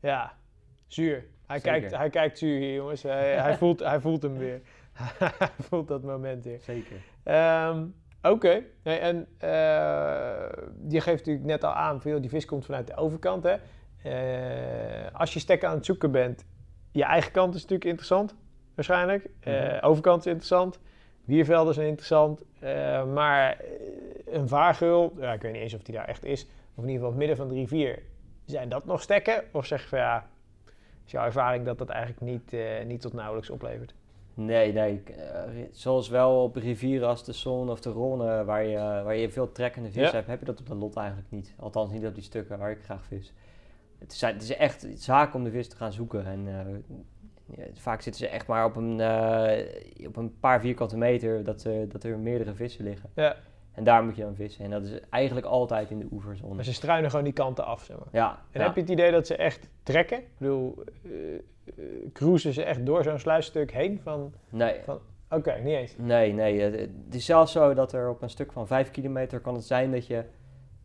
[0.00, 0.32] Ja,
[0.86, 1.24] zuur.
[1.46, 1.80] Hij Zeker.
[1.80, 3.02] kijkt, hij kijkt zuur hier, jongens.
[3.02, 4.60] Hij, hij, voelt, hij voelt hem weer.
[5.38, 6.60] hij voelt dat moment weer.
[6.60, 6.96] Zeker.
[7.22, 7.84] Ehm,
[8.22, 8.62] Oké.
[8.82, 9.48] Nee, en eh,
[10.88, 13.44] je geeft natuurlijk net al aan, veel die vis komt vanuit de overkant.
[13.44, 13.56] Hè?
[14.02, 16.44] Eh, als je stekken aan het zoeken bent,
[16.92, 18.34] je eigen kant is natuurlijk interessant,
[18.74, 19.30] waarschijnlijk.
[19.44, 19.78] Mhm.
[19.80, 20.80] Overkant is interessant.
[21.24, 22.42] Wiervelden zijn interessant.
[22.58, 26.46] Eh, maar eh, een vaargeul, ja, ik weet niet eens of die daar echt is.
[26.74, 28.02] Of in ieder geval het midden van de rivier.
[28.44, 29.44] Zijn dat nog stekken?
[29.52, 30.26] Of zeg je van ja,
[31.04, 33.94] is jouw ervaring dat dat eigenlijk niet, eh, niet tot nauwelijks oplevert?
[34.34, 34.92] Nee, nee.
[34.92, 35.14] ik,
[35.70, 39.52] zoals wel op rivieren als de Son of de Ronne, waar je, waar je veel
[39.52, 40.10] trekkende vis Ja.
[40.10, 41.54] hebt, heb je dat op de lot eigenlijk niet.
[41.58, 43.32] Althans niet op die stukken waar ik graag vis.
[43.98, 46.26] Het is, het is echt zaak om de vis te gaan zoeken.
[46.26, 46.46] En
[47.46, 51.68] ja, vaak zitten ze echt maar op een, eh, op een paar vierkante meter dat,
[51.88, 53.10] dat er meerdere vissen liggen.
[53.14, 53.36] Ja,
[53.72, 54.64] En daar moet je dan vissen.
[54.64, 56.54] En dat is eigenlijk altijd in de oeverzone.
[56.54, 58.08] maar ze struinen gewoon die kanten af, zeg maar.
[58.12, 58.66] Ja, En ja.
[58.66, 60.18] heb je het idee dat ze echt trekken?
[60.18, 61.10] Ik bedoel, eh,
[62.12, 64.00] cruisen ze echt door zo'n sluisstuk heen?
[64.02, 64.80] Van, Nee,
[65.30, 65.94] Oké, niet eens.
[65.98, 66.60] Nee, nee.
[66.60, 69.90] Het is zelfs zo dat er op een stuk van 5 kilometer kan het zijn
[69.90, 70.24] dat je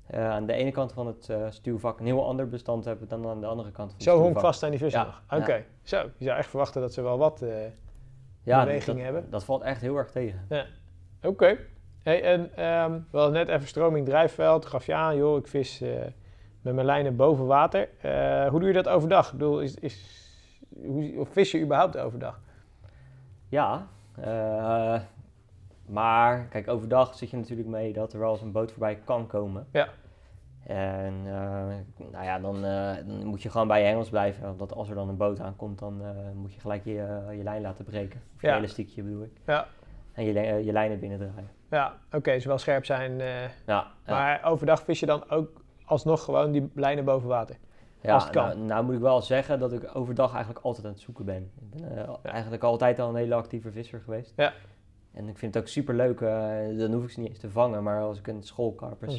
[0.08, 3.28] eh, aan de ene kant van het eh, stuwvak een heel ander bestand hebt dan
[3.28, 5.41] aan de andere kant van het Zo honkvast zijn die vissen Ja, nog.
[5.41, 6.10] Oké, zo.
[6.18, 7.41] Je zou echt verwachten dat ze wel wat...
[7.41, 7.49] eh,
[8.43, 9.30] ja, beweging dat, hebben.
[9.30, 10.47] Dat valt echt heel erg tegen.
[11.22, 11.58] Oké.
[12.03, 14.66] Hey, en ehm, we hadden net even stroming drijfveld.
[14.66, 15.80] Gaf je aan, joh, ik vis
[16.62, 17.89] met mijn lijnen boven water.
[18.49, 19.26] Hoe doe je dat overdag?
[19.26, 20.26] Ik bedoel, is, is,
[20.86, 22.39] hoe, of vis je überhaupt overdag?
[23.49, 23.88] Ja,
[25.88, 29.27] maar kijk, overdag zit je natuurlijk mee dat er wel eens een boot voorbij kan
[29.27, 29.67] komen.
[29.71, 29.88] Ja.
[30.63, 34.57] En eh, nou ja, dan, eh, dan moet je gewoon bij je hengels blijven.
[34.57, 37.61] Want als er dan een boot aankomt, dan eh, moet je gelijk je, je lijn
[37.61, 38.21] laten breken.
[38.35, 38.57] Of je Ja.
[38.57, 39.31] elastiekje bedoel ik.
[39.45, 39.67] Ja.
[40.13, 41.49] En je, je lijnen binnendraaien.
[41.69, 43.21] Ja, oké, ze wel scherp zijn.
[43.65, 43.88] Ja.
[44.05, 47.57] Maar overdag vis je dan ook alsnog gewoon die lijnen boven water?
[48.01, 48.45] Ja, Als het kan.
[48.45, 51.51] Nou, nou moet ik wel zeggen dat ik overdag eigenlijk altijd aan het zoeken ben.
[51.71, 54.33] Ik ben eigenlijk altijd al een hele actieve visser geweest.
[54.35, 54.53] Ja.
[55.18, 56.20] En ik vind het ook super leuk,
[56.80, 59.13] dan hoef ik ze niet eens te vangen, maar als ik een schoolkarpers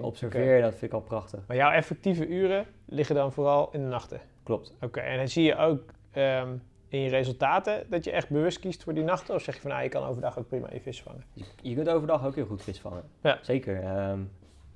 [0.00, 1.40] observeer, dat vind ik al prachtig.
[1.46, 4.20] Maar jouw effectieve uren liggen dan vooral in de nachten?
[4.42, 4.76] Klopt.
[4.80, 6.56] Oké, en dan zie je ook ehm,
[6.88, 9.34] in je resultaten dat je echt bewust kiest voor die nachten?
[9.34, 11.24] Of zeg je van, nou, je kan overdag ook prima je vis vangen?
[11.32, 13.02] Je, je kunt overdag ook heel goed vis vangen.
[13.22, 13.38] Ja.
[13.42, 13.82] Zeker.
[13.82, 14.20] ehm,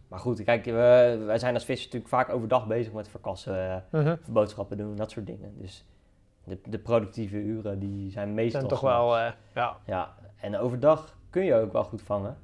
[0.09, 4.13] maar goed, kijk, we, wij zijn als vissers natuurlijk vaak overdag bezig met verkassen, eh,
[4.13, 5.55] of boodschappen doen, dat soort dingen.
[5.59, 5.85] Dus
[6.45, 11.19] de, de productieve uren die zijn meestal zijn toch wel, eh, ja, Ja, en overdag
[11.31, 12.37] kun je ook wel goed vangen.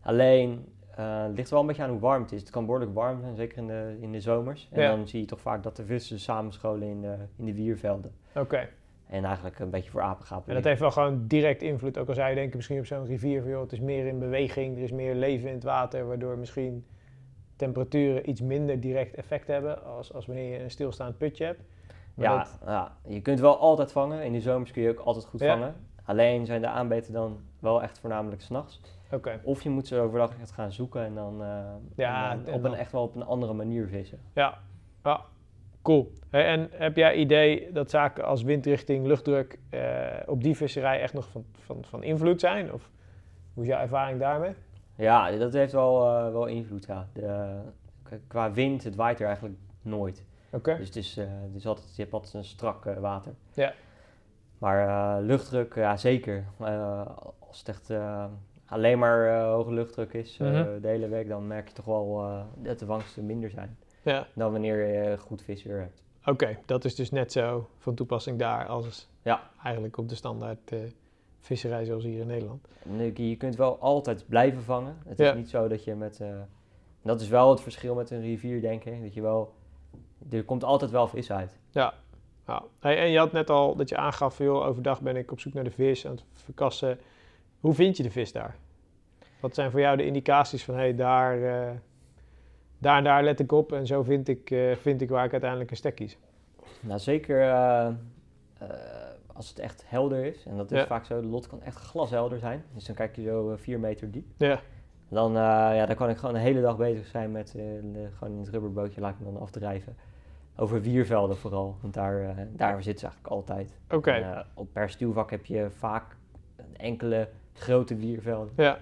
[0.00, 2.40] Alleen, eh, het ligt wel een beetje aan hoe warm het is.
[2.40, 4.68] Het kan behoorlijk warm zijn, zeker in de, in de zomers.
[4.72, 4.96] En Ja.
[4.96, 8.12] dan zie je toch vaak dat de vissen samenscholen in de, in de wiervelden.
[8.34, 8.68] oké.
[9.06, 10.48] En eigenlijk een beetje voor apengapen.
[10.48, 11.98] En dat heeft wel gewoon direct invloed.
[11.98, 14.18] Ook al zou je denken misschien op zo'n rivier van, joh, het is meer in
[14.18, 16.86] beweging, er is meer leven in het water, waardoor misschien
[17.56, 21.60] temperaturen iets minder direct effect hebben als, als wanneer je een stilstaand putje hebt.
[22.14, 24.22] Maar Ja, dat- ja, je kunt wel altijd vangen.
[24.24, 25.52] In de zomers kun je ook altijd goed Ja.
[25.52, 25.74] vangen.
[26.08, 28.80] Alleen zijn de aanbeten dan wel echt voornamelijk s'nachts.
[29.10, 31.48] Oké, Of je moet ze overdag echt gaan zoeken en dan, eh,
[31.96, 34.18] Ja, en dan en op een, echt wel op een andere manier vissen.
[34.32, 34.58] ja.
[35.04, 35.24] ja.
[35.82, 36.12] Cool.
[36.30, 41.14] Hey, en heb jij idee dat zaken als windrichting, luchtdruk eh, op die visserij echt
[41.14, 42.72] nog van, van, van invloed zijn?
[42.72, 42.90] Of
[43.54, 44.52] hoe is jouw ervaring daarmee?
[44.94, 47.08] Ja, dat heeft wel, eh, wel invloed, ja.
[47.12, 47.58] De,
[48.26, 50.24] qua wind, het waait er eigenlijk nooit.
[50.50, 50.76] Oké.
[50.76, 53.32] Dus het is, het is altijd, je hebt altijd een strak water.
[53.54, 53.72] Ja.
[54.58, 54.88] Maar
[55.18, 56.44] eh, luchtdruk, ja zeker.
[56.60, 57.06] Eh,
[57.48, 58.24] als het echt eh,
[58.66, 60.80] alleen maar hoge luchtdruk is Mhm.
[60.80, 63.76] de hele week, dan merk je toch wel dat de vangsten minder zijn.
[64.02, 64.26] Ja.
[64.34, 66.02] Dan wanneer je goed visser hebt.
[66.24, 69.40] Oké, dat is dus net zo van toepassing daar als Ja.
[69.62, 70.72] eigenlijk op de standaard
[71.40, 72.68] visserij zoals hier in Nederland.
[73.14, 74.96] Je- kunt wel altijd blijven vangen.
[75.06, 75.30] Het Ja.
[75.30, 76.20] is niet zo dat je met...
[77.02, 79.02] dat is wel het verschil met een rivier, denk ik.
[79.02, 79.52] Dat je wel...
[80.30, 81.58] Er komt altijd wel vis uit.
[81.70, 81.94] Ja.
[82.80, 85.52] Hey, en je had net al dat je aangaf, joh, overdag ben ik op zoek
[85.54, 86.98] naar de vis aan het verkassen.
[87.60, 88.56] Hoe vind je de vis daar?
[89.40, 91.70] Wat zijn voor jou de indicaties van, hey, daar, eh,
[92.78, 95.32] daar en daar let ik op en zo vind ik, eh, vind ik waar ik
[95.32, 96.18] uiteindelijk een stek kies?
[96.80, 97.88] Nou, zeker eh,
[99.26, 100.46] als het echt helder is.
[100.46, 100.86] En dat is Ja.
[100.86, 101.20] vaak zo.
[101.20, 102.64] De lot kan echt glashelder zijn.
[102.74, 104.26] Dus dan kijk je zo vier meter diep.
[104.36, 104.60] Ja.
[105.08, 107.50] Dan, ja, dan kan ik gewoon de hele dag bezig zijn met
[108.18, 109.96] gewoon in het rubberbootje laat ik me dan afdrijven.
[110.60, 113.78] Over wiervelden vooral, want daar, eh, daar zit ze eigenlijk altijd.
[113.90, 116.16] Oké, eh, op per stuwvak heb je vaak,
[116.76, 118.52] enkele grote wiervelden.
[118.56, 118.78] Ja.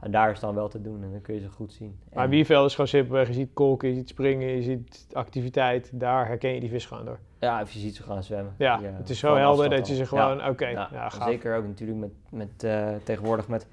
[0.00, 1.98] En daar is dan wel te doen en dan kun je ze goed zien.
[2.12, 5.90] Maar En- wierveld is gewoon simpelweg, je ziet kolken, je ziet springen, je ziet activiteit.
[5.92, 7.18] Daar herken je die vis gewoon door.
[7.38, 8.54] Ja, of je ziet ze gaan zwemmen.
[8.58, 11.10] Ja, Die, eh, het is zo helder dat je ze gewoon, oké, Ja, ja, en
[11.10, 11.28] gaaf.
[11.28, 13.66] zeker ook natuurlijk met, met eh, tegenwoordig met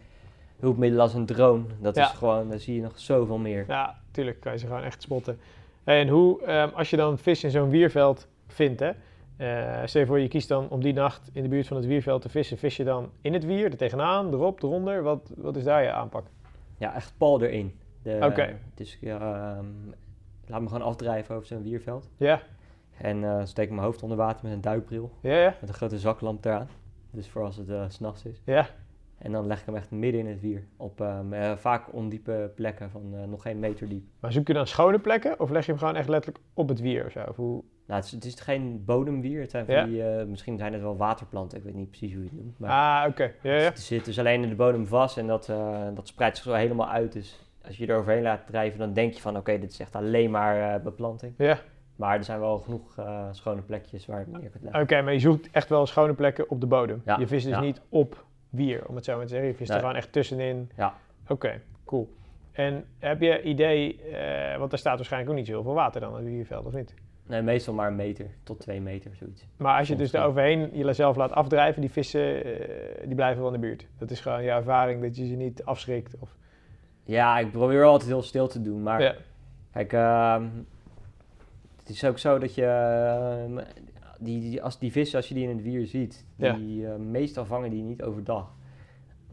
[0.59, 1.63] hulpmiddelen als een drone.
[1.79, 3.65] Dat is gewoon, daar zie je nog zoveel meer.
[3.67, 5.39] Ja, tuurlijk kan je ze gewoon echt spotten.
[5.83, 8.91] En hoe, ehm, als je dan vis in zo'n wierveld vindt, hè,
[9.37, 11.85] eh, stel je voor je kiest dan om die nacht in de buurt van het
[11.85, 15.03] wierveld te vissen, vis je dan in het wier, er tegenaan, erop, eronder?
[15.03, 16.25] Wat, wat is daar je aanpak?
[16.77, 17.79] Ja, echt pal erin.
[18.21, 18.59] Oké.
[18.75, 19.65] Dus ja, ehm,
[20.47, 22.09] laat me gewoon afdrijven over zo'n wierveld.
[22.17, 22.41] Ja,
[22.97, 25.11] En eh steek mijn hoofd onder water met een duikbril.
[25.21, 26.69] ja, ja, Met een grote zaklamp eraan.
[27.11, 28.41] Dus voor als het eh, s s'nachts is.
[28.45, 28.67] ja.
[29.23, 30.63] En dan leg ik hem echt midden in het wier.
[30.77, 34.03] Op ehm, eh, vaak ondiepe plekken van eh, nog geen meter diep.
[34.19, 36.79] Maar zoek je dan schone plekken of leg je hem gewoon echt letterlijk op het
[36.79, 37.23] wier of zo?
[37.29, 37.63] Of hoe?
[37.87, 39.41] Nou, het is, het is geen bodemwier.
[39.41, 39.83] Het zijn van Ja.
[39.85, 41.57] die, eh, misschien zijn het wel waterplanten.
[41.57, 42.59] Ik weet niet precies hoe je het noemt.
[42.59, 42.69] Maar
[43.03, 43.31] Ah, oké.
[43.41, 43.59] Ja, ja.
[43.59, 45.45] Het zit dus alleen in de bodem vast en dat,
[45.93, 47.11] dat spreidt zich zo helemaal uit.
[47.13, 49.95] Dus als je er overheen laat drijven, dan denk je van oké, dit is echt
[49.95, 51.33] alleen maar beplanting.
[51.37, 51.59] Ja,
[51.95, 52.95] Maar er zijn wel genoeg
[53.31, 54.81] schone plekjes waar je neer kunt leggen.
[54.81, 57.01] oké, maar je zoekt echt wel schone plekken op de bodem.
[57.05, 57.61] Ja, Je vist dus ja.
[57.61, 59.47] niet op wier, om het zo maar te zeggen.
[59.47, 60.71] Je vist er gewoon echt tussenin.
[60.77, 60.93] Ja.
[61.27, 62.13] Oké, cool.
[62.51, 66.01] En heb je idee, eh, want er staat waarschijnlijk ook niet zo heel veel water
[66.01, 66.93] dan in het wierveld, of niet?
[67.27, 69.45] Nee, meestal maar een meter tot twee meter, zoiets.
[69.57, 70.21] Maar als je Soms dus wel.
[70.21, 73.87] eroverheen jezelf laat afdrijven, die vissen, eh, die blijven wel in de buurt.
[73.97, 76.15] Dat is gewoon je ervaring dat je ze niet afschrikt.
[76.19, 76.35] Of,
[77.03, 78.83] Ja, ik probeer altijd heel stil te doen.
[78.83, 79.15] Maar ja.
[79.71, 80.43] kijk, ehm,
[81.79, 82.65] het is ook zo dat je...
[84.13, 86.53] ehm, die, die, als die vissen, als je die in het wier ziet, Ja.
[86.53, 88.53] die eh, meestal vangen die niet overdag.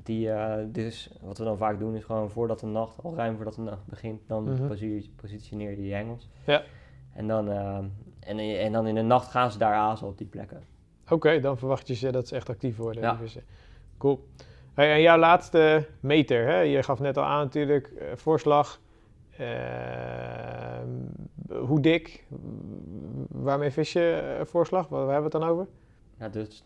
[0.03, 3.37] Die, eh, dus wat we dan vaak doen is gewoon voordat de nacht, al ruim
[3.37, 4.67] voordat de nacht begint, dan Mhm.
[4.67, 6.29] posi- positioneer je die hengels.
[6.47, 6.63] Ja.
[7.13, 7.85] En dan, ehm,
[8.21, 10.63] en, en dan in de nacht gaan ze daar azen op die plekken.
[11.09, 13.03] Oké, dan verwacht je ze dat ze echt actief worden.
[13.03, 13.11] Ja.
[13.11, 13.43] die vissen.
[13.99, 14.29] Cool.
[14.75, 16.59] Hey, en jouw laatste meter, hè?
[16.61, 18.81] je gaf net al aan natuurlijk, eh, voorslag.
[21.59, 22.27] Hoe dik?
[23.29, 24.89] Waarmee vis je eh, voorslag?
[24.89, 25.67] Waar, hebben we het dan over?
[26.19, 26.65] Ja, dus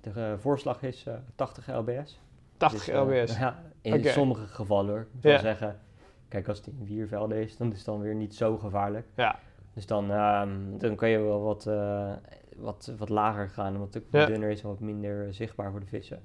[0.00, 2.20] de eh, voorslag is eh, 80 lbs.
[2.56, 3.38] 80 Dus, eh, lbs.
[3.38, 5.00] ja, in sommige gevallen hoor.
[5.00, 5.30] Ik Ja.
[5.30, 5.80] wil zeggen,
[6.28, 9.06] kijk als het in wiervelden is, dan is het dan weer niet zo gevaarlijk.
[9.14, 9.38] Ja.
[9.74, 12.12] Dus dan, ehm, dan kun je wel wat, eh,
[12.56, 14.26] wat, wat lager gaan, omdat het Ja.
[14.26, 16.22] dunner is en wat minder zichtbaar voor de vissen.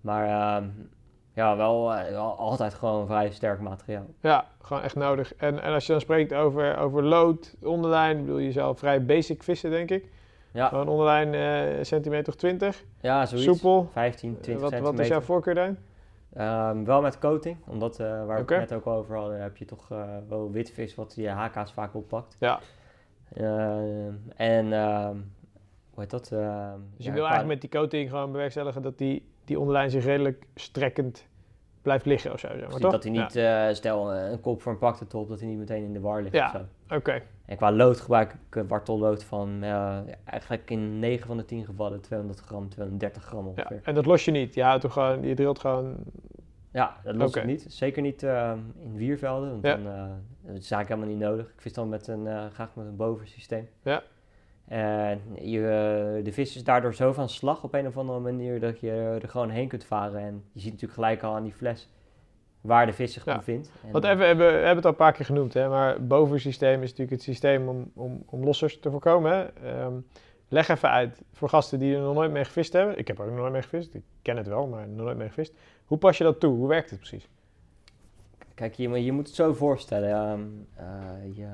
[0.00, 0.68] Maar ehm,
[1.32, 4.06] ja, wel, eh, wel altijd gewoon vrij sterk materiaal.
[4.20, 5.34] Ja, gewoon echt nodig.
[5.34, 9.42] En, en als je dan spreekt over, over lood, onderlijn, bedoel je zelf vrij basic
[9.42, 10.08] vissen, denk ik.
[10.52, 12.84] Ja, Gewoon onderlijn eh centimeter of 20.
[13.00, 13.46] ja zoiets.
[13.46, 13.88] Soepel.
[13.92, 15.00] 15, 20 wat, wat centimeter.
[15.04, 15.76] is jouw voorkeur dan?
[16.32, 19.64] Ehm, wel met coating, omdat eh, waar we het net ook over hadden, heb je
[19.64, 22.36] toch eh, wel witvis wat je HK's vaak oppakt.
[22.38, 22.60] Ja.
[23.34, 25.16] Ehm, en ehm,
[25.90, 26.28] hoe heet dat?
[26.28, 26.38] Dus
[26.96, 30.44] je ja, wil eigenlijk met die coating gewoon bewerkstelligen dat die, die onderlijn zich redelijk
[30.54, 31.26] strekkend
[31.82, 32.48] blijft liggen of zo.
[32.48, 32.92] Zeg maar, toch?
[32.92, 35.58] dat hij niet, eh, stel eh, een kop voor een pakte top, dat hij niet
[35.58, 36.44] meteen in de war ligt Ja.
[36.46, 36.64] of zo.
[36.88, 37.22] Ja, oké.
[37.46, 39.62] En qua lood gebruik ik eh, wartellood van
[40.24, 43.50] eigenlijk in 9 van de 10 gevallen 200 gram, 230 gram Ja.
[43.50, 43.80] ongeveer.
[43.84, 44.54] En dat los je niet.
[44.54, 45.96] Je houdt hem gewoon, je drilt gewoon.
[46.72, 47.66] Ja, dat lost het niet.
[47.68, 49.74] Zeker niet in wiervelden, want Ja.
[49.76, 51.46] dan, dat is eigenlijk helemaal niet nodig.
[51.46, 53.68] Ik vis dan met een, graag met een bovensysteem.
[53.82, 54.02] Ja.
[54.70, 55.58] Je,
[56.18, 59.18] eh, de vis is daardoor zo van slag op een of andere manier dat je
[59.22, 60.20] er gewoon heen kunt varen.
[60.20, 61.92] En je ziet natuurlijk gelijk al aan die fles
[62.60, 63.36] waar de vis zich Ja.
[63.36, 63.70] bevindt.
[63.84, 66.06] En, Want even, we hebben, we hebben het al een paar keer genoemd, hè, maar
[66.06, 69.32] bovensysteem is natuurlijk het systeem om, om, om lossers te voorkomen.
[69.32, 69.42] Hè.
[69.70, 69.94] Ehm,
[70.48, 72.98] leg even uit voor gasten die er nog nooit mee gevist hebben.
[72.98, 73.94] Ik heb er ook nog nooit mee gevist.
[73.94, 75.54] Ik ken het wel, maar nog nooit mee gevist.
[75.84, 76.56] Hoe pas je dat toe?
[76.56, 77.28] Hoe werkt het precies?
[78.54, 80.10] Kijk, je, je moet het zo voorstellen.
[80.10, 80.40] ehm,
[80.76, 81.46] eh, je,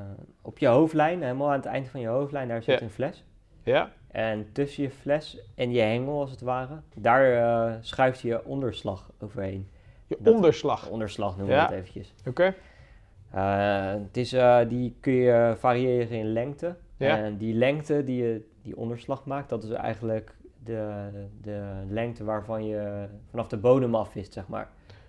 [0.43, 2.85] op je hoofdlijn, helemaal aan het eind van je hoofdlijn, daar zit Ja.
[2.85, 3.25] een fles.
[3.63, 3.91] Ja?
[4.09, 9.11] En tussen je fles en je hengel, als het ware, daar eh, schuift je onderslag
[9.21, 9.69] overheen.
[10.07, 10.89] Je Dat- onderslag.
[10.89, 11.69] Onderslag noemen Ja.
[11.69, 12.15] we het eventjes.
[12.27, 12.55] Oké?
[13.31, 14.37] Eh, het is,
[14.69, 16.77] die kun je variëren in lengte.
[16.97, 17.17] Ja.
[17.19, 20.35] En die lengte die je die onderslag maakt, dat is eigenlijk
[20.65, 21.09] de,
[21.43, 24.69] de lengte waarvan je vanaf de bodem afvist, zeg maar.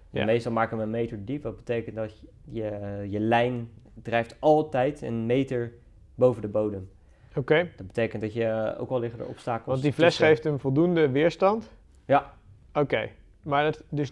[0.10, 0.26] Ja.
[0.26, 1.42] Meestal maken we een meter diep.
[1.42, 3.70] Dat betekent dat je, je lijn
[4.02, 5.74] drijft altijd een meter
[6.16, 6.90] boven de bodem.
[7.36, 7.70] Oké.
[7.76, 9.66] Dat betekent dat je, ook al liggen er obstakels...
[9.66, 11.70] Want die fles tussen- geeft hem voldoende weerstand.
[12.06, 12.34] Ja,
[12.74, 13.10] Oké.
[13.42, 14.12] Maar dat, dus...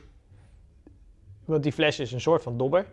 [1.46, 2.86] Want die fles is een soort van dobber.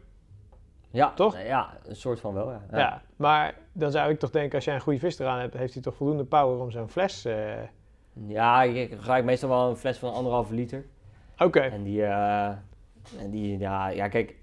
[0.91, 1.43] ja, Toch?
[1.43, 2.63] Ja, een soort van wel, ja.
[2.73, 3.03] Ja.
[3.17, 5.83] Maar dan zou ik toch denken, als jij een goede vis eraan hebt, heeft hij
[5.83, 7.25] toch voldoende power om zo'n fles...
[7.25, 7.53] eh,
[8.27, 10.85] Ja, ik gebruik meestal wel een fles van anderhalve liter.
[11.39, 11.61] Oké.
[11.61, 12.51] En die, eh,
[13.19, 14.35] en die ja, ja, kijk,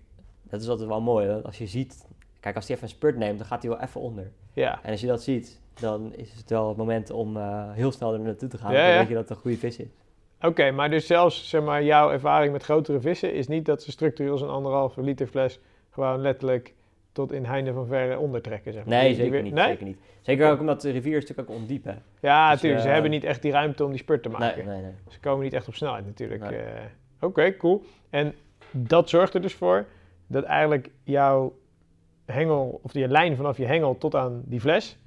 [0.43, 1.27] dat is altijd wel mooi.
[1.27, 1.41] Hè?
[1.43, 2.05] Als je ziet,
[2.39, 4.31] kijk, als hij even een spurt neemt, dan gaat hij wel even onder.
[4.53, 4.79] Ja.
[4.83, 8.13] En als je dat ziet, dan is het wel het moment om eh, heel snel
[8.13, 8.71] er naartoe te gaan.
[8.73, 8.97] Ja, dan ja.
[8.97, 9.87] weet je dat het een goede vis is.
[10.41, 13.91] Oké, maar dus zelfs zeg maar, jouw ervaring met grotere vissen is niet dat ze
[13.91, 16.73] structureel zo'n anderhalve liter fles gewoon letterlijk
[17.11, 18.73] tot in heinde van verre ondertrekken.
[18.73, 18.93] Zeg maar.
[18.93, 19.67] Nee, Die- die zeker weer- niet, Nee?
[19.67, 19.97] zeker niet.
[20.21, 21.93] Zeker ook omdat de rivier is natuurlijk ook ondiep, hè.
[22.19, 22.81] Ja, Dus, natuurlijk.
[22.81, 24.65] ze eh, hebben niet echt die ruimte om die spurt te Nee, maken.
[24.65, 24.91] nee, nee.
[25.07, 26.41] Ze komen niet echt op snelheid natuurlijk.
[26.49, 26.59] Nee.
[26.59, 26.81] Eh,
[27.21, 27.83] Oké, cool.
[28.09, 28.33] En
[28.71, 29.85] dat zorgt er dus voor
[30.27, 31.57] dat eigenlijk jouw
[32.25, 34.97] hengel, of je lijn vanaf je hengel tot aan die fles,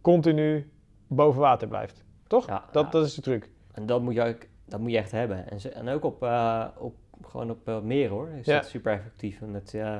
[0.00, 0.70] continu
[1.06, 2.04] boven water blijft.
[2.26, 2.46] Toch?
[2.46, 2.90] Ja, dat, ja.
[2.90, 3.50] dat is de truc.
[3.72, 5.50] En dat moet je, ook, dat moet je echt hebben.
[5.50, 6.94] En, ze- en ook op, eh, op,
[7.26, 8.54] gewoon op uh, meer hoor, is Ja.
[8.54, 9.40] dat super effectief.
[9.40, 9.98] En dat, eh,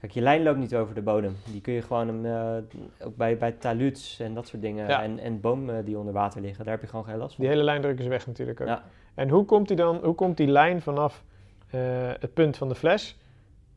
[0.00, 1.36] kijk, je lijn loopt niet over de bodem.
[1.52, 2.56] Die kun je gewoon, eh,
[3.00, 6.64] ook bij, bij taluds en dat soort dingen, en, en bomen die onder water liggen,
[6.64, 7.44] daar heb je gewoon geen last van.
[7.44, 8.66] Die hele lijn drukken ze weg natuurlijk ook.
[8.66, 8.82] Ja.
[9.14, 11.24] En hoe komt die dan, hoe komt die lijn vanaf
[11.70, 11.80] eh,
[12.20, 13.18] het punt van de fles?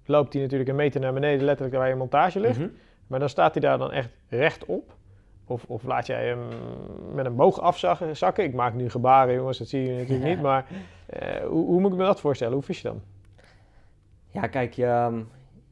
[0.06, 2.60] Loopt die natuurlijk een meter naar beneden, letterlijk waar je montage ligt.
[2.60, 2.70] Mhm.
[3.08, 4.98] Maar dan staat hij daar dan echt rechtop.
[5.46, 6.40] Of, of laat jij hem
[7.14, 8.18] met een boog afzakken?
[8.18, 8.44] zakken?
[8.44, 10.30] Ik maak nu gebaren, jongens, dat zie je natuurlijk Ja.
[10.34, 10.42] niet.
[10.42, 10.66] Maar
[11.06, 12.54] eh, hoe, hoe moet ik me dat voorstellen?
[12.54, 13.02] Hoe vis je dan?
[14.28, 15.22] Ja, kijk, je, ehm,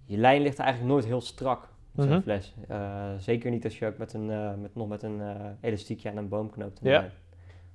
[0.06, 1.64] je lijn ligt eigenlijk nooit heel strak
[1.96, 2.22] op zo'n Mhm.
[2.22, 2.56] fles.
[2.68, 4.26] Eh, zeker niet als je ook met een,
[4.62, 5.22] met, nog met een
[5.62, 6.80] elastiekje aan een boom knoopt.
[6.82, 7.10] Ja.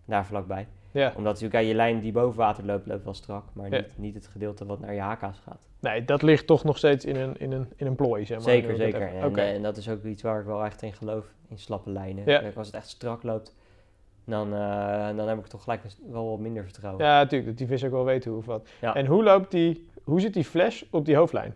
[0.05, 0.67] Daar vlakbij.
[0.93, 1.07] Ja.
[1.17, 3.45] Omdat natuurlijk ja, je lijn die boven water loopt, loopt wel strak.
[3.53, 3.77] Maar Ja.
[3.77, 5.67] niet, niet het gedeelte wat naar je haka's gaat.
[5.81, 8.47] Nee, dat ligt toch nog steeds in een, in een, in een plooi, zeg maar.
[8.47, 9.03] zeker, zeker.
[9.03, 9.21] even.
[9.21, 11.27] En, eh, en dat is ook iets waar ik wel echt in geloof.
[11.49, 12.25] In slappe lijnen.
[12.27, 12.43] Ja.
[12.57, 13.55] Als het echt strak loopt,
[14.25, 17.05] dan, eh, dan heb ik toch gelijk wel wat minder vertrouwen.
[17.05, 18.69] Ja, natuurlijk, dat die vis ook wel weten hoe of wat.
[18.81, 18.95] Ja.
[18.95, 21.55] En hoe loopt die, hoe zit die fles op die hoofdlijn?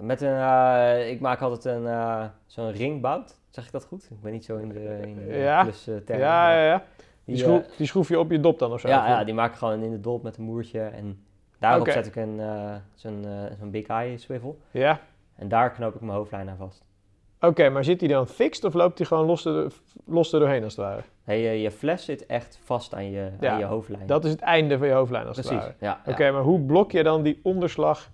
[0.00, 3.38] Met een, eh, ik maak altijd een, zo'n ringbout.
[3.50, 4.08] Zeg ik dat goed?
[4.10, 5.62] Ik ben niet zo in de, in de Ja.
[5.62, 6.84] plus, Ja, termen, ja, maar ja.
[7.26, 8.88] Die, schroef, die schroef je op je dop dan of zo?
[8.88, 10.80] ja, ja, die maak ik gewoon in de dop met een moertje.
[10.80, 11.24] En
[11.58, 14.58] daarop zet ik een, eh, zo'n, eh, zo'n big eye swivel.
[14.70, 15.00] Ja.
[15.36, 16.84] En daar knoop ik mijn hoofdlijn aan vast.
[17.40, 19.72] Oké, maar zit die dan fixed of loopt die gewoon los, er,
[20.04, 21.02] los er doorheen als het ware?
[21.24, 24.06] Hey, je, je fles zit echt vast aan je, Ja, aan je hoofdlijn.
[24.06, 25.76] Dat is het einde van je hoofdlijn als het Precies, ware.
[25.80, 26.00] ja.
[26.06, 26.32] Oké, ja.
[26.32, 28.10] maar hoe blok je dan die onderslag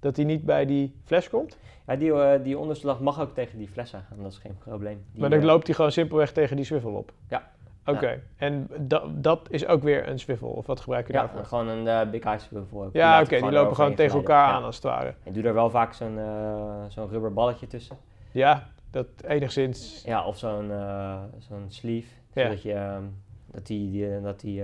[0.00, 1.58] dat die niet bij die fles komt?
[1.86, 5.04] Ja, die, eh, die onderslag mag ook tegen die fles aangaan, dat is geen probleem.
[5.12, 7.12] Die, maar dan loopt die gewoon simpelweg tegen die swivel op?
[7.28, 7.50] Ja.
[7.86, 11.44] Oké, en da- dat is ook weer een swivel, of wat gebruik je Ja, daarvoor?
[11.44, 12.88] gewoon een eh, big eye swivel.
[12.92, 14.54] Ja, oké, die lopen gewoon tegen elkaar Ja.
[14.54, 15.14] aan als het ware.
[15.22, 17.96] Ik doe daar wel vaak zo'n eh, zo'n rubber balletje tussen.
[18.32, 20.02] Ja, dat enigszins...
[20.06, 22.08] Ja, of zo'n eh, zo'n sleeve.
[22.32, 22.42] Ja.
[22.42, 23.02] Zodat je, ehm,
[23.50, 24.62] dat die, die, dat die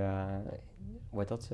[1.10, 1.48] hoe heet dat,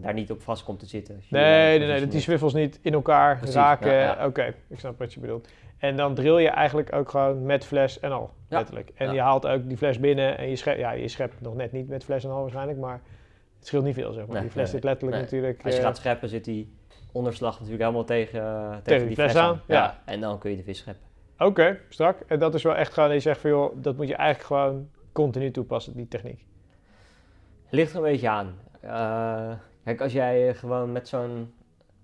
[0.00, 1.22] daar niet op vast komt te zitten.
[1.30, 3.92] Nee, nee, nee, dat die swivels niet in elkaar Precies, raken.
[3.92, 4.26] ja, ja.
[4.26, 5.48] Oké, ik snap wat je bedoelt.
[5.78, 8.90] En dan drill je eigenlijk ook gewoon met fles en al, Ja, letterlijk.
[8.94, 9.12] En ja.
[9.12, 11.88] je haalt ook die fles binnen en je schept, ja, je schept nog net niet
[11.88, 13.00] met fles en al waarschijnlijk, maar
[13.58, 14.32] het scheelt niet veel, zeg maar.
[14.32, 15.24] Nee, die fles nee, zit letterlijk nee.
[15.24, 15.64] natuurlijk...
[15.64, 16.76] Als je eh, gaat scheppen zit die
[17.12, 19.98] onderslag natuurlijk helemaal tegen, tegen, die fles aan, ja.
[20.04, 21.06] En dan kun je de vis scheppen.
[21.38, 22.20] Oké, strak.
[22.26, 24.88] En dat is wel echt gewoon, je zegt van joh, dat moet je eigenlijk gewoon
[25.12, 26.44] continu toepassen, die techniek.
[27.70, 28.54] Ligt er een beetje aan.
[28.80, 29.52] Eh,
[29.84, 31.52] kijk, als jij gewoon met zo'n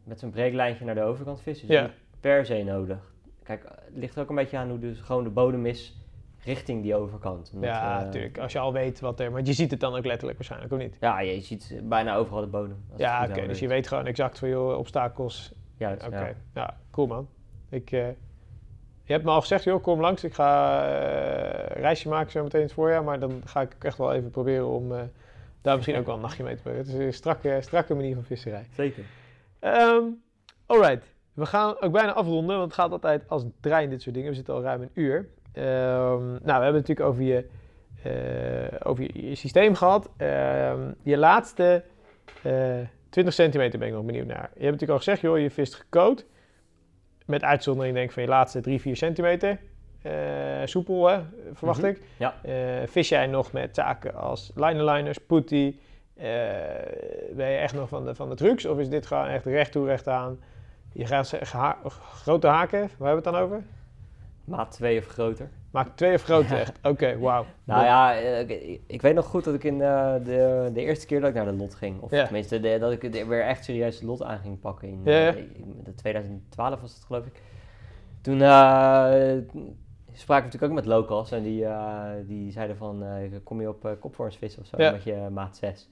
[0.05, 1.83] met zo'n breeklijntje naar de overkant vist, is Ja.
[1.83, 3.14] het niet per se nodig.
[3.45, 5.97] Kijk, het ligt er ook een beetje aan hoe dus gewoon de bodem is
[6.45, 7.51] richting die overkant.
[7.55, 8.39] Omdat, ja, eh, natuurlijk.
[8.39, 9.33] Als je al weet wat er...
[9.33, 10.97] Maar je ziet het dan ook letterlijk waarschijnlijk, of niet?
[11.01, 12.85] Ja, je ziet bijna overal de bodem.
[12.97, 13.47] Ja, oké.
[13.47, 15.53] Dus je weet gewoon exact van joh, obstakels.
[15.77, 16.35] Juist, Oké, ja.
[16.55, 16.77] ja.
[16.91, 17.29] cool man.
[17.69, 18.09] Ik, eh,
[19.03, 20.25] je hebt me al gezegd, joh, kom langs.
[20.25, 23.05] Ik ga eh, een reisje maken zo meteen in het voorjaar.
[23.05, 25.03] Maar dan ga ik ook echt wel even proberen om eh,
[25.61, 26.81] daar misschien ook wel een nachtje mee te brengen.
[26.81, 28.67] Het is een strakke, strakke manier van visserij.
[28.75, 29.05] Zeker.
[29.59, 30.05] Ehm
[30.67, 31.14] alright.
[31.35, 34.31] We gaan ook bijna afronden, want het gaat altijd als een trein dit soort dingen.
[34.31, 35.29] We zitten al ruim een uur.
[35.53, 35.65] Ehm,
[36.27, 37.47] nou, we hebben het natuurlijk over je,
[38.03, 40.11] eh, over je, je systeem gehad.
[40.17, 41.83] Ehm, je laatste
[42.43, 42.53] eh
[43.09, 44.51] 20 centimeter ben ik nog benieuwd naar.
[44.55, 46.25] Je hebt natuurlijk al gezegd, joh, je vist gecoat.
[47.27, 49.59] Met uitzondering denk ik van je laatste 3, 4 centimeter.
[50.03, 50.13] Eh,
[50.65, 51.21] soepel, hè,
[51.53, 51.89] verwacht Mhm.
[51.89, 52.01] ik.
[52.17, 52.35] Ja.
[52.87, 55.77] Vis jij nog met zaken als linerliners, putty?
[57.33, 58.67] Ben je echt nog van de, van de trucs?
[58.67, 60.39] Of is dit gewoon echt recht toe, recht aan?
[60.95, 61.39] Je gaat
[62.01, 63.63] grote haken, waar hebben we het dan over?
[64.45, 65.49] Maat 2 of groter.
[65.71, 66.79] Maak twee of grote echt?
[66.83, 67.45] Oké, wauw.
[67.65, 71.21] Nou ja, ik, ik weet nog goed dat ik in eh, de, de eerste keer
[71.21, 72.25] dat ik naar de lot ging, of Ja.
[72.25, 75.29] tenminste de- dat ik de- weer echt serieus de lot aan ging pakken in Ja,
[75.29, 77.43] eh, in de 2012 was het geloof ik.
[78.21, 79.13] Toen eh,
[80.13, 81.67] sprak ik natuurlijk ook met locals en die,
[82.27, 83.05] die zeiden van
[83.45, 85.89] kom je op kopvorms vissen of zo met je maat 6.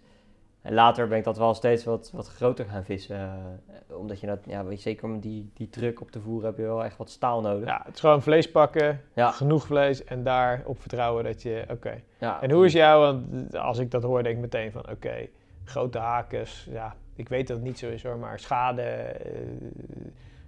[0.62, 3.16] En later ben ik dat wel steeds wat, wat groter gaan vissen.
[3.16, 6.46] eh, omdat je dat, ja, weet je, zeker om die, die druk op te voeren
[6.48, 7.68] heb je wel echt wat staal nodig.
[7.68, 9.30] Ja, het is gewoon vlees pakken, Ja.
[9.30, 12.00] genoeg vlees en daarop vertrouwen dat je, oké.
[12.18, 15.26] Ja, En hoe is jou, want als ik dat hoor denk ik meteen van, oké,
[15.64, 19.40] grote hakens, ja, ik weet dat het niet zo is hoor, maar schade, eh,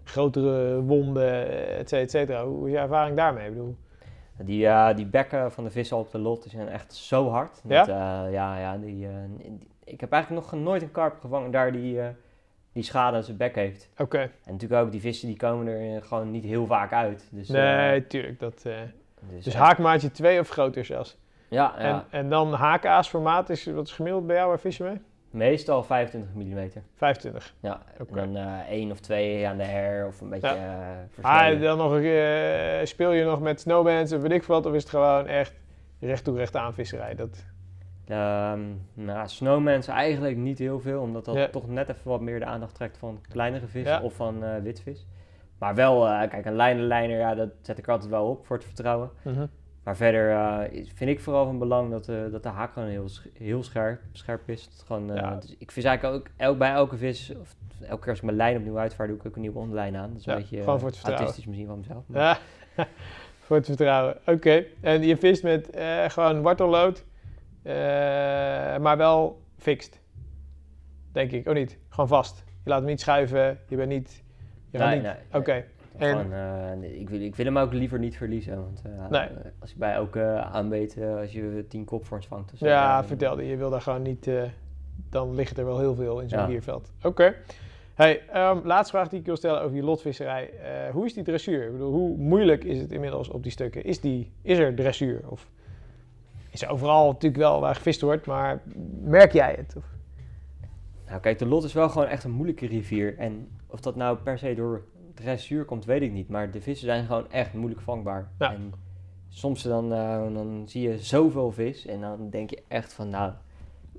[0.04, 2.44] grotere wonden, et cetera, et cetera.
[2.44, 3.46] Hoe is je ervaring daarmee?
[3.46, 3.76] Ik bedoel,
[4.36, 7.60] Die, eh, die bekken van de vissen op de lot die zijn echt zo hard.
[7.68, 7.84] Ja?
[8.28, 12.06] Ja, ja, die, die- ik heb eigenlijk nog nooit een karp gevangen daar die, eh,
[12.72, 13.88] die schade aan zijn bek heeft.
[13.98, 14.18] Oké.
[14.20, 17.28] En natuurlijk ook die vissen die komen er eh, gewoon niet heel vaak uit.
[17.30, 18.38] Dus, eh, Nee, tuurlijk.
[18.40, 18.76] Dat, eh,
[19.30, 21.16] dus, dus haakmaatje 2 of groter zelfs.
[21.48, 21.84] Ja, ja.
[21.84, 24.48] En, en dan haakaasformaat, is, wat is gemiddeld bij jou?
[24.48, 25.00] Waar vis je mee?
[25.30, 26.70] meestal 25 mm.
[26.94, 27.54] 25.
[27.60, 30.54] Ja, en dan eh, één of twee aan de her of een beetje Ja.
[30.54, 31.60] eh Ah, versneden.
[31.60, 34.90] dan nog, eh, speel je nog met snowbands of weet ik wat, of is het
[34.90, 35.52] gewoon echt
[36.00, 37.14] recht toe recht aan visserij?
[37.14, 37.44] Dat,
[38.08, 38.60] Ehm,
[38.94, 41.48] nou, snowmans eigenlijk niet heel veel, omdat dat Ja.
[41.48, 44.00] toch net even wat meer de aandacht trekt van kleinere vis Ja.
[44.00, 45.06] of van eh, witvis.
[45.58, 48.64] Maar wel, eh, kijk, een lijnenlijner, ja, dat zet ik altijd wel op voor het
[48.64, 49.10] vertrouwen.
[49.84, 53.62] Maar verder eh, vind ik vooral van belang dat, dat de haak gewoon heel, heel
[53.62, 54.64] scherp, scherp is.
[54.76, 55.36] Dat gewoon, Ja.
[55.36, 58.36] dus ik vis eigenlijk ook elk, bij elke vis, of elke keer als ik mijn
[58.36, 60.08] lijn opnieuw uitvaar, doe ik ook een nieuwe onderlijn aan.
[60.10, 61.26] Dat is een beetje gewoon voor het vertrouwen.
[61.26, 62.04] autistisch misschien van mezelf.
[62.06, 62.40] maar-
[63.44, 64.16] voor het vertrouwen.
[64.26, 65.68] Oké, en je vist met
[66.08, 67.04] gewoon wartellood,
[68.82, 70.00] maar wel fixed.
[71.12, 71.78] Denk ik, oh niet?
[71.88, 72.44] Gewoon vast.
[72.64, 74.22] Je laat hem niet schuiven, je bent niet...
[74.70, 75.64] Je Nee, niet nee, Oké,
[75.98, 78.56] Gewoon, eh, ik, wil, ik wil hem ook liever niet verliezen.
[78.62, 79.20] Want eh, Nee.
[79.20, 79.28] eh,
[79.58, 80.22] als ik bij elke
[80.52, 82.52] aanbeet, eh, als je tien kopvorms vangt.
[82.52, 84.26] of zo, ja, vertelde je wil daar gewoon niet...
[84.26, 84.42] eh,
[85.10, 86.46] dan ligt er wel heel veel in zo'n Ja.
[86.46, 86.92] bierveld.
[87.02, 87.34] Oké.
[87.94, 90.50] Hey, ehm, laatste vraag die ik wil stellen over die lotvisserij.
[90.50, 91.64] Eh, hoe is die dressuur?
[91.66, 93.84] Ik bedoel, hoe moeilijk is het inmiddels op die stukken?
[93.84, 95.20] Is, die, is er dressuur?
[95.28, 95.50] Of
[96.54, 98.62] is er overal natuurlijk wel waar gevist wordt, maar
[99.00, 99.74] merk jij het?
[99.76, 99.84] Of?
[101.08, 103.18] Nou, kijk, de Lot is wel gewoon echt een moeilijke rivier.
[103.18, 106.28] En of dat nou per se door dressuur komt, weet ik niet.
[106.28, 108.28] Maar de vissen zijn gewoon echt moeilijk vangbaar.
[108.38, 108.52] Ja.
[108.52, 108.72] En
[109.28, 113.32] soms dan, eh, dan zie je zoveel vis en dan denk je echt van, nou,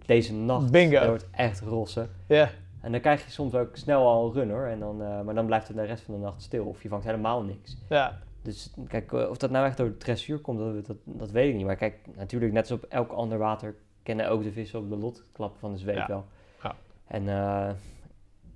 [0.05, 1.07] deze nacht Bingo.
[1.07, 2.09] wordt echt rossen.
[2.27, 2.49] Ja,
[2.81, 4.65] En dan krijg je soms ook snel al een run hoor.
[4.65, 6.65] En dan, eh, maar dan blijft het de rest van de nacht stil.
[6.65, 7.77] Of je vangt helemaal niks.
[7.89, 11.31] ja, Dus kijk, eh, of dat nou echt door de dressuur komt, dat, dat, dat
[11.31, 11.65] weet ik niet.
[11.65, 14.95] Maar kijk, natuurlijk, net als op elk ander water kennen ook de vissen op de
[14.95, 16.07] lot klappen van de zweep Ja.
[16.07, 16.25] wel.
[16.63, 16.75] Ja.
[17.07, 17.71] En, eh,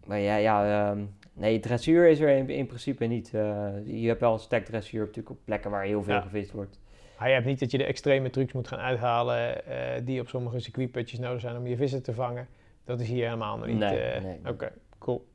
[0.05, 1.03] maar ja, ja ehm,
[1.33, 3.33] nee, dressuur is er in, in principe niet.
[3.33, 6.21] Eh, je hebt wel stek dressuur natuurlijk op plekken waar heel veel Ja.
[6.21, 6.79] gevist wordt.
[7.19, 9.61] Maar je hebt niet dat je de extreme trucs moet gaan uithalen
[10.05, 12.47] die op sommige circuitputjes nodig zijn om je vissen te vangen.
[12.83, 13.77] Dat is hier helemaal nog niet.
[13.77, 14.39] Nee, nee.
[14.47, 15.27] Oké, cool.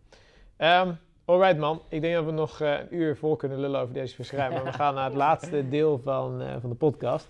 [0.57, 0.93] Ehm
[1.25, 4.15] alright man, ik denk dat we nog eh, een uur vol kunnen lullen over deze
[4.15, 4.51] visserij.
[4.51, 7.29] maar we gaan naar het laatste deel van, eh, van de podcast.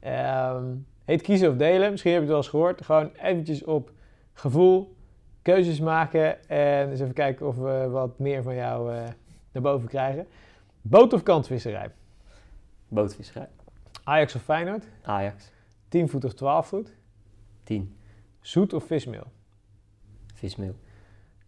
[0.00, 0.64] Ehm,
[1.04, 1.90] heet kiezen of delen.
[1.90, 2.84] Misschien heb je het wel eens gehoord.
[2.84, 3.90] Gewoon eventjes op
[4.32, 4.94] gevoel
[5.44, 6.48] keuzes maken.
[6.48, 9.02] En eens even kijken of we wat meer van jou eh,
[9.52, 10.26] naar boven krijgen.
[10.82, 11.90] Boot of kantvisserij?
[12.88, 13.48] Bootvisserij.
[14.04, 14.84] Ajax of Feyenoord?
[15.02, 15.52] Ajax.
[15.88, 16.94] 10 voet of 12 voet?
[17.62, 17.96] 10.
[18.40, 19.26] Zoet of vismeel?
[20.34, 20.74] Vismeel.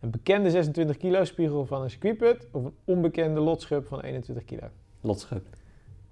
[0.06, 4.68] Een bekende 26 kilo spiegel van een circuitput of een onbekende lotschub van 21 kilo?
[5.00, 5.46] Lotschub.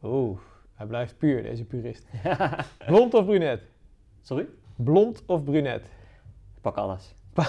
[0.03, 0.39] Oeh,
[0.75, 2.07] hij blijft puur, deze purist.
[2.87, 3.63] Blond of brunet?
[4.23, 4.47] Sorry?
[4.77, 5.83] Blond of brunet?
[6.55, 7.15] Ik pak alles.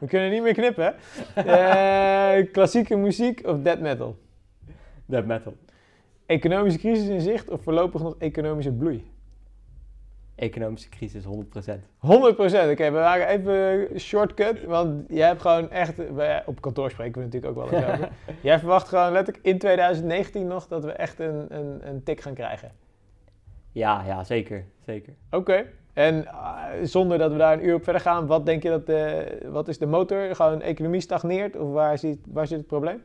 [0.00, 0.94] We kunnen niet meer knippen?
[1.34, 4.18] Eh, klassieke muziek of death metal?
[5.06, 5.54] Dead metal.
[6.26, 9.11] Economische crisis in zicht of voorlopig nog economische bloei?
[10.34, 11.28] Economische crisis 100%.
[11.28, 11.30] 100%
[12.70, 16.00] Oké, we waren even shortcut, want jij hebt gewoon echt...
[16.46, 18.08] Op kantoor spreken we natuurlijk ook wel eens over.
[18.40, 22.34] Jij verwacht gewoon letterlijk in 2019 nog dat we echt een, een, een tik gaan
[22.34, 22.72] krijgen.
[23.72, 24.64] Ja, ja, zeker.
[24.86, 25.12] Zeker.
[25.30, 25.64] Oké.
[25.92, 28.86] En ah, zonder dat we daar een uur op verder gaan, wat denk je dat
[28.86, 30.34] de, wat is de motor?
[30.36, 33.02] Gewoon de economie stagneert of waar zit, waar zit het probleem?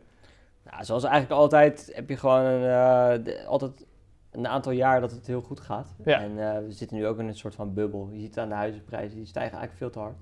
[0.71, 3.85] Nou, zoals eigenlijk altijd heb je gewoon een, eh, de- altijd
[4.31, 5.95] een aantal jaar dat het heel goed gaat.
[6.05, 6.21] Ja.
[6.21, 8.09] En eh, we zitten nu ook in een soort van bubbel.
[8.11, 10.17] Je ziet het aan de huizenprijzen, die stijgen eigenlijk veel te hard.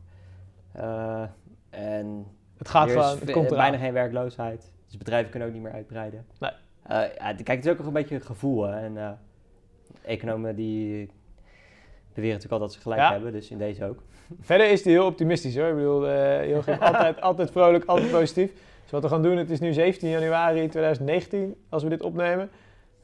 [0.71, 1.23] Eh,
[1.69, 2.25] en
[2.57, 3.47] Het gaat er gewoon, is het eraan.
[3.47, 4.71] bijna geen werkloosheid.
[4.85, 6.25] Dus bedrijven kunnen ook niet meer uitbreiden.
[6.39, 6.51] Nee.
[6.83, 8.63] Eh, ja, kijk, het is ook nog een beetje een gevoel.
[8.63, 8.79] Hè?
[8.97, 9.19] En
[10.01, 11.09] economen die
[12.13, 13.11] beweren natuurlijk altijd dat ze gelijk Ja.
[13.11, 14.03] hebben, dus in deze ook.
[14.41, 15.67] Verder is hij heel optimistisch hoor.
[15.67, 16.01] Ik bedoel,
[16.47, 18.51] Joachim, altijd, altijd vrolijk, altijd positief.
[18.81, 22.49] Dus wat we gaan doen, het is nu 17 januari 2019 als we dit opnemen.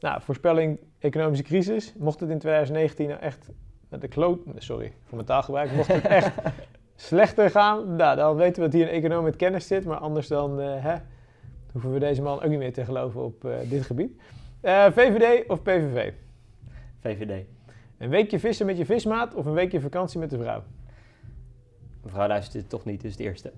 [0.00, 1.94] Nou, voorspelling economische crisis.
[1.98, 3.50] Mocht het in 2019 nou echt
[3.88, 4.40] met de kloot...
[4.56, 5.72] Sorry voor mijn taalgebruik.
[5.72, 6.32] Mocht het echt
[6.96, 9.84] slechter gaan, nou, dan weten we dat hier een econoom met kennis zit.
[9.84, 10.96] Maar anders dan eh, hè,
[11.72, 14.20] hoeven we deze man ook niet meer te geloven op eh, dit gebied.
[14.60, 16.12] Eh, VVD of PVV?
[17.00, 17.44] VVD.
[17.98, 20.62] Een weekje vissen met je vismaat of een weekje vakantie met de vrouw?
[22.02, 23.52] Mevrouw luistert dit toch niet, dus het eerste.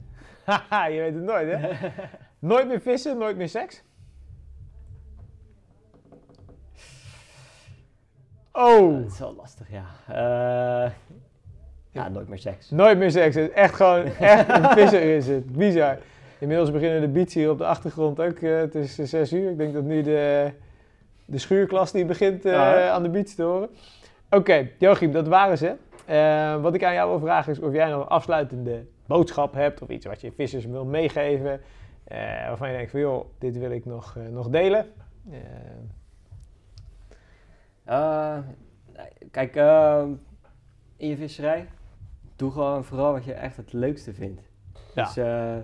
[0.44, 1.70] Haha, je weet het nooit, hè?
[2.38, 3.82] nooit meer vissen, nooit meer seks?
[8.56, 9.84] Oh, Dat is wel lastig, ja.
[10.08, 10.90] Eh,
[11.90, 12.70] ja, nooit meer seks.
[12.70, 13.34] nooit meer seks.
[13.34, 15.52] Het is echt gewoon, echt een visser is het.
[15.52, 15.98] Bizar.
[16.38, 18.38] Inmiddels beginnen de beats hier op de achtergrond ook.
[18.38, 19.50] eh, het is eh, zes uur.
[19.50, 20.50] Ik denk dat nu de,
[21.24, 23.68] de schuurklas die begint Ja, aan de beats te horen.
[24.30, 25.74] Oké, Joachim, dat waren ze.
[26.60, 29.88] Wat ik aan jou wil vragen is of jij nog een afsluitende boodschap hebt of
[29.88, 31.60] iets wat je vissers wil meegeven.
[32.48, 34.86] waarvan je denkt van joh, dit wil ik nog, eh, nog delen.
[37.84, 38.38] Eh,
[39.30, 40.04] kijk, eh,
[40.96, 41.68] in je visserij,
[42.36, 44.42] doe gewoon vooral wat je echt het leukste vindt.
[44.94, 45.04] Ja.
[45.04, 45.56] Dus eh,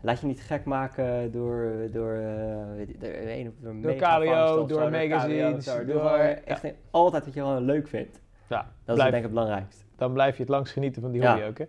[0.00, 4.90] laat je niet gek maken door, door, eh, door, een door, Door KWO, of door
[4.90, 6.34] magazines, door- gewoon ja.
[6.44, 8.20] echt altijd wat je gewoon leuk vindt.
[8.48, 9.84] ja, Dat is denk ik het belangrijkste.
[9.96, 11.32] dan blijf je het langst genieten van die Ja.
[11.32, 11.58] hobby ook.
[11.58, 11.64] Hè?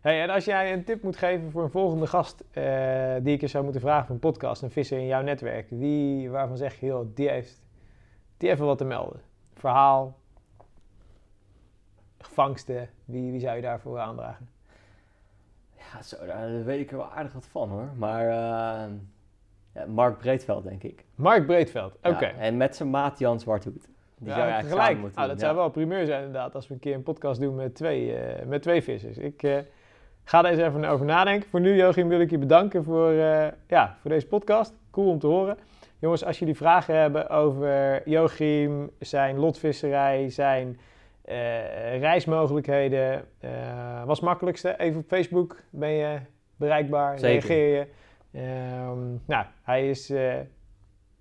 [0.00, 2.44] Hey, en als jij een tip moet geven voor een volgende gast
[3.22, 6.30] die ik eens zou moeten vragen voor een podcast, een visser in jouw netwerk, wie,
[6.30, 7.62] waarvan zeg je, joh, die heeft,
[8.42, 9.20] die wel wat te melden?
[9.54, 10.16] Verhaal,
[12.18, 14.48] vangsten, wie, wie zou je daarvoor aandragen?
[15.76, 17.88] Ja, zo, daar weet ik er wel aardig wat van hoor.
[17.96, 18.90] Maar eh,
[19.74, 21.04] ja, Mark Breedveld, denk ik.
[21.14, 22.26] Mark Breedveld, oké.
[22.26, 23.88] Ja, en met zijn maat Jan Zwarthoed.
[24.18, 26.68] Die Ja, zou je eigenlijk samen moeten Ah, dat zou wel primeur zijn inderdaad, als
[26.68, 29.18] we een keer een podcast doen met twee, eh, met twee vissers.
[29.18, 29.58] Ik eh,
[30.24, 31.48] ga daar eens even over nadenken.
[31.48, 33.12] Voor nu, Joachim, wil ik je bedanken voor,
[33.66, 34.74] ja, voor deze podcast.
[34.90, 35.58] Cool om te horen.
[36.02, 40.78] Jongens, als jullie vragen hebben over Joachim, zijn lotvisserij, zijn
[41.24, 44.78] eh, reismogelijkheden, eh wat is het makkelijkste?
[44.78, 46.18] Even op Facebook ben je
[46.56, 47.46] bereikbaar, Zeker.
[47.48, 47.86] reageer je.
[48.32, 50.34] Ehm, nou, hij is eh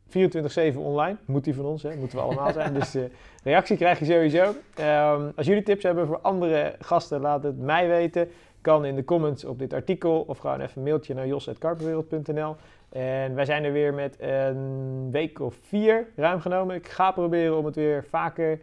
[0.07, 1.17] 24-7 online.
[1.25, 1.95] Moet hij van ons, hè?
[1.95, 2.73] moeten we allemaal zijn.
[2.79, 2.97] Dus
[3.43, 4.53] reactie krijg je sowieso.
[4.75, 8.29] Ehm, als jullie tips hebben voor andere gasten, laat het mij weten.
[8.61, 12.55] Kan in de comments op dit artikel of gewoon even een mailtje naar jos.karpenwereld.nl.
[12.91, 16.75] En wij zijn er weer met een week of vier ruim genomen.
[16.75, 18.59] Ik ga proberen om het weer vaker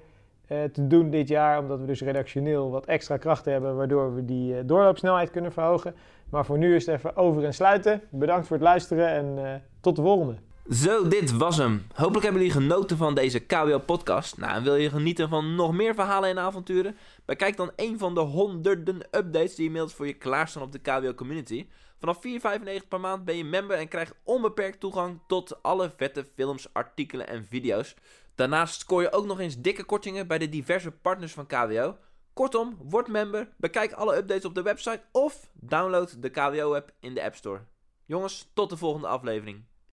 [0.46, 4.24] eh, te doen dit jaar, omdat we dus redactioneel wat extra krachten hebben, waardoor we
[4.24, 5.94] die eh, doorloopsnelheid kunnen verhogen.
[6.30, 8.02] Maar voor nu is het even over en sluiten.
[8.10, 10.34] Bedankt voor het luisteren en eh, tot de volgende.
[10.70, 11.86] Zo, dit was hem.
[11.94, 14.38] Hopelijk hebben jullie genoten van deze KWO-podcast.
[14.38, 16.96] Nou, en wil je genieten van nog meer verhalen en avonturen?
[17.24, 21.66] Bekijk dan een van de honderden updates die inmiddels voor je klaarstaan op de KWO-community.
[21.98, 22.18] Vanaf
[22.82, 27.26] 4,95 per maand ben je member en krijg onbeperkt toegang tot alle vette films, artikelen
[27.26, 27.94] en video's.
[28.34, 31.96] Daarnaast scoor je ook nog eens dikke kortingen bij de diverse partners van KWO.
[32.32, 37.22] Kortom, word member, bekijk alle updates op de website of download de KWO-app in de
[37.22, 37.60] App Store.
[38.04, 39.64] Jongens, tot de volgende aflevering.